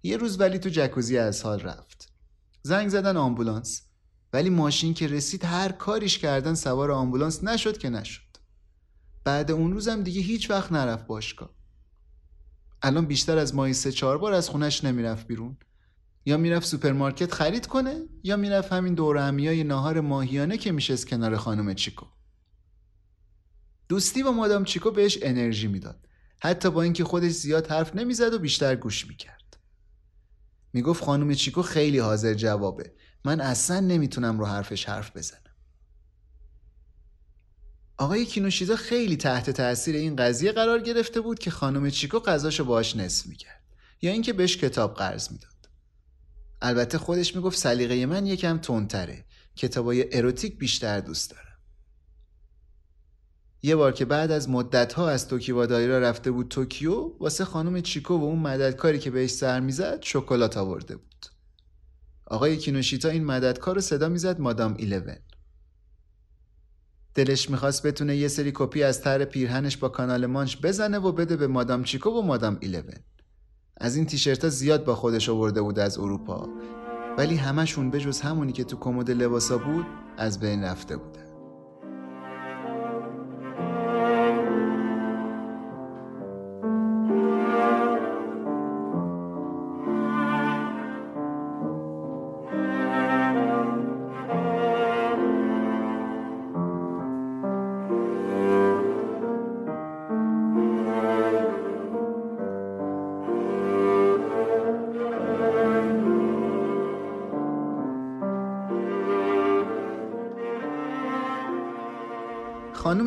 یه 0.03 0.17
روز 0.17 0.39
ولی 0.39 0.59
تو 0.59 0.69
جکوزی 0.69 1.17
از 1.17 1.43
حال 1.43 1.59
رفت. 1.59 2.13
زنگ 2.61 2.89
زدن 2.89 3.17
آمبولانس. 3.17 3.81
ولی 4.33 4.49
ماشین 4.49 4.93
که 4.93 5.07
رسید 5.07 5.45
هر 5.45 5.71
کاریش 5.71 6.17
کردن 6.17 6.53
سوار 6.53 6.91
آمبولانس 6.91 7.43
نشد 7.43 7.77
که 7.77 7.89
نشد. 7.89 8.37
بعد 9.23 9.51
اون 9.51 9.73
روزم 9.73 10.03
دیگه 10.03 10.21
هیچ 10.21 10.49
وقت 10.51 10.71
نرفت 10.71 11.07
باشگاه. 11.07 11.49
الان 12.81 13.05
بیشتر 13.05 13.37
از 13.37 13.55
ماهی 13.55 13.73
سه 13.73 13.91
چهار 13.91 14.17
بار 14.17 14.33
از 14.33 14.49
خونش 14.49 14.83
نمی‌رفت 14.83 15.27
بیرون. 15.27 15.57
یا 16.25 16.37
می‌رفت 16.37 16.67
سوپرمارکت 16.67 17.31
خرید 17.33 17.67
کنه 17.67 18.05
یا 18.23 18.37
می‌رفت 18.37 18.73
همین 18.73 18.93
دورهمی 18.93 19.17
های 19.17 19.63
ناهار 19.63 20.01
ماهیانه 20.01 20.57
که 20.57 20.71
میشست 20.71 21.07
کنار 21.07 21.37
خانم 21.37 21.73
چیکو. 21.73 22.05
دوستی 23.89 24.23
با 24.23 24.31
مادام 24.31 24.63
چیکو 24.63 24.91
بهش 24.91 25.17
انرژی 25.21 25.67
می‌داد. 25.67 26.07
حتی 26.39 26.71
با 26.71 26.81
اینکه 26.81 27.03
خودش 27.03 27.31
زیاد 27.31 27.67
حرف 27.67 27.95
نمی‌زد 27.95 28.33
و 28.33 28.39
بیشتر 28.39 28.75
گوش 28.75 29.07
می‌کرد. 29.07 29.57
می‌گفت 30.73 31.03
خانم 31.03 31.33
چیکو 31.33 31.61
خیلی 31.61 31.99
حاضر 31.99 32.33
جوابه. 32.33 32.93
من 33.25 33.41
اصلا 33.41 33.79
نمی‌تونم 33.79 34.39
رو 34.39 34.45
حرفش 34.45 34.85
حرف 34.85 35.17
بزنم. 35.17 35.39
آقای 37.97 38.25
کینوشیتا 38.25 38.75
خیلی 38.75 39.17
تحت 39.17 39.49
تاثیر 39.49 39.95
این 39.95 40.15
قضیه 40.15 40.51
قرار 40.51 40.79
گرفته 40.79 41.21
بود 41.21 41.39
که 41.39 41.51
خانم 41.51 41.89
چیکو 41.89 42.19
غذاشو 42.19 42.65
باهاش 42.65 42.95
نصف 42.95 43.25
می‌کرد. 43.25 43.63
یا 44.01 44.11
اینکه 44.11 44.33
بهش 44.33 44.57
کتاب 44.57 44.93
قرض 44.93 45.31
می‌داد. 45.31 45.69
البته 46.61 46.97
خودش 46.97 47.35
می‌گفت 47.35 47.57
سلیقه 47.57 48.05
من 48.05 48.25
یکم 48.25 48.57
تندتره. 48.57 49.25
کتابای 49.55 50.17
اروتیک 50.17 50.57
بیشتر 50.57 50.99
دوست 50.99 51.31
دارم 51.31 51.44
یه 53.65 53.75
بار 53.75 53.91
که 53.91 54.05
بعد 54.05 54.31
از 54.31 54.49
مدتها 54.49 55.09
از 55.09 55.27
توکیوا 55.27 55.65
دایرا 55.65 55.99
رفته 55.99 56.31
بود 56.31 56.47
توکیو 56.47 57.11
واسه 57.19 57.45
خانم 57.45 57.81
چیکو 57.81 58.17
و 58.17 58.23
اون 58.23 58.39
مددکاری 58.39 58.99
که 58.99 59.11
بهش 59.11 59.31
سر 59.31 59.59
می‌زد 59.59 60.01
شکلات 60.01 60.57
آورده 60.57 60.95
بود. 60.95 61.25
آقای 62.25 62.57
کینوشیتا 62.57 63.09
این 63.09 63.25
مددکار 63.25 63.75
رو 63.75 63.81
صدا 63.81 64.09
می‌زد 64.09 64.41
مادام 64.41 64.75
ایلون. 64.77 65.15
دلش 67.15 67.49
می‌خواست 67.49 67.87
بتونه 67.87 68.15
یه 68.15 68.27
سری 68.27 68.51
کپی 68.55 68.83
از 68.83 69.01
تر 69.01 69.25
پیرهنش 69.25 69.77
با 69.77 69.89
کانال 69.89 70.25
مانش 70.25 70.57
بزنه 70.57 70.97
و 70.97 71.11
بده 71.11 71.35
به 71.35 71.47
مادام 71.47 71.83
چیکو 71.83 72.09
و 72.09 72.21
مادام 72.21 72.57
ایلون. 72.59 72.93
از 73.77 73.95
این 73.95 74.05
تیشرتا 74.05 74.49
زیاد 74.49 74.85
با 74.85 74.95
خودش 74.95 75.29
آورده 75.29 75.61
بود 75.61 75.79
از 75.79 75.97
اروپا. 75.97 76.49
ولی 77.17 77.35
همشون 77.35 77.91
بجز 77.91 78.21
همونی 78.21 78.51
که 78.51 78.63
تو 78.63 78.77
کمد 78.77 79.11
لباسا 79.11 79.57
بود 79.57 79.85
از 80.17 80.39
بین 80.39 80.63
رفته 80.63 80.97
بوده 80.97 81.24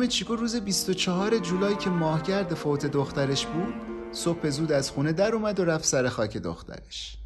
چیکو 0.09 0.35
روز 0.35 0.55
24 0.55 1.37
جولای 1.37 1.75
که 1.75 1.89
ماهگرد 1.89 2.53
فوت 2.53 2.85
دخترش 2.85 3.45
بود 3.45 3.73
صبح 4.11 4.49
زود 4.49 4.71
از 4.71 4.91
خونه 4.91 5.13
در 5.13 5.35
اومد 5.35 5.59
و 5.59 5.65
رفت 5.65 5.85
سر 5.85 6.09
خاک 6.09 6.37
دخترش. 6.37 7.17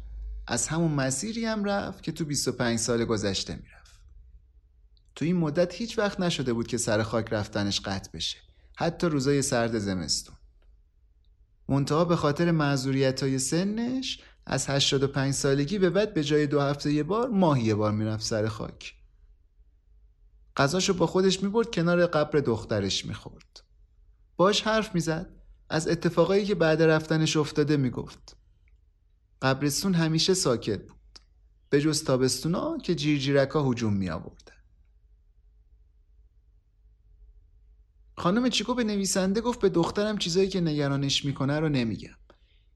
از 0.46 0.68
همون 0.68 0.92
مسیری 0.92 1.44
هم 1.44 1.64
رفت 1.64 2.02
که 2.02 2.12
تو 2.12 2.24
25 2.24 2.78
سال 2.78 3.04
گذشته 3.04 3.52
می‌رفت. 3.52 4.00
تو 5.14 5.24
این 5.24 5.36
مدت 5.36 5.74
هیچ 5.74 5.98
وقت 5.98 6.20
نشده 6.20 6.52
بود 6.52 6.66
که 6.66 6.78
سر 6.78 7.02
خاک 7.02 7.26
رفتنش 7.32 7.80
قطع 7.80 8.10
بشه. 8.14 8.38
حتی 8.76 9.06
روزای 9.06 9.42
سرد 9.42 9.78
زمستون. 9.78 10.36
منتها 11.68 12.04
به 12.04 12.16
خاطر 12.16 12.50
معذوریت 12.50 13.22
های 13.22 13.38
سنش 13.38 14.20
از 14.46 14.70
85 14.70 15.34
سالگی 15.34 15.78
به 15.78 15.90
بعد 15.90 16.14
به 16.14 16.24
جای 16.24 16.46
دو 16.46 16.60
هفته 16.60 16.92
یه 16.92 17.02
بار 17.02 17.28
ماهی 17.28 17.62
یه 17.62 17.74
بار 17.74 17.92
می‌رفت 17.92 18.24
سر 18.24 18.48
خاک. 18.48 18.94
غذاشو 20.56 20.94
با 20.94 21.06
خودش 21.06 21.42
می‌برد 21.42 21.74
کنار 21.74 22.06
قبر 22.06 22.38
دخترش 22.38 23.04
می‌خورد. 23.04 23.62
باش 24.36 24.62
حرف 24.62 24.94
می‌زد. 24.94 25.30
از 25.68 25.88
اتفاقایی 25.88 26.44
که 26.44 26.54
بعد 26.54 26.82
رفتنش 26.82 27.36
افتاده 27.36 27.76
می‌گفت. 27.76 28.36
قبرستون 29.42 29.94
همیشه 29.94 30.34
ساکت 30.34 30.86
بود. 30.86 31.18
به 31.70 31.80
جز 31.80 32.04
تابستونا 32.04 32.78
که 32.78 32.94
جیرجیرکا 32.94 33.70
هجوم 33.70 33.92
می 33.92 34.10
آوردن. 34.10 34.54
خانم 38.16 38.48
چیکو 38.48 38.74
به 38.74 38.84
نویسنده 38.84 39.40
گفت 39.40 39.60
به 39.60 39.68
دخترم 39.68 40.18
چیزایی 40.18 40.48
که 40.48 40.60
نگرانش 40.60 41.24
می‌کنه 41.24 41.60
رو 41.60 41.68
نمیگم. 41.68 42.16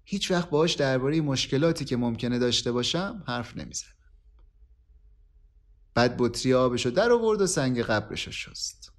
هیچ 0.04 0.30
وقت 0.30 0.50
باهاش 0.50 0.74
درباره 0.74 1.20
مشکلاتی 1.20 1.84
که 1.84 1.96
ممکنه 1.96 2.38
داشته 2.38 2.72
باشم 2.72 3.22
حرف 3.26 3.56
نمی‌زنم 3.56 3.97
بعد 5.98 6.14
بطری 6.18 6.54
آبشو 6.54 6.90
در 6.90 7.12
آورد 7.12 7.40
و 7.40 7.46
سنگ 7.46 7.80
قبرشو 7.80 8.30
شست. 8.30 8.92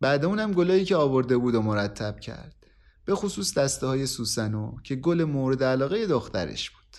بعد 0.00 0.24
اونم 0.24 0.52
گلایی 0.52 0.84
که 0.84 0.96
آورده 0.96 1.36
بود 1.36 1.54
و 1.54 1.62
مرتب 1.62 2.20
کرد. 2.20 2.66
به 3.04 3.14
خصوص 3.14 3.58
دسته 3.58 3.86
های 3.86 4.06
سوسنو 4.06 4.76
که 4.84 4.96
گل 4.96 5.24
مورد 5.24 5.64
علاقه 5.64 6.06
دخترش 6.06 6.70
بود. 6.70 6.96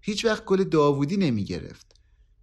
هیچ 0.00 0.24
وقت 0.24 0.44
گل 0.44 0.64
داوودی 0.64 1.16
نمی 1.16 1.44
گرفت. 1.44 1.94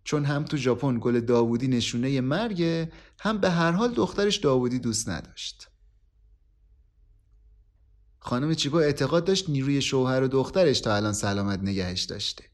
چون 0.03 0.25
هم 0.25 0.45
تو 0.45 0.57
ژاپن 0.57 0.99
گل 0.99 1.19
داوودی 1.19 1.67
نشونه 1.67 2.21
مرگه 2.21 2.91
هم 3.19 3.37
به 3.37 3.49
هر 3.49 3.71
حال 3.71 3.93
دخترش 3.93 4.37
داوودی 4.37 4.79
دوست 4.79 5.09
نداشت. 5.09 5.67
خانم 8.19 8.53
چیکو 8.53 8.77
اعتقاد 8.77 9.25
داشت 9.25 9.49
نیروی 9.49 9.81
شوهر 9.81 10.23
و 10.23 10.27
دخترش 10.27 10.79
تا 10.79 10.95
الان 10.95 11.13
سلامت 11.13 11.59
نگهش 11.59 12.03
داشته. 12.03 12.48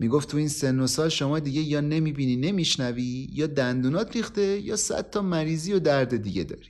می‌گفت 0.00 0.28
تو 0.28 0.36
این 0.36 0.48
سن 0.48 0.80
و 0.80 0.86
سال 0.86 1.08
شما 1.08 1.38
دیگه 1.38 1.60
یا 1.60 1.80
نمی‌بینی 1.80 2.36
نمیشنوی 2.36 3.28
یا 3.32 3.46
دندونات 3.46 4.16
ریخته 4.16 4.60
یا 4.60 4.76
صد 4.76 5.10
تا 5.10 5.22
مریضی 5.22 5.72
و 5.72 5.78
درد 5.78 6.16
دیگه 6.16 6.44
داری. 6.44 6.68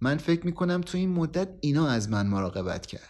من 0.00 0.16
فکر 0.16 0.46
می‌کنم 0.46 0.80
تو 0.80 0.98
این 0.98 1.10
مدت 1.10 1.48
اینا 1.60 1.88
از 1.88 2.08
من 2.10 2.26
مراقبت 2.26 2.86
کردن. 2.86 3.06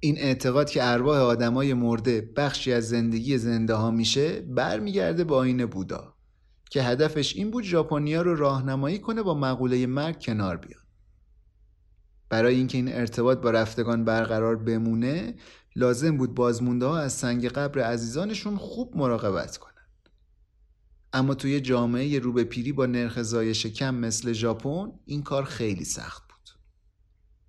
این 0.00 0.18
اعتقاد 0.18 0.70
که 0.70 0.84
ارواح 0.84 1.18
آدمای 1.18 1.74
مرده 1.74 2.32
بخشی 2.36 2.72
از 2.72 2.88
زندگی 2.88 3.38
زنده 3.38 3.74
ها 3.74 3.90
میشه 3.90 4.40
برمیگرده 4.40 5.24
با 5.24 5.36
آین 5.36 5.66
بودا 5.66 6.14
که 6.70 6.82
هدفش 6.82 7.36
این 7.36 7.50
بود 7.50 7.64
ژاپنیا 7.64 8.22
رو 8.22 8.36
راهنمایی 8.36 8.98
کنه 8.98 9.22
با 9.22 9.34
مقوله 9.34 9.86
مرگ 9.86 10.22
کنار 10.22 10.56
بیان 10.56 10.81
برای 12.32 12.54
اینکه 12.54 12.78
این 12.78 12.92
ارتباط 12.92 13.38
با 13.38 13.50
رفتگان 13.50 14.04
برقرار 14.04 14.56
بمونه 14.56 15.34
لازم 15.76 16.16
بود 16.16 16.34
بازمونده 16.34 16.86
ها 16.86 16.98
از 16.98 17.12
سنگ 17.12 17.48
قبر 17.48 17.80
عزیزانشون 17.80 18.56
خوب 18.56 18.96
مراقبت 18.96 19.56
کنن. 19.56 19.72
اما 21.12 21.34
توی 21.34 21.60
جامعه 21.60 22.18
رو 22.18 22.32
به 22.32 22.44
پیری 22.44 22.72
با 22.72 22.86
نرخ 22.86 23.22
زایش 23.22 23.66
کم 23.66 23.94
مثل 23.94 24.32
ژاپن 24.32 24.92
این 25.04 25.22
کار 25.22 25.44
خیلی 25.44 25.84
سخت 25.84 26.22
بود. 26.28 26.50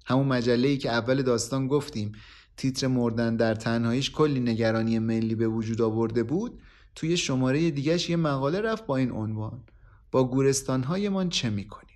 همون 0.05 0.27
مجله 0.27 0.67
ای 0.67 0.77
که 0.77 0.91
اول 0.91 1.21
داستان 1.21 1.67
گفتیم 1.67 2.11
تیتر 2.57 2.87
مردن 2.87 3.35
در 3.35 3.55
تنهاییش 3.55 4.11
کلی 4.11 4.39
نگرانی 4.39 4.99
ملی 4.99 5.35
به 5.35 5.47
وجود 5.47 5.81
آورده 5.81 6.23
بود 6.23 6.61
توی 6.95 7.17
شماره 7.17 7.71
دیگهش 7.71 8.09
یه 8.09 8.15
مقاله 8.15 8.61
رفت 8.61 8.85
با 8.85 8.97
این 8.97 9.11
عنوان 9.11 9.63
با 10.11 10.23
گورستانهایمان 10.23 11.29
چه 11.29 11.49
می‌کنیم 11.49 11.92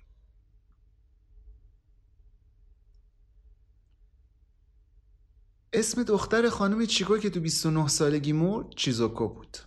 اسم 5.72 6.02
دختر 6.02 6.48
خانم 6.48 6.86
چیکو 6.86 7.18
که 7.18 7.30
تو 7.30 7.40
29 7.40 7.88
سالگی 7.88 8.32
مرد 8.32 8.66
چیزوکو 8.76 9.28
بود. 9.28 9.58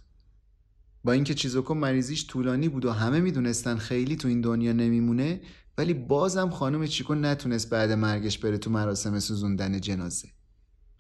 با 1.04 1.12
اینکه 1.12 1.34
چیزوکو 1.34 1.74
مریضیش 1.74 2.28
طولانی 2.28 2.70
بود 2.70 2.86
و 2.86 2.92
همه 2.92 3.20
می‌دونستن 3.20 3.78
خیلی 3.78 4.16
تو 4.16 4.28
این 4.28 4.42
دنیا 4.42 4.74
نمیمونه 4.74 5.42
ولی 5.78 5.94
بازم 5.94 6.50
خانم 6.50 6.88
چیکو 6.88 7.16
نتونست 7.16 7.70
بعد 7.70 7.92
مرگش 7.92 8.38
بره 8.38 8.58
تو 8.58 8.70
مراسم 8.70 9.20
سوزوندن 9.20 9.82
جنازه. 9.82 10.30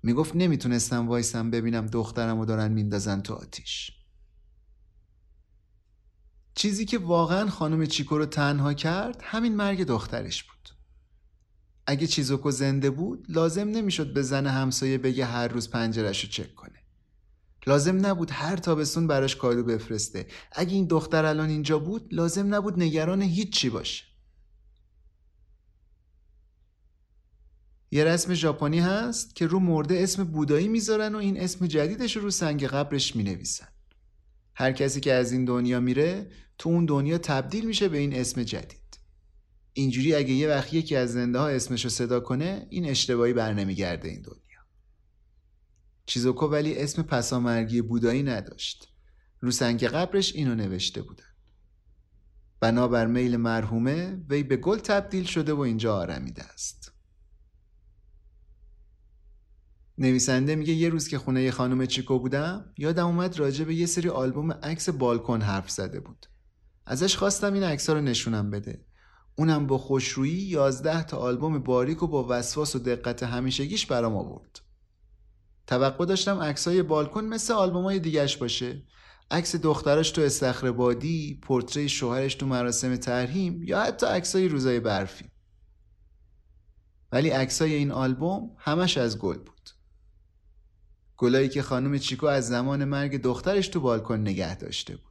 می‌گفت 0.03 0.35
نمی‌تونستم 0.35 1.07
وایسم 1.07 1.51
ببینم 1.51 1.85
دخترم 1.85 2.39
و 2.39 2.45
دارن 2.45 2.71
میندازن 2.71 3.21
تو 3.21 3.33
آتیش. 3.33 3.91
چیزی 6.55 6.85
که 6.85 6.97
واقعا 6.97 7.49
خانم 7.49 7.85
چیکو 7.85 8.17
رو 8.17 8.25
تنها 8.25 8.73
کرد 8.73 9.21
همین 9.23 9.55
مرگ 9.55 9.83
دخترش 9.83 10.43
بود. 10.43 10.80
اگه 11.85 12.07
چیزوکو 12.07 12.51
زنده 12.51 12.89
بود 12.89 13.25
لازم 13.29 13.67
نمی‌شد 13.67 14.13
به 14.13 14.21
زن 14.21 14.47
همسایه 14.47 14.97
بگه 14.97 15.25
هر 15.25 15.47
روز 15.47 15.69
پنجرش 15.69 16.23
رو 16.23 16.29
چک 16.29 16.55
کنه. 16.55 16.79
لازم 17.67 18.05
نبود 18.05 18.31
هر 18.31 18.57
تابستون 18.57 19.07
براش 19.07 19.35
کادو 19.35 19.63
بفرسته. 19.63 20.27
اگه 20.51 20.73
این 20.73 20.85
دختر 20.85 21.25
الان 21.25 21.49
اینجا 21.49 21.79
بود 21.79 22.13
لازم 22.13 22.55
نبود 22.55 22.79
نگران 22.79 23.21
هیچی 23.21 23.69
باشه. 23.69 24.03
یه 27.91 28.03
رسم 28.03 28.33
ژاپنی 28.33 28.79
هست 28.79 29.35
که 29.35 29.47
رو 29.47 29.59
مرده 29.59 29.99
اسم 29.99 30.23
بودایی 30.23 30.67
می‌ذارن 30.67 31.15
و 31.15 31.17
این 31.17 31.39
اسم 31.39 31.67
جدیدش 31.67 32.17
رو 32.17 32.31
سنگ 32.31 32.65
قبرش 32.65 33.15
می‌نویسن. 33.15 33.67
هر 34.55 34.71
کسی 34.71 34.99
که 34.99 35.13
از 35.13 35.31
این 35.31 35.45
دنیا 35.45 35.79
میره 35.79 36.31
تو 36.57 36.69
اون 36.69 36.85
دنیا 36.85 37.17
تبدیل 37.17 37.65
میشه 37.65 37.89
به 37.89 37.97
این 37.97 38.15
اسم 38.15 38.43
جدید. 38.43 38.80
اینجوری 39.73 40.15
اگه 40.15 40.33
یه 40.33 40.47
وقت 40.47 40.73
یکی 40.73 40.95
از 40.95 41.13
زنده 41.13 41.39
ها 41.39 41.47
اسمشو 41.47 41.89
صدا 41.89 42.19
کنه 42.19 42.67
این 42.69 42.85
اشتباهی 42.85 43.33
بر 43.33 43.53
نمیگرده 43.53 44.09
این 44.09 44.21
دنیا. 44.21 44.41
چیزوکو 46.05 46.47
ولی 46.47 46.77
اسم 46.77 47.01
پسامرگی 47.01 47.81
بودایی 47.81 48.23
نداشت. 48.23 48.87
رو 49.39 49.51
سنگ 49.51 49.83
قبرش 49.83 50.35
اینو 50.35 50.55
نوشته 50.55 51.01
بودن. 51.01 51.23
بنابر 52.59 53.07
میل 53.07 53.37
مرحومه 53.37 54.25
وی 54.29 54.43
به 54.43 54.57
گل 54.57 54.77
تبدیل 54.77 55.23
شده 55.23 55.53
و 55.53 55.59
اینجا 55.59 55.95
آرمیده 55.95 56.43
است. 56.43 56.91
نویسنده 59.97 60.55
میگه 60.55 60.73
یه 60.73 60.89
روز 60.89 61.07
که 61.07 61.17
خونه 61.17 61.51
خانم 61.51 61.85
چیکو 61.85 62.19
بودم 62.19 62.73
یادم 62.77 63.05
اومد 63.05 63.39
راجع 63.39 63.65
به 63.65 63.75
یه 63.75 63.85
سری 63.85 64.09
آلبوم 64.09 64.51
عکس 64.51 64.89
بالکن 64.89 65.41
حرف 65.41 65.71
زده 65.71 65.99
بود. 65.99 66.25
ازش 66.85 67.17
خواستم 67.17 67.53
این 67.53 67.63
عکس 67.63 67.89
رو 67.89 68.01
نشونم 68.01 68.49
بده. 68.49 68.85
اونم 69.35 69.67
با 69.67 69.77
خوشرویی 69.77 70.41
یازده 70.41 71.03
تا 71.03 71.17
آلبوم 71.17 71.59
باریک 71.59 72.03
و 72.03 72.07
با 72.07 72.25
وسواس 72.29 72.75
و 72.75 72.79
دقت 72.79 73.23
همیشگیش 73.23 73.85
برام 73.85 74.15
آورد. 74.15 74.59
توقع 75.67 76.05
داشتم 76.05 76.39
عکسای 76.39 76.83
بالکن 76.83 77.23
مثل 77.23 77.53
آلبومای 77.53 77.99
دیگش 77.99 78.37
باشه. 78.37 78.83
عکس 79.31 79.55
دخترش 79.55 80.11
تو 80.11 80.21
استخر 80.21 80.71
بادی 80.71 81.39
پورتری 81.43 81.89
شوهرش 81.89 82.35
تو 82.35 82.45
مراسم 82.45 82.95
ترهیم 82.95 83.63
یا 83.63 83.81
حتی 83.81 84.05
عکسای 84.05 84.47
روزای 84.47 84.79
برفی. 84.79 85.25
ولی 87.11 87.29
عکسای 87.29 87.73
این 87.73 87.91
آلبوم 87.91 88.55
همش 88.57 88.97
از 88.97 89.19
گل 89.19 89.37
بود. 89.37 89.69
گلایی 91.17 91.49
که 91.49 91.61
خانم 91.61 91.97
چیکو 91.97 92.25
از 92.25 92.47
زمان 92.47 92.85
مرگ 92.85 93.21
دخترش 93.21 93.67
تو 93.67 93.79
بالکن 93.79 94.19
نگه 94.19 94.55
داشته 94.55 94.95
بود. 94.95 95.10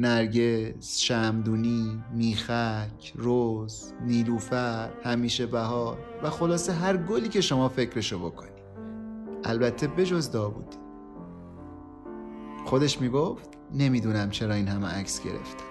نرگس، 0.00 0.98
شمدونی، 0.98 2.04
میخک، 2.14 3.12
روز، 3.14 3.92
نیلوفر، 4.06 4.90
همیشه 5.04 5.46
بهار 5.46 5.98
و 6.22 6.30
خلاصه 6.30 6.72
هر 6.72 6.96
گلی 6.96 7.28
که 7.28 7.40
شما 7.40 7.68
فکرشو 7.68 8.18
بکنی. 8.18 8.50
البته 9.44 9.88
بجز 9.88 10.30
داوودی 10.30 10.76
خودش 12.64 13.00
می‌گفت 13.00 13.50
نمی‌دونم 13.74 14.30
چرا 14.30 14.54
این 14.54 14.68
همه 14.68 14.86
عکس 14.86 15.22
گرفتم 15.22 15.67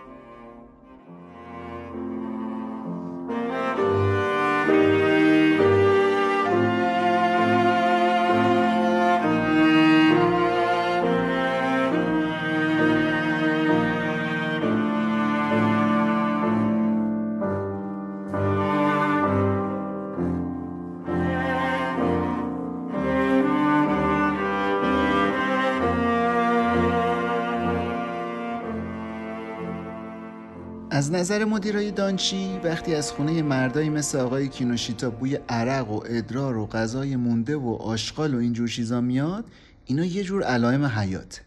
از 30.98 31.12
نظر 31.12 31.46
مدیرای 31.46 31.92
دانچی 31.92 32.60
وقتی 32.64 32.96
از 32.96 33.12
خونه 33.12 33.42
مردایی 33.42 33.90
مثل 33.90 34.18
آقای 34.18 34.48
کینوشیتا 34.48 35.10
بوی 35.10 35.36
عرق 35.36 35.92
و 35.92 36.04
ادرار 36.06 36.58
و 36.58 36.68
غذای 36.68 37.16
مونده 37.16 37.56
و 37.56 37.70
آشغال 37.70 38.36
و 38.36 38.38
اینجور 38.38 38.68
چیزا 38.68 39.02
میاد 39.02 39.46
اینا 39.86 40.06
یه 40.06 40.24
جور 40.24 40.44
علائم 40.44 40.86
حیاته 40.86 41.42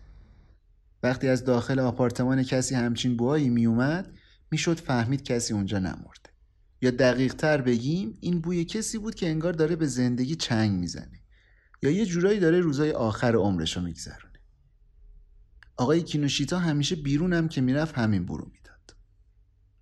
وقتی 1.02 1.28
از 1.28 1.44
داخل 1.44 1.78
آپارتمان 1.78 2.42
کسی 2.42 2.74
همچین 2.74 3.16
بوهایی 3.16 3.48
میومد 3.48 4.12
می‌شد 4.50 4.80
فهمید 4.80 5.22
کسی 5.22 5.54
اونجا 5.54 5.78
نمرده 5.78 6.30
یا 6.82 6.90
دقیق 6.90 7.34
تر 7.34 7.60
بگیم 7.60 8.18
این 8.20 8.40
بوی 8.40 8.64
کسی 8.64 8.98
بود 8.98 9.14
که 9.14 9.28
انگار 9.28 9.52
داره 9.52 9.76
به 9.76 9.86
زندگی 9.86 10.34
چنگ 10.34 10.78
می‌زنه. 10.78 11.20
یا 11.82 11.90
یه 11.90 12.06
جورایی 12.06 12.40
داره 12.40 12.60
روزای 12.60 12.92
آخر 12.92 13.36
عمرشو 13.36 13.80
میگذرونه. 13.80 14.40
آقای 15.76 16.02
کینوشیتا 16.02 16.58
همیشه 16.58 16.96
بیرونم 16.96 17.48
که 17.48 17.60
می‌رفت 17.60 17.98
همین 17.98 18.26
برو 18.26 18.44
می‌داد 18.44 18.59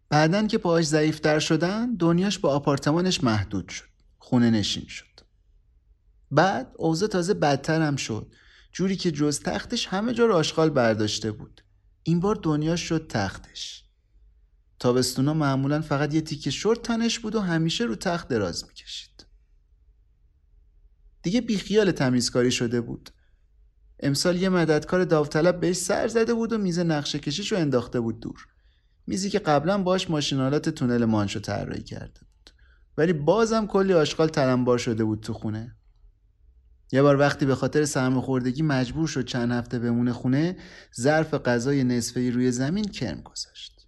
بعدن 0.08 0.46
که 0.46 0.58
پاهاش 0.58 0.84
ضعیفتر 0.84 1.38
شدن 1.38 1.94
دنیاش 1.94 2.38
با 2.38 2.50
آپارتمانش 2.50 3.24
محدود 3.24 3.68
شد. 3.68 3.88
خونه 4.18 4.50
نشین 4.50 4.86
شد. 4.86 5.20
بعد 6.30 6.74
اوضاع 6.76 7.08
تازه 7.08 7.34
بدتر 7.34 7.82
هم 7.82 7.96
شد. 7.96 8.32
جوری 8.72 8.96
که 8.96 9.10
جز 9.10 9.40
تختش 9.40 9.86
همه 9.86 10.14
جا 10.14 10.26
رو 10.26 10.34
آشغال 10.34 10.70
برداشته 10.70 11.32
بود. 11.32 11.64
این 12.02 12.20
بار 12.20 12.34
دنیاش 12.34 12.80
شد 12.88 13.06
تختش. 13.08 13.84
تابستونا 14.78 15.34
معمولا 15.34 15.80
فقط 15.80 16.14
یه 16.14 16.20
تیکه 16.20 16.50
شورت 16.50 16.82
تنش 16.82 17.18
بود 17.18 17.34
و 17.34 17.40
همیشه 17.40 17.84
رو 17.84 17.94
تخت 17.94 18.28
دراز 18.28 18.64
می‌کشید. 18.64 19.26
دیگه 21.22 21.40
بیخیال 21.40 21.90
تمیزکاری 21.90 22.50
شده 22.50 22.80
بود. 22.80 23.10
امسال 24.00 24.36
یه 24.36 24.48
مددکار 24.48 25.04
داوطلب 25.04 25.60
بهش 25.60 25.76
سر 25.76 26.08
زده 26.08 26.34
بود 26.34 26.52
و 26.52 26.58
میز 26.58 26.78
نقشه 26.78 27.18
کشیش 27.18 27.52
رو 27.52 27.58
انداخته 27.58 28.00
بود 28.00 28.20
دور. 28.20 28.48
میزی 29.08 29.30
که 29.30 29.38
قبلا 29.38 29.82
باش 29.82 30.10
ماشینالات 30.10 30.68
تونل 30.68 31.04
مانشو 31.04 31.40
طراحی 31.40 31.82
کرده 31.82 32.20
بود. 32.20 32.50
ولی 32.96 33.12
بازم 33.12 33.66
کلی 33.66 33.92
آشغال 33.92 34.28
تلمبار 34.28 34.78
شده 34.78 35.04
بود 35.04 35.20
تو 35.20 35.32
خونه. 35.32 35.76
یه 36.92 37.02
بار 37.02 37.18
وقتی 37.18 37.46
به 37.46 37.54
خاطر 37.54 37.84
سرماخوردگی 37.84 38.62
مجبور 38.62 39.08
شد 39.08 39.24
چند 39.24 39.52
هفته 39.52 39.78
بمونه 39.78 40.12
خونه 40.12 40.56
ظرف 41.00 41.34
غذای 41.34 41.84
نصفه 41.84 42.30
روی 42.30 42.50
زمین 42.50 42.84
کرم 42.84 43.20
گذاشت. 43.20 43.86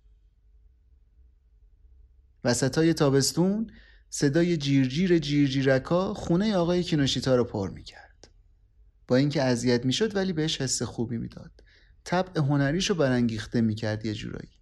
وسط 2.45 2.79
های 2.79 2.95
تابستون 2.95 3.71
صدای 4.11 4.57
جیرجیر 4.57 5.19
جیرجیرکا 5.19 6.15
خونه 6.15 6.57
آقای 6.57 6.83
کینوشیتا 6.83 7.37
رو 7.37 7.45
پر 7.45 7.71
می‌کرد. 7.71 8.29
با 9.09 9.17
اینکه 9.17 9.43
اذیت 9.43 9.85
می‌شد 9.85 10.17
ولی 10.17 10.33
بهش 10.33 10.61
حس 10.61 10.83
خوبی 10.83 11.19
می‌داد. 11.19 11.53
طبع 12.05 12.41
هنریشو 12.41 12.95
برانگیخته 12.95 13.61
می‌کرد 13.61 14.07
یه 14.07 14.15
جورایی. 14.15 14.60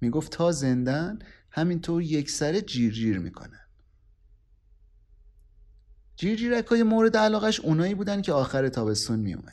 می‌گفت 0.00 0.32
تا 0.32 0.52
زندن 0.52 1.18
همینطور 1.50 2.02
یک 2.02 2.30
سره 2.30 2.60
جیرجیر 2.60 3.18
می‌کنن 3.18 3.60
جیرجیرک 6.16 6.66
های 6.66 6.82
مورد 6.82 7.16
علاقش 7.16 7.60
اونایی 7.60 7.94
بودن 7.94 8.22
که 8.22 8.32
آخر 8.32 8.68
تابستون 8.68 9.18
می 9.18 9.34
اومدن. 9.34 9.52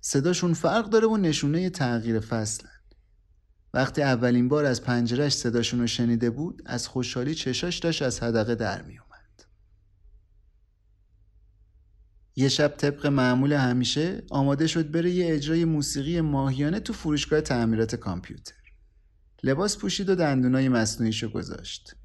صداشون 0.00 0.54
فرق 0.54 0.90
داره 0.90 1.06
و 1.06 1.16
نشونه 1.16 1.70
تغییر 1.70 2.20
فصلن. 2.20 2.70
وقتی 3.74 4.02
اولین 4.02 4.48
بار 4.48 4.64
از 4.64 4.82
پنجرش 4.82 5.34
صداشون 5.34 5.80
رو 5.80 5.86
شنیده 5.86 6.30
بود 6.30 6.62
از 6.66 6.88
خوشحالی 6.88 7.34
چشاش 7.34 7.78
داشت 7.78 8.02
از 8.02 8.22
حدقه 8.22 8.54
در 8.54 8.82
می 8.82 8.98
اومد. 8.98 9.46
یه 12.36 12.48
شب 12.48 12.74
طبق 12.76 13.06
معمول 13.06 13.52
همیشه 13.52 14.22
آماده 14.30 14.66
شد 14.66 14.90
بره 14.90 15.10
یه 15.10 15.34
اجرای 15.34 15.64
موسیقی 15.64 16.20
ماهیانه 16.20 16.80
تو 16.80 16.92
فروشگاه 16.92 17.40
تعمیرات 17.40 17.94
کامپیوتر. 17.94 18.65
لباس 19.42 19.78
پوشید 19.78 20.08
و 20.08 20.14
دندونای 20.14 20.68
مصنوعیشو 20.68 21.28
گذاشت. 21.28 21.96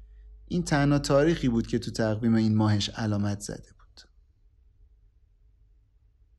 این 0.48 0.62
تنها 0.62 0.98
تاریخی 0.98 1.48
بود 1.48 1.66
که 1.66 1.78
تو 1.78 1.90
تقویم 1.90 2.34
این 2.34 2.56
ماهش 2.56 2.88
علامت 2.88 3.40
زده 3.40 3.68
بود. 3.78 4.00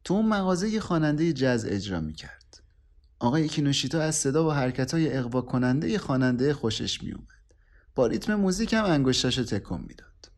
تو 0.04 0.14
اون 0.14 0.26
مغازه 0.26 0.70
یه 0.70 0.80
خواننده 0.80 1.34
جز 1.34 1.66
اجرا 1.70 2.00
می‌کرد. 2.00 2.64
آقای 3.20 3.48
کینوشیتا 3.48 4.02
از 4.02 4.16
صدا 4.16 4.48
و 4.48 4.52
حرکت 4.52 4.94
های 4.94 5.18
اقوا 5.18 5.42
کننده 5.42 5.98
خواننده 5.98 6.54
خوشش 6.54 7.04
میومد 7.04 7.28
با 7.96 8.08
ریتم 8.08 8.36
موزیک 8.36 8.74
هم 8.74 8.86
انگشتاش 8.86 9.36
تکون 9.36 9.82
می‌داد. 9.82 10.32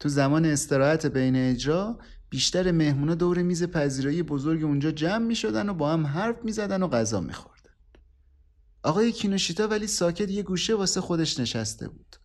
تو 0.00 0.08
زمان 0.08 0.44
استراحت 0.44 1.06
بین 1.06 1.36
اجرا 1.36 1.98
بیشتر 2.30 2.70
مهمونا 2.72 3.14
دور 3.14 3.42
میز 3.42 3.64
پذیرایی 3.64 4.22
بزرگ 4.22 4.64
اونجا 4.64 4.90
جمع 4.90 5.26
می 5.26 5.38
و 5.44 5.74
با 5.74 5.92
هم 5.92 6.06
حرف 6.06 6.36
می 6.44 6.52
و 6.52 6.88
غذا 6.88 7.20
می 7.20 7.32
آقای 8.88 9.12
کینوشیتا 9.12 9.68
ولی 9.68 9.86
ساکت 9.86 10.30
یه 10.30 10.42
گوشه 10.42 10.74
واسه 10.74 11.00
خودش 11.00 11.40
نشسته 11.40 11.88
بود. 11.88 12.16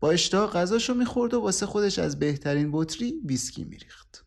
با 0.00 0.10
اشتها 0.10 0.46
غذاشو 0.46 0.94
می‌خورد 0.94 1.34
و 1.34 1.40
واسه 1.40 1.66
خودش 1.66 1.98
از 1.98 2.18
بهترین 2.18 2.68
بطری 2.72 3.14
ویسکی 3.24 3.64
میریخت. 3.64 4.24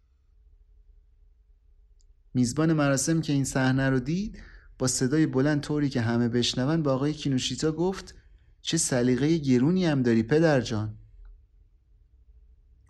میزبان 2.34 2.74
مراسم 2.74 3.22
که 3.22 3.34
این 3.34 3.44
صحنه 3.44 3.90
رو 3.90 4.00
دید 4.00 4.40
با 4.80 4.88
صدای 4.88 5.26
بلند 5.26 5.62
طوری 5.62 5.90
که 5.90 6.02
همه 6.02 6.30
بشنون 6.30 6.84
با 6.84 6.94
آقای 6.94 7.14
کینوشیتا 7.14 7.72
گفت 7.72 8.16
چه 8.62 8.78
سلیقه 8.78 9.38
گرونی 9.38 9.86
هم 9.86 10.04
داری 10.04 10.24
پدر 10.24 10.62
جان. 10.62 10.98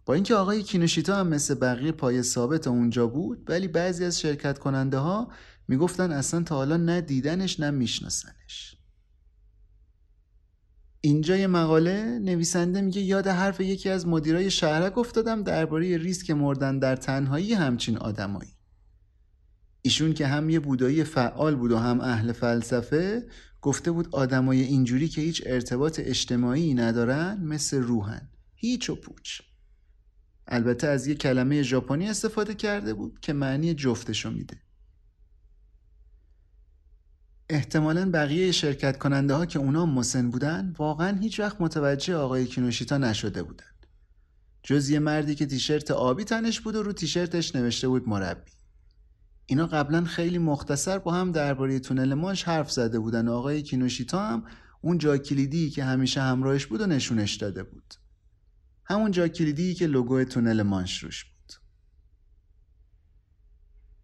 با 0.05 0.13
اینکه 0.13 0.35
آقای 0.35 0.63
کینوشیتا 0.63 1.15
هم 1.15 1.27
مثل 1.27 1.53
بقیه 1.53 1.91
پای 1.91 2.23
ثابت 2.23 2.67
اونجا 2.67 3.07
بود 3.07 3.49
ولی 3.49 3.67
بعضی 3.67 4.05
از 4.05 4.19
شرکت 4.19 4.59
کننده 4.59 4.97
ها 4.97 5.31
می‌گفتن 5.67 6.11
اصلا 6.11 6.43
تا 6.43 6.55
حالا 6.55 6.77
نه 6.77 7.01
دیدنش 7.01 7.59
نه 7.59 7.71
میشناسنش. 7.71 8.76
اینجا 11.01 11.37
یه 11.37 11.47
مقاله 11.47 12.19
نویسنده 12.19 12.81
میگه 12.81 13.01
یاد 13.01 13.27
حرف 13.27 13.59
یکی 13.59 13.89
از 13.89 14.07
مدیرای 14.07 14.51
شهرک 14.51 14.97
افتادم 14.97 15.43
درباره 15.43 15.97
ریسک 15.97 16.31
مردن 16.31 16.79
در 16.79 16.95
تنهایی 16.95 17.53
همچین 17.53 17.97
آدمایی. 17.97 18.49
ایشون 19.81 20.13
که 20.13 20.27
هم 20.27 20.49
یه 20.49 20.59
بودایی 20.59 21.03
فعال 21.03 21.55
بود 21.55 21.71
و 21.71 21.77
هم 21.77 22.01
اهل 22.01 22.31
فلسفه 22.31 23.27
گفته 23.61 23.91
بود 23.91 24.07
آدمای 24.11 24.61
اینجوری 24.61 25.07
که 25.07 25.21
هیچ 25.21 25.43
ارتباط 25.45 25.99
اجتماعی 26.03 26.73
ندارن 26.73 27.39
مثل 27.43 27.77
روحن. 27.77 28.29
هیچ 28.55 28.89
و 28.89 28.95
پوچ. 28.95 29.41
البته 30.47 30.87
از 30.87 31.07
یه 31.07 31.15
کلمه 31.15 31.61
ژاپنی 31.61 32.09
استفاده 32.09 32.53
کرده 32.53 32.93
بود 32.93 33.19
که 33.19 33.33
معنی 33.33 33.73
جفتشو 33.73 34.31
میده. 34.31 34.57
احتمالا 37.49 38.11
بقیه 38.11 38.51
شرکت 38.51 38.97
کننده 38.97 39.33
ها 39.33 39.45
که 39.45 39.59
اونا 39.59 39.85
مسن 39.85 40.29
بودن 40.29 40.73
واقعا 40.77 41.17
هیچ 41.17 41.39
وقت 41.39 41.61
متوجه 41.61 42.15
آقای 42.15 42.45
کینوشیتا 42.45 42.97
نشده 42.97 43.43
بودن. 43.43 43.65
جز 44.63 44.89
یه 44.89 44.99
مردی 44.99 45.35
که 45.35 45.45
تیشرت 45.45 45.91
آبی 45.91 46.23
تنش 46.23 46.59
بود 46.61 46.75
و 46.75 46.83
رو 46.83 46.93
تیشرتش 46.93 47.55
نوشته 47.55 47.87
بود 47.87 48.09
مربی. 48.09 48.51
اینا 49.45 49.67
قبلا 49.67 50.03
خیلی 50.03 50.37
مختصر 50.37 50.99
با 50.99 51.13
هم 51.13 51.31
درباره 51.31 51.79
تونل 51.79 52.13
مانش 52.13 52.43
حرف 52.43 52.71
زده 52.71 52.99
بودن 52.99 53.27
و 53.27 53.33
آقای 53.33 53.61
کینوشیتا 53.61 54.27
هم 54.27 54.43
اون 54.81 54.97
جا 54.97 55.17
کلیدی 55.17 55.69
که 55.69 55.83
همیشه 55.83 56.21
همراهش 56.21 56.65
بود 56.65 56.81
و 56.81 56.85
نشونش 56.85 57.35
داده 57.35 57.63
بود. 57.63 57.93
همون 58.85 59.11
جا 59.11 59.27
کلیدی 59.27 59.73
که 59.73 59.87
لوگو 59.87 60.23
تونل 60.23 60.61
مانش 60.61 61.03
روش 61.03 61.23
بود. 61.23 61.53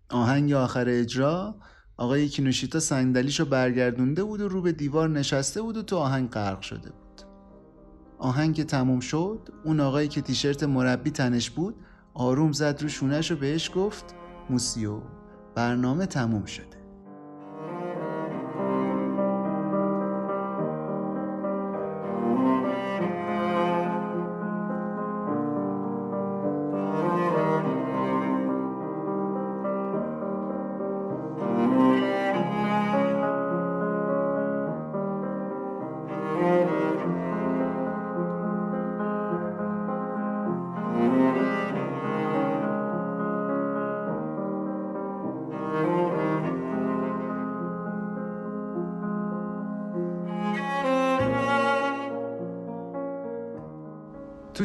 آهنگ 0.10 0.54
آخر 0.54 0.86
اجرا 0.90 1.60
آقای 2.04 2.28
کینوشیتا 2.28 2.80
صندلیشو 2.80 3.46
برگردونده 3.46 4.24
بود 4.24 4.42
و 4.42 4.48
رو 4.48 4.62
به 4.62 4.72
دیوار 4.72 5.10
نشسته 5.10 5.62
بود 5.62 5.78
و 5.78 5.82
تو 5.82 5.98
آهنگ 5.98 6.30
غرق 6.30 6.62
شده 6.62 6.90
بود. 6.90 7.22
آهنگ 8.18 8.56
که 8.56 8.64
تموم 8.64 9.00
شد 9.00 9.50
اون 9.66 9.80
آقایی 9.80 10.08
که 10.08 10.22
تیشرت 10.22 10.64
مربی 10.64 11.12
تنش 11.12 11.50
بود 11.50 11.76
آروم 12.14 12.52
زد 12.52 12.82
رو 12.82 12.90
شونش 12.90 13.32
بهش 13.32 13.72
گفت 13.76 14.16
موسیو 14.50 15.02
برنامه 15.56 16.06
تموم 16.06 16.46
شده. 16.46 16.83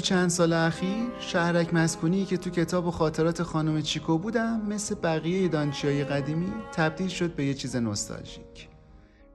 چند 0.08 0.28
سال 0.28 0.52
اخیر 0.52 1.06
شهرک 1.20 1.74
مسکونی 1.74 2.24
که 2.24 2.36
تو 2.36 2.50
کتاب 2.50 2.86
و 2.86 2.90
خاطرات 2.90 3.42
خانم 3.42 3.82
چیکو 3.82 4.18
بودم 4.18 4.66
مثل 4.66 4.94
بقیه 4.94 5.48
دانچیای 5.48 6.04
قدیمی 6.04 6.52
تبدیل 6.72 7.08
شد 7.08 7.34
به 7.34 7.44
یه 7.44 7.54
چیز 7.54 7.76
نوستالژیک. 7.76 8.68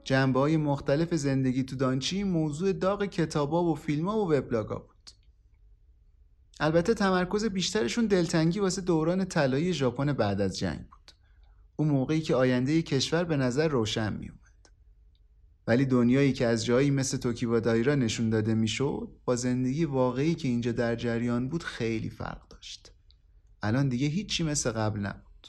جنبه 0.03 0.39
های 0.39 0.57
مختلف 0.57 1.15
زندگی 1.15 1.63
تو 1.63 1.75
دانچی 1.75 2.23
موضوع 2.23 2.71
داغ 2.71 3.05
کتابا 3.05 3.63
و 3.63 3.75
فیلما 3.75 4.17
و 4.17 4.33
وبلاگا 4.33 4.75
بود. 4.75 5.11
البته 6.59 6.93
تمرکز 6.93 7.45
بیشترشون 7.45 8.05
دلتنگی 8.05 8.59
واسه 8.59 8.81
دوران 8.81 9.25
طلایی 9.25 9.73
ژاپن 9.73 10.13
بعد 10.13 10.41
از 10.41 10.59
جنگ 10.59 10.79
بود. 10.79 11.11
اون 11.75 11.87
موقعی 11.87 12.21
که 12.21 12.35
آینده 12.35 12.81
کشور 12.81 13.23
به 13.23 13.37
نظر 13.37 13.67
روشن 13.67 14.13
میومد 14.13 14.42
ولی 15.67 15.85
دنیایی 15.85 16.33
که 16.33 16.45
از 16.47 16.65
جایی 16.65 16.91
مثل 16.91 17.17
توکیوا 17.17 17.59
دایرا 17.59 17.95
نشون 17.95 18.29
داده 18.29 18.53
می‌شد 18.53 19.09
با 19.25 19.35
زندگی 19.35 19.85
واقعی 19.85 20.35
که 20.35 20.47
اینجا 20.47 20.71
در 20.71 20.95
جریان 20.95 21.49
بود 21.49 21.63
خیلی 21.63 22.09
فرق 22.09 22.47
داشت. 22.47 22.91
الان 23.61 23.89
دیگه 23.89 24.07
هیچی 24.07 24.43
مثل 24.43 24.71
قبل 24.71 24.99
نبود. 24.99 25.47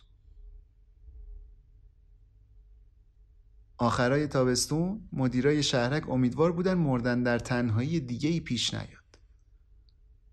آخرای 3.79 4.27
تابستون 4.27 5.09
مدیرای 5.13 5.63
شهرک 5.63 6.09
امیدوار 6.09 6.53
بودن 6.53 6.75
مردن 6.75 7.23
در 7.23 7.39
تنهایی 7.39 8.01
دیگه 8.01 8.29
ای 8.29 8.41
پیش 8.41 8.75
نیاد. 8.75 9.04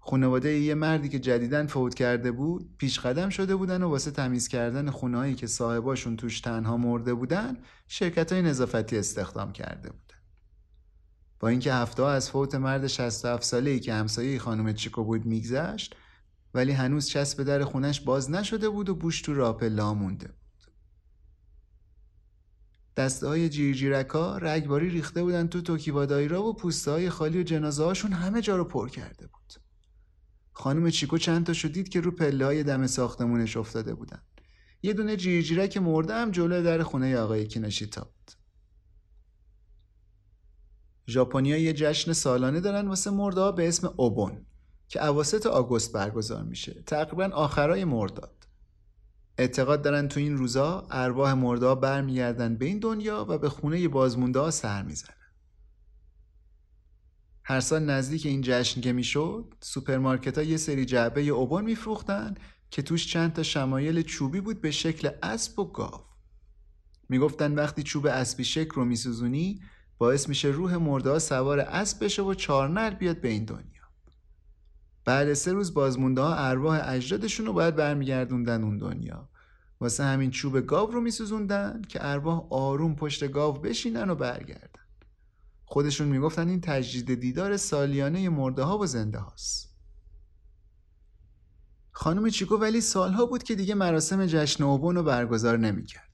خانواده 0.03 0.59
یه 0.59 0.75
مردی 0.75 1.09
که 1.09 1.19
جدیدن 1.19 1.67
فوت 1.67 1.93
کرده 1.93 2.31
بود 2.31 2.75
پیش 2.77 2.99
قدم 2.99 3.29
شده 3.29 3.55
بودن 3.55 3.83
و 3.83 3.89
واسه 3.89 4.11
تمیز 4.11 4.47
کردن 4.47 4.89
خونهایی 4.89 5.35
که 5.35 5.47
صاحباشون 5.47 6.15
توش 6.15 6.41
تنها 6.41 6.77
مرده 6.77 7.13
بودن 7.13 7.57
شرکت 7.87 8.31
های 8.31 8.41
نظافتی 8.41 8.97
استخدام 8.97 9.51
کرده 9.51 9.89
بودن. 9.89 10.17
با 11.39 11.47
اینکه 11.47 11.73
هفته 11.73 12.03
از 12.03 12.29
فوت 12.29 12.55
مرد 12.55 12.87
67 12.87 13.43
ساله 13.43 13.71
ای 13.71 13.79
که 13.79 13.93
همسایه 13.93 14.39
خانم 14.39 14.73
چیکو 14.73 15.03
بود 15.03 15.25
میگذشت 15.25 15.95
ولی 16.53 16.71
هنوز 16.71 17.07
چسب 17.07 17.43
در 17.43 17.63
خونش 17.63 18.01
باز 18.01 18.31
نشده 18.31 18.69
بود 18.69 18.89
و 18.89 18.95
بوش 18.95 19.21
تو 19.21 19.33
راپلا 19.33 19.93
مونده 19.93 20.27
بود. 20.27 20.71
دسته 22.97 23.27
های 23.27 23.49
جیرجیرکا 23.49 24.37
رگباری 24.37 24.89
ریخته 24.89 25.23
بودن 25.23 25.47
تو 25.47 25.61
توکیوا 25.61 26.05
دایرا 26.05 26.43
و 26.43 26.53
پوسته 26.53 26.91
های 26.91 27.09
خالی 27.09 27.39
و 27.39 27.43
جنازه 27.43 27.83
هاشون 27.83 28.13
همه 28.13 28.41
جا 28.41 28.57
رو 28.57 28.63
پر 28.63 28.89
کرده 28.89 29.27
بود. 29.27 29.60
خانم 30.53 30.89
چیکو 30.89 31.17
چند 31.17 31.45
تا 31.45 31.53
شدید 31.53 31.89
که 31.89 32.01
رو 32.01 32.11
پله 32.11 32.45
های 32.45 32.63
دم 32.63 32.87
ساختمونش 32.87 33.57
افتاده 33.57 33.93
بودن. 33.93 34.21
یه 34.83 34.93
دونه 34.93 35.15
جیرجیرک 35.15 35.77
مرده 35.77 36.13
هم 36.13 36.31
جلو 36.31 36.63
در 36.63 36.83
خونه 36.83 37.17
آقای 37.17 37.47
کینشیتا 37.47 38.01
بود. 38.01 38.31
ژاپنیا 41.07 41.57
یه 41.57 41.73
جشن 41.73 42.13
سالانه 42.13 42.59
دارن 42.59 42.87
واسه 42.87 43.11
مردا 43.11 43.51
به 43.51 43.67
اسم 43.67 43.93
اوبون 43.97 44.45
که 44.87 45.05
اواسط 45.05 45.45
آگوست 45.45 45.93
برگزار 45.93 46.43
میشه. 46.43 46.83
تقریبا 46.87 47.29
آخرای 47.33 47.85
مرداد 47.85 48.47
اعتقاد 49.37 49.81
دارن 49.81 50.07
تو 50.07 50.19
این 50.19 50.37
روزا 50.37 50.87
ارواح 50.91 51.33
مرده 51.33 51.67
ها 51.67 51.75
برمیگردن 51.75 52.55
به 52.55 52.65
این 52.65 52.79
دنیا 52.79 53.25
و 53.29 53.37
به 53.37 53.49
خونه 53.49 53.87
بازمونده 53.87 54.39
ها 54.39 54.51
سر 54.51 54.83
می‌زنن. 54.83 55.15
هر 57.43 57.59
سال 57.59 57.83
نزدیک 57.83 58.25
این 58.25 58.41
جشن 58.41 58.81
که 58.81 58.93
می‌شد 58.93 59.53
سوپرمارکت 59.59 60.37
ها 60.37 60.43
یه 60.43 60.57
سری 60.57 60.85
جعبه 60.85 61.21
اوبون 61.21 61.65
میفروختن 61.65 62.35
که 62.69 62.81
توش 62.81 63.07
چند 63.07 63.33
تا 63.33 63.43
شمایل 63.43 64.01
چوبی 64.01 64.41
بود 64.41 64.61
به 64.61 64.71
شکل 64.71 65.09
اسب 65.23 65.59
و 65.59 65.71
گاو. 65.71 66.01
می‌گفتن 67.09 67.55
وقتی 67.55 67.83
چوب 67.83 68.05
اسبی 68.05 68.43
شکل 68.43 68.71
رو 68.75 68.85
میسوزونی 68.85 69.61
باعث 69.97 70.29
میشه 70.29 70.47
روح 70.47 70.75
مرده 70.75 71.19
سوار 71.19 71.59
اسب 71.59 72.03
بشه 72.03 72.21
و 72.21 72.33
چارنل 72.33 72.89
بیاد 72.89 73.21
به 73.21 73.27
این 73.27 73.45
دنیا. 73.45 73.81
بعد 75.05 75.33
سه 75.33 75.53
روز 75.53 75.73
بازمونده 75.73 76.21
ها 76.21 76.35
ارواح 76.35 76.81
اجدادشون 76.85 77.45
رو 77.45 77.53
باید 77.53 77.75
برمیگردوندن 77.75 78.63
اون 78.63 78.77
دنیا. 78.77 79.29
واسه 79.79 80.03
همین 80.03 80.31
چوب 80.31 80.59
گاو 80.59 80.91
رو 80.91 81.01
میسوزوندن 81.01 81.81
که 81.89 81.99
ارواح 82.01 82.47
آروم 82.49 82.95
پشت 82.95 83.31
گاو 83.31 83.53
بشینن 83.53 84.09
و 84.09 84.15
برگردن. 84.15 84.70
خودشون 85.71 86.07
می‌گفتن 86.07 86.47
این 86.47 86.61
تجدید 86.61 87.19
دیدار 87.19 87.57
سالیانه 87.57 88.29
مرده 88.29 88.63
ها 88.63 88.77
و 88.77 88.85
زنده 88.85 89.17
هاست 89.19 89.75
خانم 91.91 92.29
چیکو 92.29 92.57
ولی 92.57 92.81
سالها 92.81 93.25
بود 93.25 93.43
که 93.43 93.55
دیگه 93.55 93.75
مراسم 93.75 94.25
جشن 94.25 94.63
اوبون 94.63 94.95
رو 94.95 95.03
برگزار 95.03 95.57
نمی‌کرد. 95.57 96.09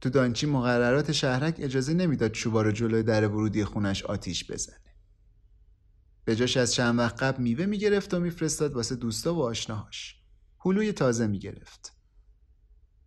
تو 0.00 0.10
دانچی 0.10 0.46
مقررات 0.46 1.12
شهرک 1.12 1.56
اجازه 1.58 1.94
نمی‌داد 1.94 2.30
چوبا 2.30 2.62
رو 2.62 2.72
جلوی 2.72 3.02
در 3.02 3.28
ورودی 3.28 3.64
خونش 3.64 4.02
آتیش 4.02 4.50
بزنه. 4.50 4.94
به 6.24 6.36
جاش 6.36 6.56
از 6.56 6.74
چند 6.74 6.98
وقت 6.98 7.22
قبل 7.22 7.42
میوه 7.42 7.66
می‌گرفت 7.66 8.14
و 8.14 8.20
میفرستاد 8.20 8.74
واسه 8.74 8.96
دوستا 8.96 9.34
و 9.34 9.42
آشناهاش. 9.42 10.16
هلوی 10.60 10.92
تازه 10.92 11.26
می‌گرفت. 11.26 11.91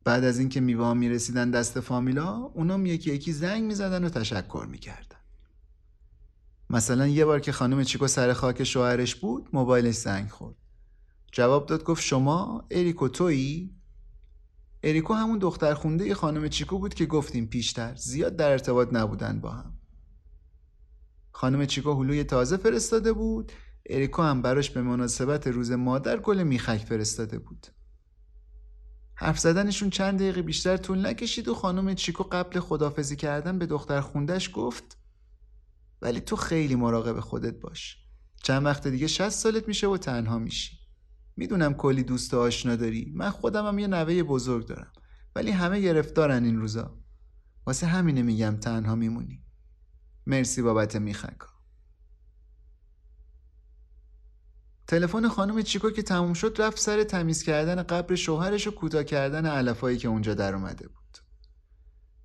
بعد 0.05 0.23
از 0.23 0.39
اینکه 0.39 0.61
میوه 0.61 0.93
می‌رسیدن 0.93 1.51
دست 1.51 1.79
فامیلا 1.79 2.35
اونام 2.35 2.85
یکی 2.85 3.13
یکی 3.13 3.31
زنگ 3.33 3.63
می‌زدن 3.63 4.03
و 4.03 4.09
تشکر 4.09 4.67
می‌کردن. 4.69 5.17
مثلا 6.69 7.07
یه 7.07 7.25
بار 7.25 7.39
که 7.39 7.51
خانم 7.51 7.83
چیکو 7.83 8.07
سر 8.07 8.33
خاک 8.33 8.63
شوهرش 8.63 9.15
بود 9.15 9.49
موبایلش 9.53 9.95
زنگ 9.95 10.29
خورد. 10.29 10.55
جواب 11.31 11.65
داد 11.65 11.83
گفت 11.83 12.03
شما 12.03 12.67
اریکو 12.71 13.07
تویی؟ 13.07 13.75
اریکو 14.83 15.13
همون 15.13 15.39
دختر 15.39 15.73
خونده 15.73 16.15
خانم 16.15 16.47
چیکو 16.47 16.79
بود 16.79 16.93
که 16.93 17.05
گفتیم 17.05 17.47
پیشتر 17.47 17.95
زیاد 17.95 18.35
در 18.35 18.51
ارتباط 18.51 18.89
نبودن 18.91 19.41
با 19.41 19.51
هم 19.51 19.73
خانم 21.31 21.65
چیکو 21.65 21.93
هلوی 21.93 22.23
تازه 22.23 22.57
فرستاده 22.57 23.13
بود 23.13 23.51
اریکو 23.89 24.21
هم 24.21 24.41
براش 24.41 24.69
به 24.69 24.81
مناسبت 24.81 25.47
روز 25.47 25.71
مادر 25.71 26.17
گل 26.17 26.43
میخک 26.43 26.77
فرستاده 26.77 27.39
بود 27.39 27.67
حرف 29.15 29.39
زدنشون 29.39 29.89
چند 29.89 30.19
دقیقه 30.19 30.41
بیشتر 30.41 30.77
طول 30.77 31.05
نکشید 31.05 31.47
و 31.47 31.53
خانم 31.53 31.95
چیکو 31.95 32.23
قبل 32.23 32.59
خدافزی 32.59 33.15
کردن 33.15 33.59
به 33.59 33.65
دختر 33.65 34.01
خوندش 34.01 34.49
گفت 34.53 34.97
ولی 36.01 36.19
تو 36.19 36.35
خیلی 36.35 36.75
مراقب 36.75 37.19
خودت 37.19 37.59
باش. 37.59 37.97
چند 38.43 38.65
وقت 38.65 38.87
دیگه 38.87 39.07
شست 39.07 39.39
سالت 39.39 39.67
میشه 39.67 39.87
و 39.87 39.97
تنها 39.97 40.39
میشی. 40.39 40.77
می‌دونم 41.37 41.73
کلی 41.73 42.03
دوست 42.03 42.33
آشنا 42.33 42.75
داری. 42.75 43.13
من 43.15 43.29
خودم 43.29 43.67
هم 43.67 43.79
یه 43.79 43.87
نوه 43.87 44.23
بزرگ 44.23 44.67
دارم. 44.67 44.91
ولی 45.35 45.51
همه 45.51 45.79
گرفتارن 45.79 46.43
این 46.43 46.59
روزا. 46.59 46.97
واسه 47.65 47.87
همینه 47.87 48.21
میگم 48.21 48.57
تنها 48.57 48.95
میمونی. 48.95 49.43
مرسی 50.27 50.61
بابت 50.61 50.95
میخکا 50.95 51.54
تلفن 54.87 55.27
خانم 55.27 55.61
چیکو 55.61 55.89
که 55.89 56.01
تموم 56.01 56.33
شد 56.33 56.55
رفت 56.59 56.79
سر 56.79 57.03
تمیز 57.03 57.43
کردن 57.43 57.83
قبر 57.83 58.15
شوهرش 58.15 58.67
و 58.67 58.71
کوتاه 58.71 59.03
کردن 59.03 59.45
علفایی 59.45 59.97
که 59.97 60.07
اونجا 60.07 60.33
در 60.33 60.55
اومده 60.55 60.87
بود. 60.87 61.17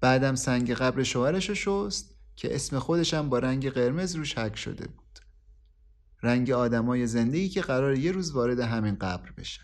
بعدم 0.00 0.34
سنگ 0.34 0.72
قبر 0.72 1.02
شوهرش 1.02 1.48
رو 1.48 1.54
شست 1.54 2.16
که 2.36 2.54
اسم 2.54 2.78
خودشم 2.78 3.28
با 3.28 3.38
رنگ 3.38 3.70
قرمز 3.70 4.16
روش 4.16 4.38
حک 4.38 4.56
شده 4.56 4.86
بود. 4.86 5.18
رنگ 6.22 6.50
آدمای 6.50 7.06
زندگی 7.06 7.48
که 7.48 7.60
قرار 7.60 7.94
یه 7.94 8.12
روز 8.12 8.30
وارد 8.30 8.60
همین 8.60 8.94
قبر 8.94 9.30
بشن. 9.30 9.62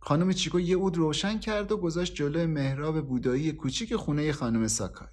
خانم 0.00 0.32
چیکو 0.32 0.60
یه 0.60 0.76
اود 0.76 0.96
روشن 0.96 1.38
کرد 1.38 1.72
و 1.72 1.76
گذاشت 1.76 2.14
جلوی 2.14 2.46
محراب 2.46 3.06
بودایی 3.06 3.52
کوچیک 3.52 3.96
خونه 3.96 4.32
خانم 4.32 4.68
ساکای 4.68 5.08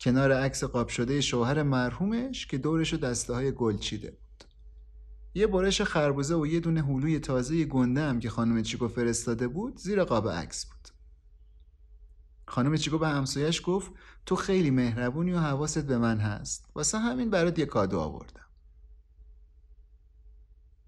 کنار 0.00 0.32
عکس 0.32 0.64
قاب 0.64 0.88
شده 0.88 1.20
شوهر 1.20 1.62
مرحومش 1.62 2.46
که 2.46 2.58
دورش 2.58 2.94
دسته 2.94 3.34
های 3.34 3.52
گل 3.52 3.78
چیده 3.78 4.10
بود 4.10 4.27
یه 5.33 5.47
برش 5.47 5.81
خربوزه 5.81 6.35
و 6.35 6.47
یه 6.47 6.59
دونه 6.59 6.83
هلوی 6.83 7.19
تازه 7.19 7.65
گنده 7.65 8.01
هم 8.01 8.19
که 8.19 8.29
خانم 8.29 8.61
چیکو 8.61 8.87
فرستاده 8.87 9.47
بود 9.47 9.77
زیر 9.77 10.03
قاب 10.03 10.29
عکس 10.29 10.65
بود. 10.65 10.89
خانم 12.45 12.77
چیکو 12.77 12.97
به 12.97 13.07
همسایش 13.07 13.61
گفت 13.65 13.91
تو 14.25 14.35
خیلی 14.35 14.71
مهربونی 14.71 15.31
و 15.31 15.39
حواست 15.39 15.85
به 15.85 15.97
من 15.97 16.17
هست. 16.17 16.65
واسه 16.75 16.99
همین 16.99 17.29
برات 17.29 17.59
یه 17.59 17.65
کادو 17.65 17.99
آوردم. 17.99 18.45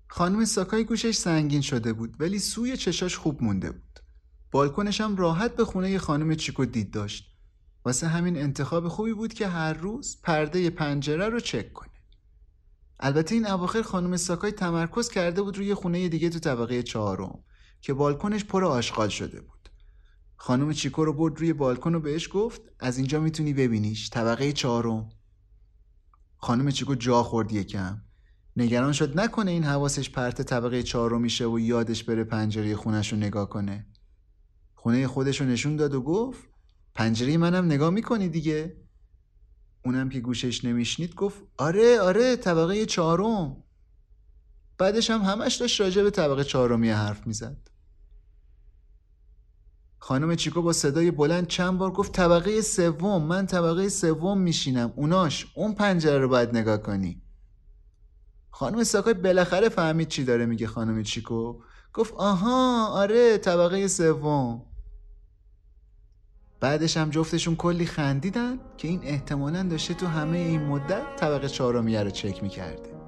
خانم 0.07 0.45
ساکای 0.45 0.85
گوشش 0.85 1.15
سنگین 1.15 1.61
شده 1.61 1.93
بود 1.93 2.15
ولی 2.19 2.39
سوی 2.39 2.77
چشاش 2.77 3.17
خوب 3.17 3.43
مونده 3.43 3.71
بود. 3.71 3.99
بالکنش 4.51 5.01
هم 5.01 5.15
راحت 5.15 5.55
به 5.55 5.65
خونه 5.65 5.97
خانم 5.97 6.35
چیکو 6.35 6.65
دید 6.65 6.91
داشت. 6.91 7.31
واسه 7.85 8.07
همین 8.07 8.37
انتخاب 8.37 8.87
خوبی 8.87 9.13
بود 9.13 9.33
که 9.33 9.47
هر 9.47 9.73
روز 9.73 10.21
پرده 10.23 10.69
پنجره 10.69 11.29
رو 11.29 11.39
چک 11.39 11.73
کنه 11.73 11.90
البته 13.01 13.35
این 13.35 13.47
اواخر 13.47 13.81
خانم 13.81 14.17
ساکای 14.17 14.51
تمرکز 14.51 15.09
کرده 15.09 15.41
بود 15.41 15.57
روی 15.57 15.73
خونه 15.73 16.09
دیگه 16.09 16.29
تو 16.29 16.39
طبقه 16.39 16.83
چهارم 16.83 17.43
که 17.81 17.93
بالکنش 17.93 18.45
پر 18.45 18.65
آشغال 18.65 19.09
شده 19.09 19.41
بود. 19.41 19.69
خانم 20.35 20.73
چیکو 20.73 21.05
رو 21.05 21.13
برد 21.13 21.39
روی 21.39 21.53
بالکن 21.53 21.95
و 21.95 21.99
بهش 21.99 22.29
گفت 22.33 22.61
از 22.79 22.97
اینجا 22.97 23.19
می‌تونی 23.19 23.53
ببینیش 23.53 24.09
طبقه 24.09 24.51
چهارم. 24.51 25.09
خانم 26.37 26.71
چیکو 26.71 26.95
جا 26.95 27.23
خورد 27.23 27.51
یکم. 27.51 28.01
نگران 28.57 28.93
شد 28.93 29.19
نکنه 29.19 29.51
این 29.51 29.63
حواسش 29.63 30.09
پرت 30.09 30.41
طبقه 30.41 30.83
چهارم 30.83 31.21
میشه 31.21 31.45
و 31.45 31.59
یادش 31.59 32.03
بره 32.03 32.23
پنجره 32.23 32.75
خونش 32.75 33.13
رو 33.13 33.19
نگاه 33.19 33.49
کنه. 33.49 33.87
خونه 34.73 35.07
خودش 35.07 35.41
رو 35.41 35.47
نشون 35.47 35.75
داد 35.75 35.93
و 35.93 36.01
گفت 36.01 36.43
پنجره 36.95 37.37
منم 37.37 37.65
نگاه 37.65 37.89
می‌کنی 37.89 38.29
دیگه؟ 38.29 38.77
اونم 39.85 40.09
که 40.09 40.19
گوشش 40.19 40.65
نمیشنید 40.65 41.15
گفت 41.15 41.41
آره 41.57 41.99
آره 41.99 42.35
طبقه 42.35 42.85
چهارم. 42.85 43.63
بعدش 44.77 45.09
هم 45.09 45.21
همش 45.21 45.55
داشت 45.55 45.81
راجع 45.81 46.03
به 46.03 46.09
طبقه 46.09 46.43
چهارمی 46.43 46.89
حرف 46.89 47.27
می‌زد. 47.27 47.57
خانم 49.99 50.35
چیکو 50.35 50.61
با 50.61 50.73
صدای 50.73 51.11
بلند 51.11 51.47
چند 51.47 51.77
بار 51.77 51.91
گفت 51.91 52.11
طبقه 52.11 52.61
سوم 52.61 53.23
من 53.23 53.45
طبقه 53.45 53.89
سوم 53.89 54.41
میشینم. 54.41 54.93
اوناش 54.95 55.51
اون 55.55 55.73
پنجره 55.73 56.17
رو 56.17 56.29
باید 56.29 56.57
نگاه 56.57 56.77
کنی. 56.77 57.21
خانم 58.49 58.83
ساکای 58.83 59.13
بالاخره 59.13 59.69
فهمید 59.69 60.07
چی 60.07 60.23
داره 60.23 60.45
میگه 60.45 60.67
خانم 60.67 61.03
چیکو. 61.03 61.61
گفت 61.93 62.13
آها 62.13 62.87
آره 62.87 63.37
طبقه 63.37 63.87
سوم. 63.87 64.65
بعدش 66.61 66.97
هم 66.97 67.09
جفتشون 67.09 67.55
کلی 67.55 67.85
خندیدن 67.85 68.59
که 68.77 68.87
این 68.87 68.99
احتمالا 69.03 69.63
داشته 69.63 69.93
تو 69.93 70.07
همه 70.07 70.37
این 70.37 70.61
مدت 70.61 71.15
طبقه 71.15 71.47
چهارمیه 71.47 72.03
رو 72.03 72.09
چک 72.09 72.43
می‌کرده. 72.43 73.00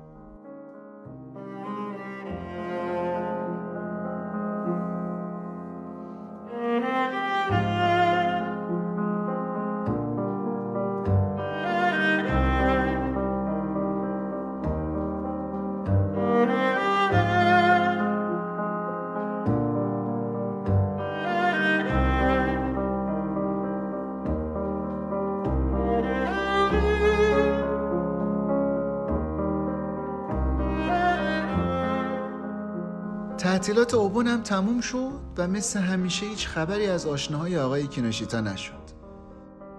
تعطیلات 33.64 33.94
اوبون 33.94 34.28
هم 34.28 34.44
تموم 34.44 34.82
شد 34.82 35.20
و 35.38 35.48
مثل 35.48 35.80
همیشه 35.80 36.26
هیچ 36.26 36.48
خبری 36.48 36.86
از 36.86 37.06
آشناهای 37.06 37.58
آقای 37.58 37.88
کینوشیتا 37.88 38.42
نشد. 38.42 38.84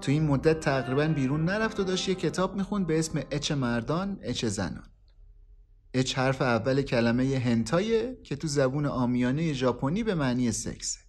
تو 0.01 0.12
این 0.12 0.26
مدت 0.26 0.61
تقریبا 0.61 1.09
بیرون 1.09 1.45
نرفت 1.45 1.80
و 1.80 1.85
داشت 1.85 2.09
یه 2.09 2.14
کتاب 2.14 2.57
می‌خوند 2.57 2.87
به 2.87 2.99
اسم 2.99 3.22
اچ 3.30 3.53
مردان 3.53 4.18
اچ 4.22 4.45
زنان. 4.45 4.87
اچ 5.95 6.18
حرف 6.18 6.43
اول 6.43 6.82
کلمه 6.82 7.39
هنتایه 7.39 8.18
که 8.22 8.37
تو 8.37 8.49
زبون 8.49 8.87
آمیانه 8.87 9.53
ژاپنی 9.53 10.03
به 10.03 10.14
معنی 10.14 10.53
سکسه. 10.53 11.01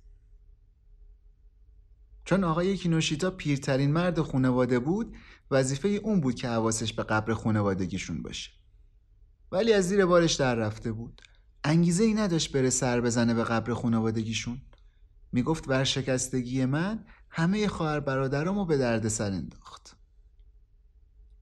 چون 2.25 2.43
آقای 2.43 2.77
کینوشیتا 2.77 3.31
پیرترین 3.31 3.91
مرد 3.91 4.21
خانواده 4.21 4.79
بود 4.79 5.15
وظیفه 5.51 5.87
اون 5.87 6.21
بود 6.21 6.35
که 6.35 6.47
حواسش 6.47 6.93
به 6.93 7.03
قبر 7.03 7.33
خانوادگیشون 7.33 8.21
باشه. 8.21 8.51
ولی 9.51 9.73
از 9.73 9.87
زیر 9.87 10.05
بارش 10.05 10.33
در 10.33 10.55
رفته 10.55 10.91
بود. 10.91 11.21
انگیزه 11.67 12.03
ای 12.03 12.13
نداشت 12.13 12.51
بره 12.51 12.69
سر 12.69 13.01
بزنه 13.01 13.33
به 13.33 13.43
قبر 13.43 13.73
خانوادگیشون. 13.73 14.61
می‌گفت 15.31 15.67
ورشکستگی 15.67 16.65
من 16.65 17.05
همه 17.29 17.67
خواهر 17.67 17.99
برادرامو 17.99 18.65
به 18.65 18.77
درد 18.77 19.07
سر 19.07 19.31
انداخت. 19.31 19.95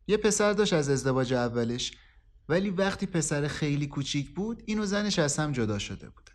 یه 0.08 0.18
پسر 0.18 0.54
داشت 0.54 0.74
از 0.74 0.90
ازدواج 0.90 1.34
اولش 1.34 1.92
ولی 2.50 2.70
وقتی 2.70 3.06
پسر 3.06 3.48
خیلی 3.48 3.88
کوچیک 3.88 4.36
بود 4.36 4.64
اینو 4.66 4.86
زنش 4.86 5.20
از 5.20 5.38
هم 5.38 5.52
جدا 5.52 5.80
شده 5.80 6.10
بودن. 6.10 6.34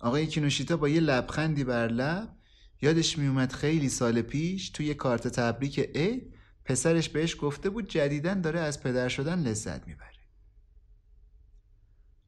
آقای 0.00 0.26
کینوشیتا 0.26 0.76
با 0.76 0.88
یه 0.88 1.00
لبخندی 1.00 1.64
بر 1.64 1.88
لب 1.88 2.36
یادش 2.82 3.18
میومد 3.18 3.52
خیلی 3.52 3.88
سال 3.88 4.22
پیش 4.22 4.70
توی 4.70 4.94
کارت 4.94 5.28
تبریک 5.28 5.90
ای 5.94 6.22
پسرش 6.64 7.08
بهش 7.08 7.36
گفته 7.40 7.70
بود 7.70 7.88
جدیدن 7.88 8.40
داره 8.40 8.60
از 8.60 8.82
پدر 8.82 9.08
شدن 9.08 9.38
لذت 9.38 9.86
می‌بره. 9.86 10.13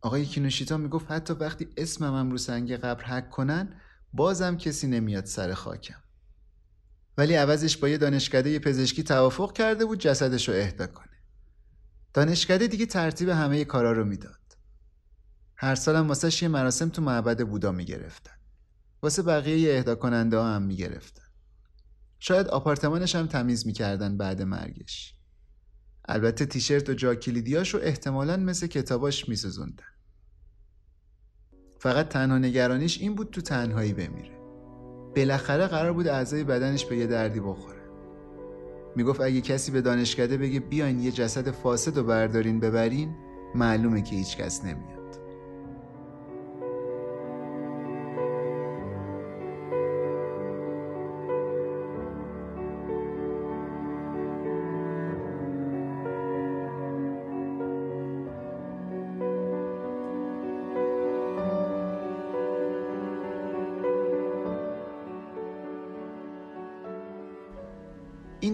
آقای 0.07 0.25
کینوشیتا 0.25 0.77
می‌گفت 0.77 1.11
حتی 1.11 1.33
وقتی 1.35 1.69
اسمم 1.77 2.31
رو 2.31 2.39
سنگ 2.39 2.77
قبر 2.77 3.05
حک 3.05 3.31
کنن 3.31 3.81
بازم 4.13 4.57
کسی 4.57 4.87
نمیاد 4.87 5.25
سر 5.25 5.55
خاکم. 5.55 6.03
ولی 7.19 7.35
عوضش 7.35 7.77
با 7.77 7.89
یه 7.89 7.99
دانشکده 7.99 8.59
پزشکی 8.59 9.03
توافق 9.03 9.53
کرده 9.53 9.85
بود 9.85 9.99
جسدش 9.99 10.49
رو 10.49 10.55
اهدا 10.55 10.87
کنه. 10.87 11.17
دانشکده 12.15 12.67
دیگه 12.67 12.87
ترتیب 12.87 13.29
همه 13.29 13.65
کارا 13.65 13.93
رو 13.93 14.05
می‌داد. 14.05 14.57
هر 15.57 15.75
سالم 15.75 16.09
واسه 16.09 16.43
یه 16.43 16.49
مراسم 16.49 16.89
تو 16.89 17.03
معبد 17.03 17.47
بودا 17.49 17.73
می‌گرفتن. 17.73 18.37
واسه 19.03 19.23
بقیه 19.23 19.75
اهدا 19.75 19.95
کننده 19.95 20.37
ها 20.39 20.55
هم 20.55 20.63
می‌گرفتن. 20.63 21.27
شاید 22.19 22.49
آپارتمانش 22.49 23.15
هم 23.15 23.27
تمیز 23.27 23.67
می‌کردن 23.67 24.17
بعد 24.17 24.43
مرگش. 24.43 25.15
البته 26.09 26.47
تیشرت 26.47 26.91
و 26.91 26.95
جا 26.95 27.15
کلیدیاش 27.15 27.75
رو 27.75 27.81
احتمالا 27.83 28.37
مثل 28.37 28.67
کتاباش 28.67 29.29
میسوزوندن. 29.29 29.96
فقط 31.79 32.09
تنها 32.09 32.39
نگرانیش 32.39 33.01
این 33.01 33.14
بود 33.14 33.31
تو 33.31 33.41
تنهایی 33.41 33.93
بمیره. 33.93 34.37
بالاخره 35.16 35.66
قرار 35.66 35.93
بود 35.93 36.09
اعضای 36.09 36.45
بدنش 36.45 36.85
به 36.85 36.97
یه 36.97 37.07
دردی 37.07 37.41
بخوره. 37.41 37.77
می‌گفت 38.97 39.20
اگه 39.20 39.41
کسی 39.41 39.72
به 39.72 39.81
دانشکده 39.81 40.37
بگه 40.37 40.61
بیاین 40.61 41.01
یه 41.01 41.11
جسد 41.11 41.51
فاسد 41.51 41.97
رو 41.97 42.05
بردارین 42.05 42.61
ببرین 42.61 43.14
معلومه 43.55 44.03
که 44.03 44.16
هیچ 44.16 44.37
کس 44.37 44.64
نمیاد. 44.64 44.96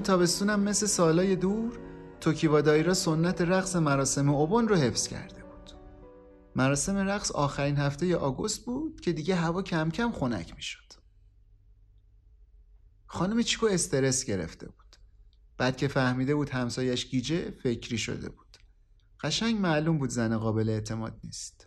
این 0.03 0.07
تابستونم 0.07 0.61
مثل 0.61 0.86
سالای 0.86 1.36
دور 1.36 1.78
توکیوا 2.20 2.61
دایرا 2.61 2.94
سنت 2.94 3.40
رقص 3.40 3.76
مراسم 3.76 4.28
اوبون 4.30 4.68
رو 4.68 4.76
حفظ 4.76 5.09
کرده 5.09 5.42
بود. 5.42 5.70
مراسم 6.57 6.96
رقص 6.96 7.30
آخرین 7.30 7.76
هفته 7.76 8.16
آگوست 8.16 8.64
بود 8.64 9.00
که 9.00 9.12
دیگه 9.12 9.34
هوا 9.34 9.62
کم 9.62 9.90
کم 9.90 10.12
خنک 10.12 10.55
می‌شد. 10.57 10.92
خانم 13.07 13.42
چیکو 13.42 13.66
استرس 13.66 14.24
گرفته 14.24 14.66
بود. 14.66 14.96
بعد 15.59 15.76
که 15.76 15.88
فهمیده 15.88 16.34
بود 16.34 16.48
همسایش 16.48 17.07
گیجه 17.07 17.50
فکری 17.50 17.98
شده 17.98 18.28
بود. 18.28 18.57
قشنگ 19.20 19.61
معلوم 19.61 19.98
بود 19.98 20.11
زن 20.11 20.38
قابل 20.38 20.68
اعتماد 20.68 21.20
نیست. 21.24 21.66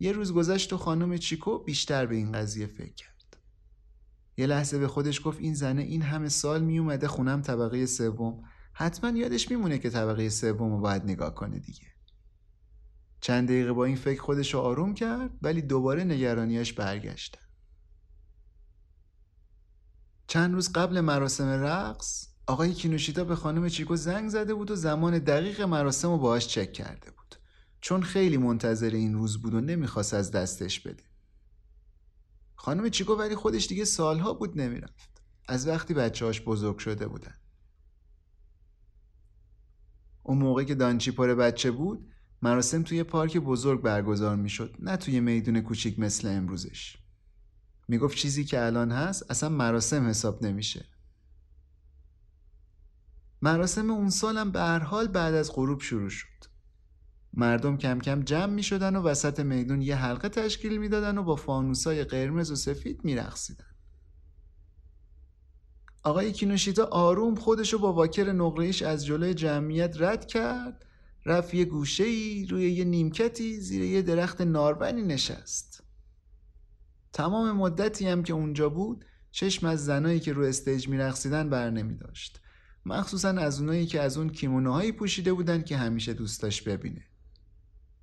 یه 0.00 0.12
روز 0.12 0.32
گذشت 0.32 0.72
و 0.72 0.76
خانم 0.76 1.16
چیکو 1.16 1.58
بیشتر 1.58 2.06
به 2.06 2.16
این 2.16 2.32
قضیه 2.32 2.66
فکر 2.66 2.94
کرد. 2.94 3.17
یه 4.38 4.46
لحظه 4.46 4.78
به 4.78 4.88
خودش 4.88 5.20
گفت 5.24 5.38
این 5.40 5.54
زنه 5.54 5.82
این 5.82 6.02
همه 6.02 6.28
سال 6.28 6.62
میومده 6.62 7.08
خونم 7.08 7.42
طبقه 7.42 7.86
سوم. 7.86 8.44
حتما 8.72 9.18
یادش 9.18 9.50
میمونه 9.50 9.78
که 9.78 9.90
طبقه 9.90 10.28
سوم 10.28 10.72
رو 10.72 10.80
باید 10.80 11.04
نگاه 11.04 11.34
کنه 11.34 11.58
دیگه. 11.58 11.86
چند 13.20 13.48
دقیقه 13.48 13.72
با 13.72 13.84
این 13.84 13.96
فکر 13.96 14.22
خودش 14.22 14.54
رو 14.54 14.60
آروم 14.60 14.94
کرد 14.94 15.30
ولی 15.42 15.62
دوباره 15.62 16.04
نگرانیاش 16.04 16.72
برگشتن. 16.72 17.40
چند 20.26 20.54
روز 20.54 20.72
قبل 20.72 21.00
مراسم 21.00 21.48
رقص 21.48 22.28
آقای 22.46 22.72
کینوشیتا 22.72 23.24
به 23.24 23.36
خانم 23.36 23.68
چیکو 23.68 23.96
زنگ 23.96 24.28
زده 24.28 24.54
بود 24.54 24.70
و 24.70 24.74
زمان 24.74 25.18
دقیق 25.18 25.60
مراسم 25.60 26.08
رو 26.08 26.18
باهاش 26.18 26.46
چک 26.46 26.72
کرده 26.72 27.10
بود. 27.10 27.36
چون 27.80 28.02
خیلی 28.02 28.36
منتظر 28.36 28.90
این 28.90 29.14
روز 29.14 29.42
بود 29.42 29.54
و 29.54 29.60
نمی‌خواست 29.60 30.14
از 30.14 30.30
دستش 30.30 30.80
بده. 30.80 31.07
خانم 32.60 32.88
چیکو 32.88 33.14
ولی 33.14 33.34
خودش 33.34 33.66
دیگه 33.66 33.84
سالها 33.84 34.32
بود 34.34 34.60
نمی‌رفت. 34.60 35.22
از 35.48 35.68
وقتی 35.68 35.94
بچهاش 35.94 36.40
بزرگ 36.40 36.78
شده 36.78 37.08
بودن. 37.08 37.34
اون 40.22 40.38
موقع 40.38 40.64
که 40.64 40.74
دانچی 40.74 41.10
پر 41.10 41.34
بچه 41.34 41.70
بود 41.70 42.10
مراسم 42.42 42.82
توی 42.82 43.02
پارک 43.02 43.36
بزرگ 43.36 43.82
برگزار 43.82 44.36
می‌شد 44.36 44.76
نه 44.78 44.96
توی 44.96 45.20
میدون 45.20 45.60
کوچیک 45.60 45.98
مثل 45.98 46.28
امروزش. 46.28 46.96
می‌گفت 47.88 48.18
چیزی 48.18 48.44
که 48.44 48.66
الان 48.66 48.92
هست 48.92 49.30
اصلا 49.30 49.48
مراسم 49.48 50.08
حساب 50.08 50.44
نمیشه. 50.44 50.86
مراسم 53.42 53.90
اون 53.90 54.10
سالم 54.10 54.50
به 54.50 54.60
هر 54.60 54.78
حال 54.78 55.08
بعد 55.08 55.34
از 55.34 55.52
غروب 55.52 55.80
شروع 55.80 56.08
شد. 56.08 56.47
مردم 57.34 57.76
کم 57.76 57.98
کم 57.98 58.22
جمع 58.22 58.52
می 58.52 58.62
شدن 58.62 58.96
و 58.96 59.02
وسط 59.02 59.40
میدون 59.40 59.82
یه 59.82 59.96
حلقه 59.96 60.28
تشکیل 60.28 60.76
می‌دادن 60.76 61.18
و 61.18 61.22
با 61.22 61.36
فانوسای 61.36 62.04
قرمز 62.04 62.50
و 62.50 62.56
سفید 62.56 63.04
می 63.04 63.16
رخصیدن. 63.16 63.64
آقای 66.02 66.32
کینوشیتا 66.32 66.84
آروم 66.84 67.34
خودشو 67.34 67.78
با 67.78 67.92
واکر 67.92 68.32
نقرهیش 68.32 68.82
از 68.82 69.06
جلوی 69.06 69.34
جمعیت 69.34 70.02
رد 70.02 70.26
کرد 70.26 70.84
رفت 71.26 71.54
یه 71.54 71.64
گوشه 71.64 72.04
ای 72.04 72.46
روی 72.46 72.70
یه 72.72 72.84
نیمکتی 72.84 73.60
زیر 73.60 73.82
یه 73.82 74.02
درخت 74.02 74.40
ناربنی 74.40 75.02
نشست. 75.02 75.82
تمام 77.12 77.56
مدتی 77.56 78.08
هم 78.08 78.22
که 78.22 78.32
اونجا 78.32 78.68
بود 78.68 79.04
چشم 79.30 79.66
از 79.66 79.84
زنایی 79.84 80.20
که 80.20 80.32
رو 80.32 80.44
استیج 80.44 80.88
میرقصیدن 80.88 81.50
بر 81.50 81.70
نمی 81.70 81.94
داشت. 81.94 82.40
مخصوصا 82.86 83.28
از 83.28 83.60
اونایی 83.60 83.86
که 83.86 84.00
از 84.00 84.18
اون 84.18 84.28
کیمونوهایی 84.28 84.92
پوشیده 84.92 85.32
بودن 85.32 85.62
که 85.62 85.76
همیشه 85.76 86.14
دوستاش 86.14 86.62
ببینه. 86.62 87.07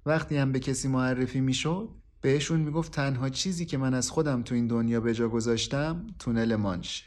وقتی 0.06 0.38
هم 0.38 0.52
به 0.52 0.60
کسی 0.60 0.88
معرفی 0.88 1.42
می‌شد 1.42 1.90
بهشون 2.22 2.60
می‌گفت 2.60 2.92
تنها 2.92 3.30
چیزی 3.30 3.66
که 3.66 3.78
من 3.78 3.94
از 3.94 4.12
خودم 4.12 4.44
تو 4.44 4.56
این 4.56 4.68
دنیا 4.68 5.00
به 5.00 5.14
جا 5.14 5.30
گذاشتم 5.30 6.08
تونل 6.20 6.56
مانشه. 6.56 7.04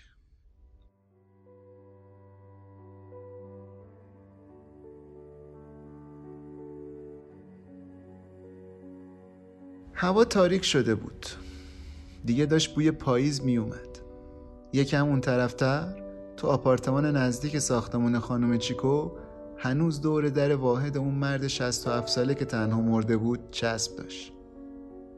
هوا 9.95 10.25
تاریک 10.25 10.65
شده 10.65 10.95
بود. 10.95 11.27
دیگه 12.25 12.47
داشت 12.47 12.75
بوی 12.75 12.91
پاییز 12.91 13.43
می 13.45 13.57
اومد 13.57 13.99
یکم 14.73 15.07
اون 15.07 15.21
طرفتر 15.21 15.95
تو 16.37 16.47
آپارتمان 16.47 17.17
نزدیک 17.17 17.59
ساختمون 17.59 18.19
خانم 18.19 18.59
چیکو 18.59 19.11
هنوز 19.61 20.01
دور 20.01 20.29
در 20.29 20.55
واحد 20.55 20.97
اون 20.97 21.15
مرد 21.15 21.47
67 21.47 22.09
ساله 22.09 22.35
که 22.35 22.45
تنها 22.45 22.81
مرده 22.81 23.17
بود 23.17 23.51
چسب 23.51 23.97
داشت. 23.97 24.33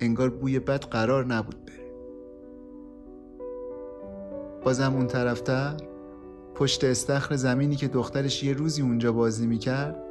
انگار 0.01 0.31
بوی 0.31 0.59
بد 0.59 0.85
قرار 0.85 1.27
نبود 1.27 1.65
بره. 1.65 1.91
بازم 4.65 4.95
اون 4.95 5.07
طرفتر 5.07 5.77
پشت 6.55 6.85
استخر 6.85 7.37
زمینی 7.37 7.77
که 7.77 7.89
دخترش 7.89 8.45
یه 8.45 8.53
روزی 8.53 8.83
اونجا 8.83 9.13
بازی 9.13 9.47
می‌کرد 9.47 10.03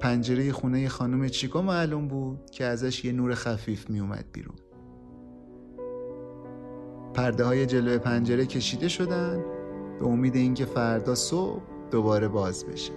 پنجره 0.00 0.52
خونه 0.52 0.88
خانم 0.88 1.28
چیکو 1.28 1.62
معلوم 1.62 2.08
بود 2.08 2.50
که 2.50 2.64
ازش 2.64 3.04
یه 3.04 3.12
نور 3.12 3.34
خفیف 3.34 3.90
میومد 3.90 4.24
بیرون. 4.32 4.56
پرده 7.14 7.44
های 7.44 7.66
جلوی 7.66 7.98
پنجره 7.98 8.46
کشیده 8.46 8.88
شدن 8.88 9.44
به 10.00 10.06
امید 10.06 10.36
اینکه 10.36 10.64
فردا 10.64 11.14
صبح 11.14 11.62
دوباره 11.90 12.28
باز 12.28 12.66
بشه. 12.66 12.92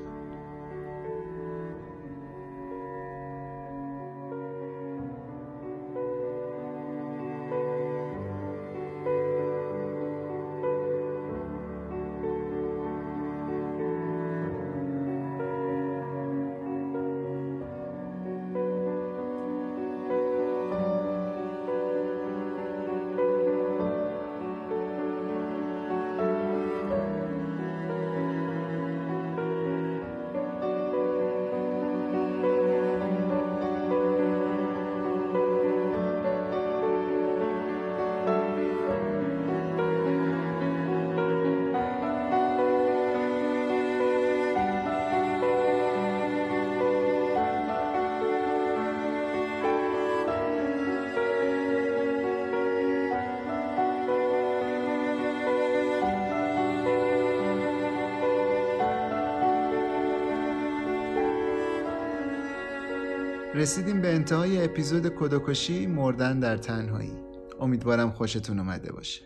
رسیدیم 63.64 64.02
به 64.02 64.14
انتهای 64.14 64.66
اپیزود 64.66 65.10
کدوکشی 65.10 65.88
مردن 65.88 66.40
در 66.40 66.58
تنهایی. 66.58 67.14
امیدوارم 67.60 68.12
خوشتون 68.12 68.60
اومده 68.60 68.92
باشه. 68.92 69.22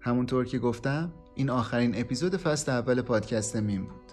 همونطور 0.00 0.44
که 0.44 0.58
گفتم 0.58 1.12
این 1.34 1.50
آخرین 1.50 2.00
اپیزود 2.00 2.36
فصل 2.36 2.72
اول 2.72 3.02
پادکست 3.02 3.56
میم 3.56 3.84
بود. 3.84 4.12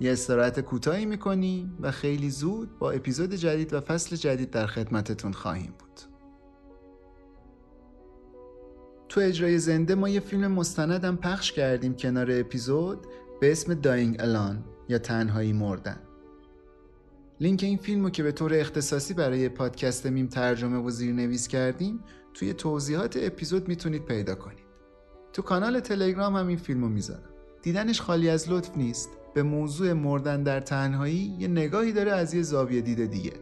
یه 0.00 0.12
استراحت 0.12 0.60
کوتاهی 0.60 1.06
می‌کنیم 1.06 1.78
و 1.80 1.90
خیلی 1.90 2.30
زود 2.30 2.78
با 2.78 2.90
اپیزود 2.90 3.34
جدید 3.34 3.72
و 3.72 3.80
فصل 3.80 4.16
جدید 4.16 4.50
در 4.50 4.66
خدمتتون 4.66 5.32
خواهیم 5.32 5.74
بود. 5.78 6.00
تو 9.08 9.20
اجرای 9.20 9.58
زنده 9.58 9.94
ما 9.94 10.08
یه 10.08 10.20
فیلم 10.20 10.52
مستندم 10.52 11.16
پخش 11.16 11.52
کردیم 11.52 11.94
کنار 11.94 12.28
اپیزود 12.30 13.06
به 13.40 13.52
اسم 13.52 13.74
Dying 13.74 14.16
Alone 14.20 14.64
یا 14.88 14.98
تنهایی 14.98 15.52
مردن. 15.52 16.07
لینک 17.40 17.62
این 17.62 17.76
فیلم 17.78 18.04
رو 18.04 18.10
که 18.10 18.22
به 18.22 18.32
طور 18.32 18.54
اختصاصی 18.54 19.14
برای 19.14 19.48
پادکست 19.48 20.06
میم 20.06 20.26
ترجمه 20.26 20.78
و 20.78 20.90
زیرنویس 20.90 21.48
کردیم 21.48 22.00
توی 22.34 22.54
توضیحات 22.54 23.18
اپیزود 23.20 23.68
می‌تونید 23.68 24.04
پیدا 24.04 24.34
کنید. 24.34 24.68
تو 25.32 25.42
کانال 25.42 25.80
تلگرام 25.80 26.36
هم 26.36 26.46
این 26.46 26.56
فیلم 26.56 26.82
رو 26.82 26.88
می‌ذارم. 26.88 27.28
دیدنش 27.62 28.00
خالی 28.00 28.28
از 28.28 28.50
لطف 28.50 28.76
نیست. 28.76 29.10
به 29.34 29.42
موضوع 29.42 29.92
مردن 29.92 30.42
در 30.42 30.60
تنهایی 30.60 31.36
یه 31.38 31.48
نگاهی 31.48 31.92
داره 31.92 32.12
از 32.12 32.34
یه 32.34 32.42
زاویه 32.42 32.80
دید 32.80 33.10
دیگه. 33.10 33.32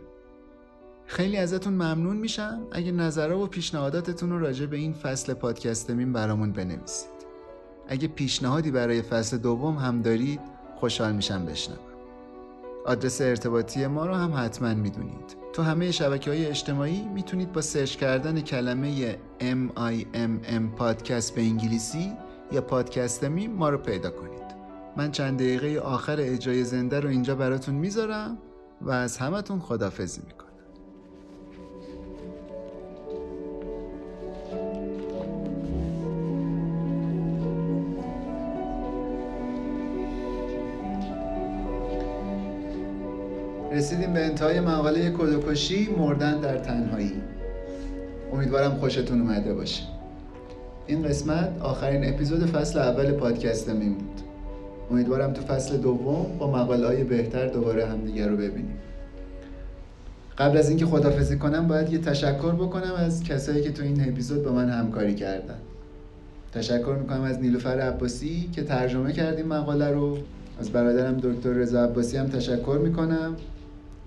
خیلی 1.07 1.37
ازتون 1.37 1.73
ممنون 1.73 2.17
میشم. 2.17 2.67
اگه 2.73 2.93
نظرها 2.93 3.39
و 3.39 3.47
پیشنهاداتتون 3.47 4.31
رو 4.31 4.39
راجع 4.39 4.67
به 4.67 4.77
این 4.77 4.93
فصل 4.93 5.35
پادکست 5.35 5.91
میم 5.91 6.13
برامون 6.13 6.53
بنویسید. 6.53 7.17
اگه 7.89 8.09
پیشنهادی 8.09 8.71
برای 8.71 9.03
فصل 9.03 9.39
دوم 9.39 9.77
هم 9.77 10.03
دارید 10.03 10.41
خوشحال 10.77 11.15
میشم 11.15 11.47
بشنوم. 11.47 11.96
آدرس 12.87 13.21
ارتباطی 13.21 13.87
ما 13.87 14.07
رو 14.07 14.15
هم 14.15 14.35
حتما 14.37 14.75
می‌دونید. 14.75 15.37
تو 15.53 15.63
همه 15.63 15.91
شبکه 15.91 16.31
های 16.31 16.47
اجتماعی 16.47 17.03
می‌تونید 17.15 17.53
با 17.53 17.61
سرچ 17.61 17.97
کردن 17.97 18.41
کلمه 18.41 19.17
MIMM 19.41 20.77
پادکست 20.77 21.35
به 21.35 21.41
انگلیسی 21.43 22.13
یا 22.53 22.61
پادکست 22.61 23.25
میم 23.25 23.53
ما 23.53 23.69
رو 23.69 23.79
پیدا 23.79 24.11
کنید. 24.11 24.47
من 24.97 25.11
چند 25.11 25.39
دقیقه 25.39 25.81
آخر 25.81 26.17
اجرای 26.21 26.65
زنده 26.65 27.01
رو 27.01 27.09
اینجا 27.09 27.35
براتون 27.35 27.75
می‌ذارم 27.75 28.39
و 28.81 28.91
از 28.91 29.19
همتون 29.19 29.61
خدافزی 29.61 30.21
می‌کنم. 30.27 30.46
رسیدیم 43.77 44.13
به 44.13 44.25
انتهای 44.25 44.61
مقاله 44.61 45.11
کدوکشی 45.11 45.89
مردن 45.99 46.41
در 46.41 46.59
تنهایی. 46.59 47.13
امیدوارم 48.33 48.75
خوشتون 48.75 49.21
اومده 49.21 49.55
باشه. 49.55 49.83
این 50.87 51.03
قسمت 51.03 51.49
آخرین 51.61 52.09
اپیزود 52.09 52.47
فصل 52.47 52.79
اول 52.79 53.13
پادکست 53.13 53.69
میم 53.69 53.95
بود. 53.95 54.21
امیدوارم 54.91 55.33
تو 55.33 55.43
فصل 55.43 55.77
دوم 55.77 56.27
با 56.39 56.51
مقاله 56.51 56.87
های 56.87 57.05
بهتر 57.05 57.47
دوباره 57.47 57.87
همدیگه 57.87 58.27
رو 58.27 58.37
ببینیم. 58.37 58.79
قبل 60.39 60.59
از 60.59 60.69
اینکه 60.69 60.87
خدافزی 60.87 61.39
کنم 61.39 61.69
باید 61.69 61.93
یه 61.93 61.99
تشکر 61.99 62.53
بکنم 62.53 62.95
از 62.97 63.25
کسایی 63.25 63.63
که 63.63 63.73
تو 63.73 63.83
این 63.83 64.09
اپیزود 64.09 64.45
با 64.45 64.53
من 64.53 64.69
همکاری 64.69 65.15
کردن. 65.15 65.59
تشکر 66.53 66.97
می‌کنم 67.01 67.23
از 67.23 67.39
نیلوفر 67.39 67.81
عباسی 67.81 68.51
که 68.53 68.63
ترجمه 68.63 69.13
کردیم 69.13 69.47
مقاله 69.47 69.91
رو. 69.91 70.19
از 70.61 70.71
برادرم 70.71 71.21
دکتر 71.23 71.51
رضا 71.51 71.85
عباسی 71.85 72.17
هم 72.17 72.27
تشکر 72.27 72.79
می‌کنم. 72.83 73.37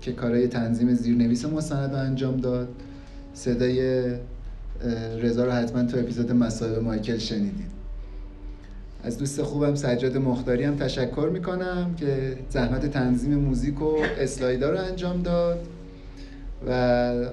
که 0.01 0.11
کارهای 0.11 0.47
تنظیم 0.47 0.93
زیرنویس 0.93 1.45
مستند 1.45 1.95
انجام 1.95 2.37
داد. 2.37 2.67
صدای 3.33 4.03
رضا 5.21 5.45
رو 5.45 5.51
حتما 5.51 5.83
تو 5.83 5.97
اپیزود 5.97 6.31
مسائل 6.31 6.79
مایکل 6.79 7.17
شنیدید. 7.17 7.79
از 9.03 9.17
دوست 9.17 9.41
خوبم 9.41 9.75
سجاد 9.75 10.17
مختاری 10.17 10.63
هم 10.63 10.75
تشکر 10.75 11.29
می‌کنم 11.33 11.95
که 11.97 12.37
زحمت 12.49 12.85
تنظیم 12.85 13.35
موزیک 13.35 13.81
و 13.81 13.95
اسلایدا 14.19 14.69
رو 14.69 14.77
انجام 14.77 15.21
داد. 15.21 15.59
و 16.67 16.71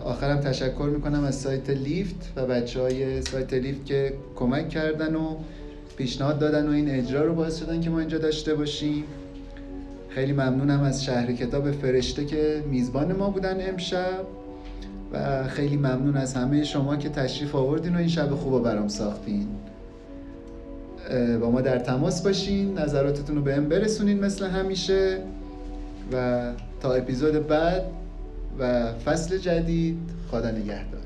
آخرم 0.05 0.41
تشکر 0.41 0.91
می‌کنم 0.95 1.25
از 1.25 1.35
سایت 1.35 1.71
لیفت 1.71 2.33
و 2.37 2.47
بچه 2.47 2.81
های 2.81 3.23
سایت 3.23 3.55
لیفت 3.55 3.85
که 3.85 4.13
کمک 4.37 4.69
کردن 4.69 5.15
و 5.15 5.37
پیشنهاد 5.97 6.39
دادن 6.39 6.69
و 6.69 6.71
این 6.71 6.91
اجرا 6.91 7.25
رو 7.25 7.35
باعث 7.35 7.59
شدن 7.59 7.81
که 7.81 7.91
ما 7.91 7.99
اینجا 7.99 8.19
داشته 8.19 8.55
باشیم. 8.55 9.05
خیلی 10.17 10.33
ممنونم 10.33 10.83
از 10.83 11.05
شهر 11.05 11.33
کتاب 11.33 11.71
فرشته 11.71 12.25
که 12.25 12.65
میزبان 12.71 13.13
ما 13.13 13.31
بودن 13.31 13.69
امشب 13.69 14.25
و 15.13 15.45
خیلی 15.49 15.77
ممنون 15.77 16.17
از 16.17 16.35
همه 16.35 16.65
شما 16.65 16.97
که 16.97 17.09
تشریف 17.09 17.55
آوردین 17.55 17.95
و 17.95 17.99
این 17.99 18.09
شب 18.09 18.31
خوب 18.31 18.53
رو 18.53 18.61
برام 18.61 18.89
ساختین. 18.89 19.47
با 21.41 21.51
ما 21.51 21.61
در 21.61 21.79
تماس 21.79 22.23
باشین 22.23 22.79
نظراتتون 22.79 23.37
رو 23.37 23.43
به 23.43 23.55
هم 23.55 23.69
برسونین 23.69 24.25
مثل 24.25 24.47
همیشه 24.47 25.19
و 26.13 26.43
تا 26.81 26.93
اپیزود 26.93 27.47
بعد 27.47 27.83
و 28.59 28.93
فصل 28.93 29.39
جدید 29.39 29.99
خدا 30.31 30.51
نگهدار. 30.51 31.06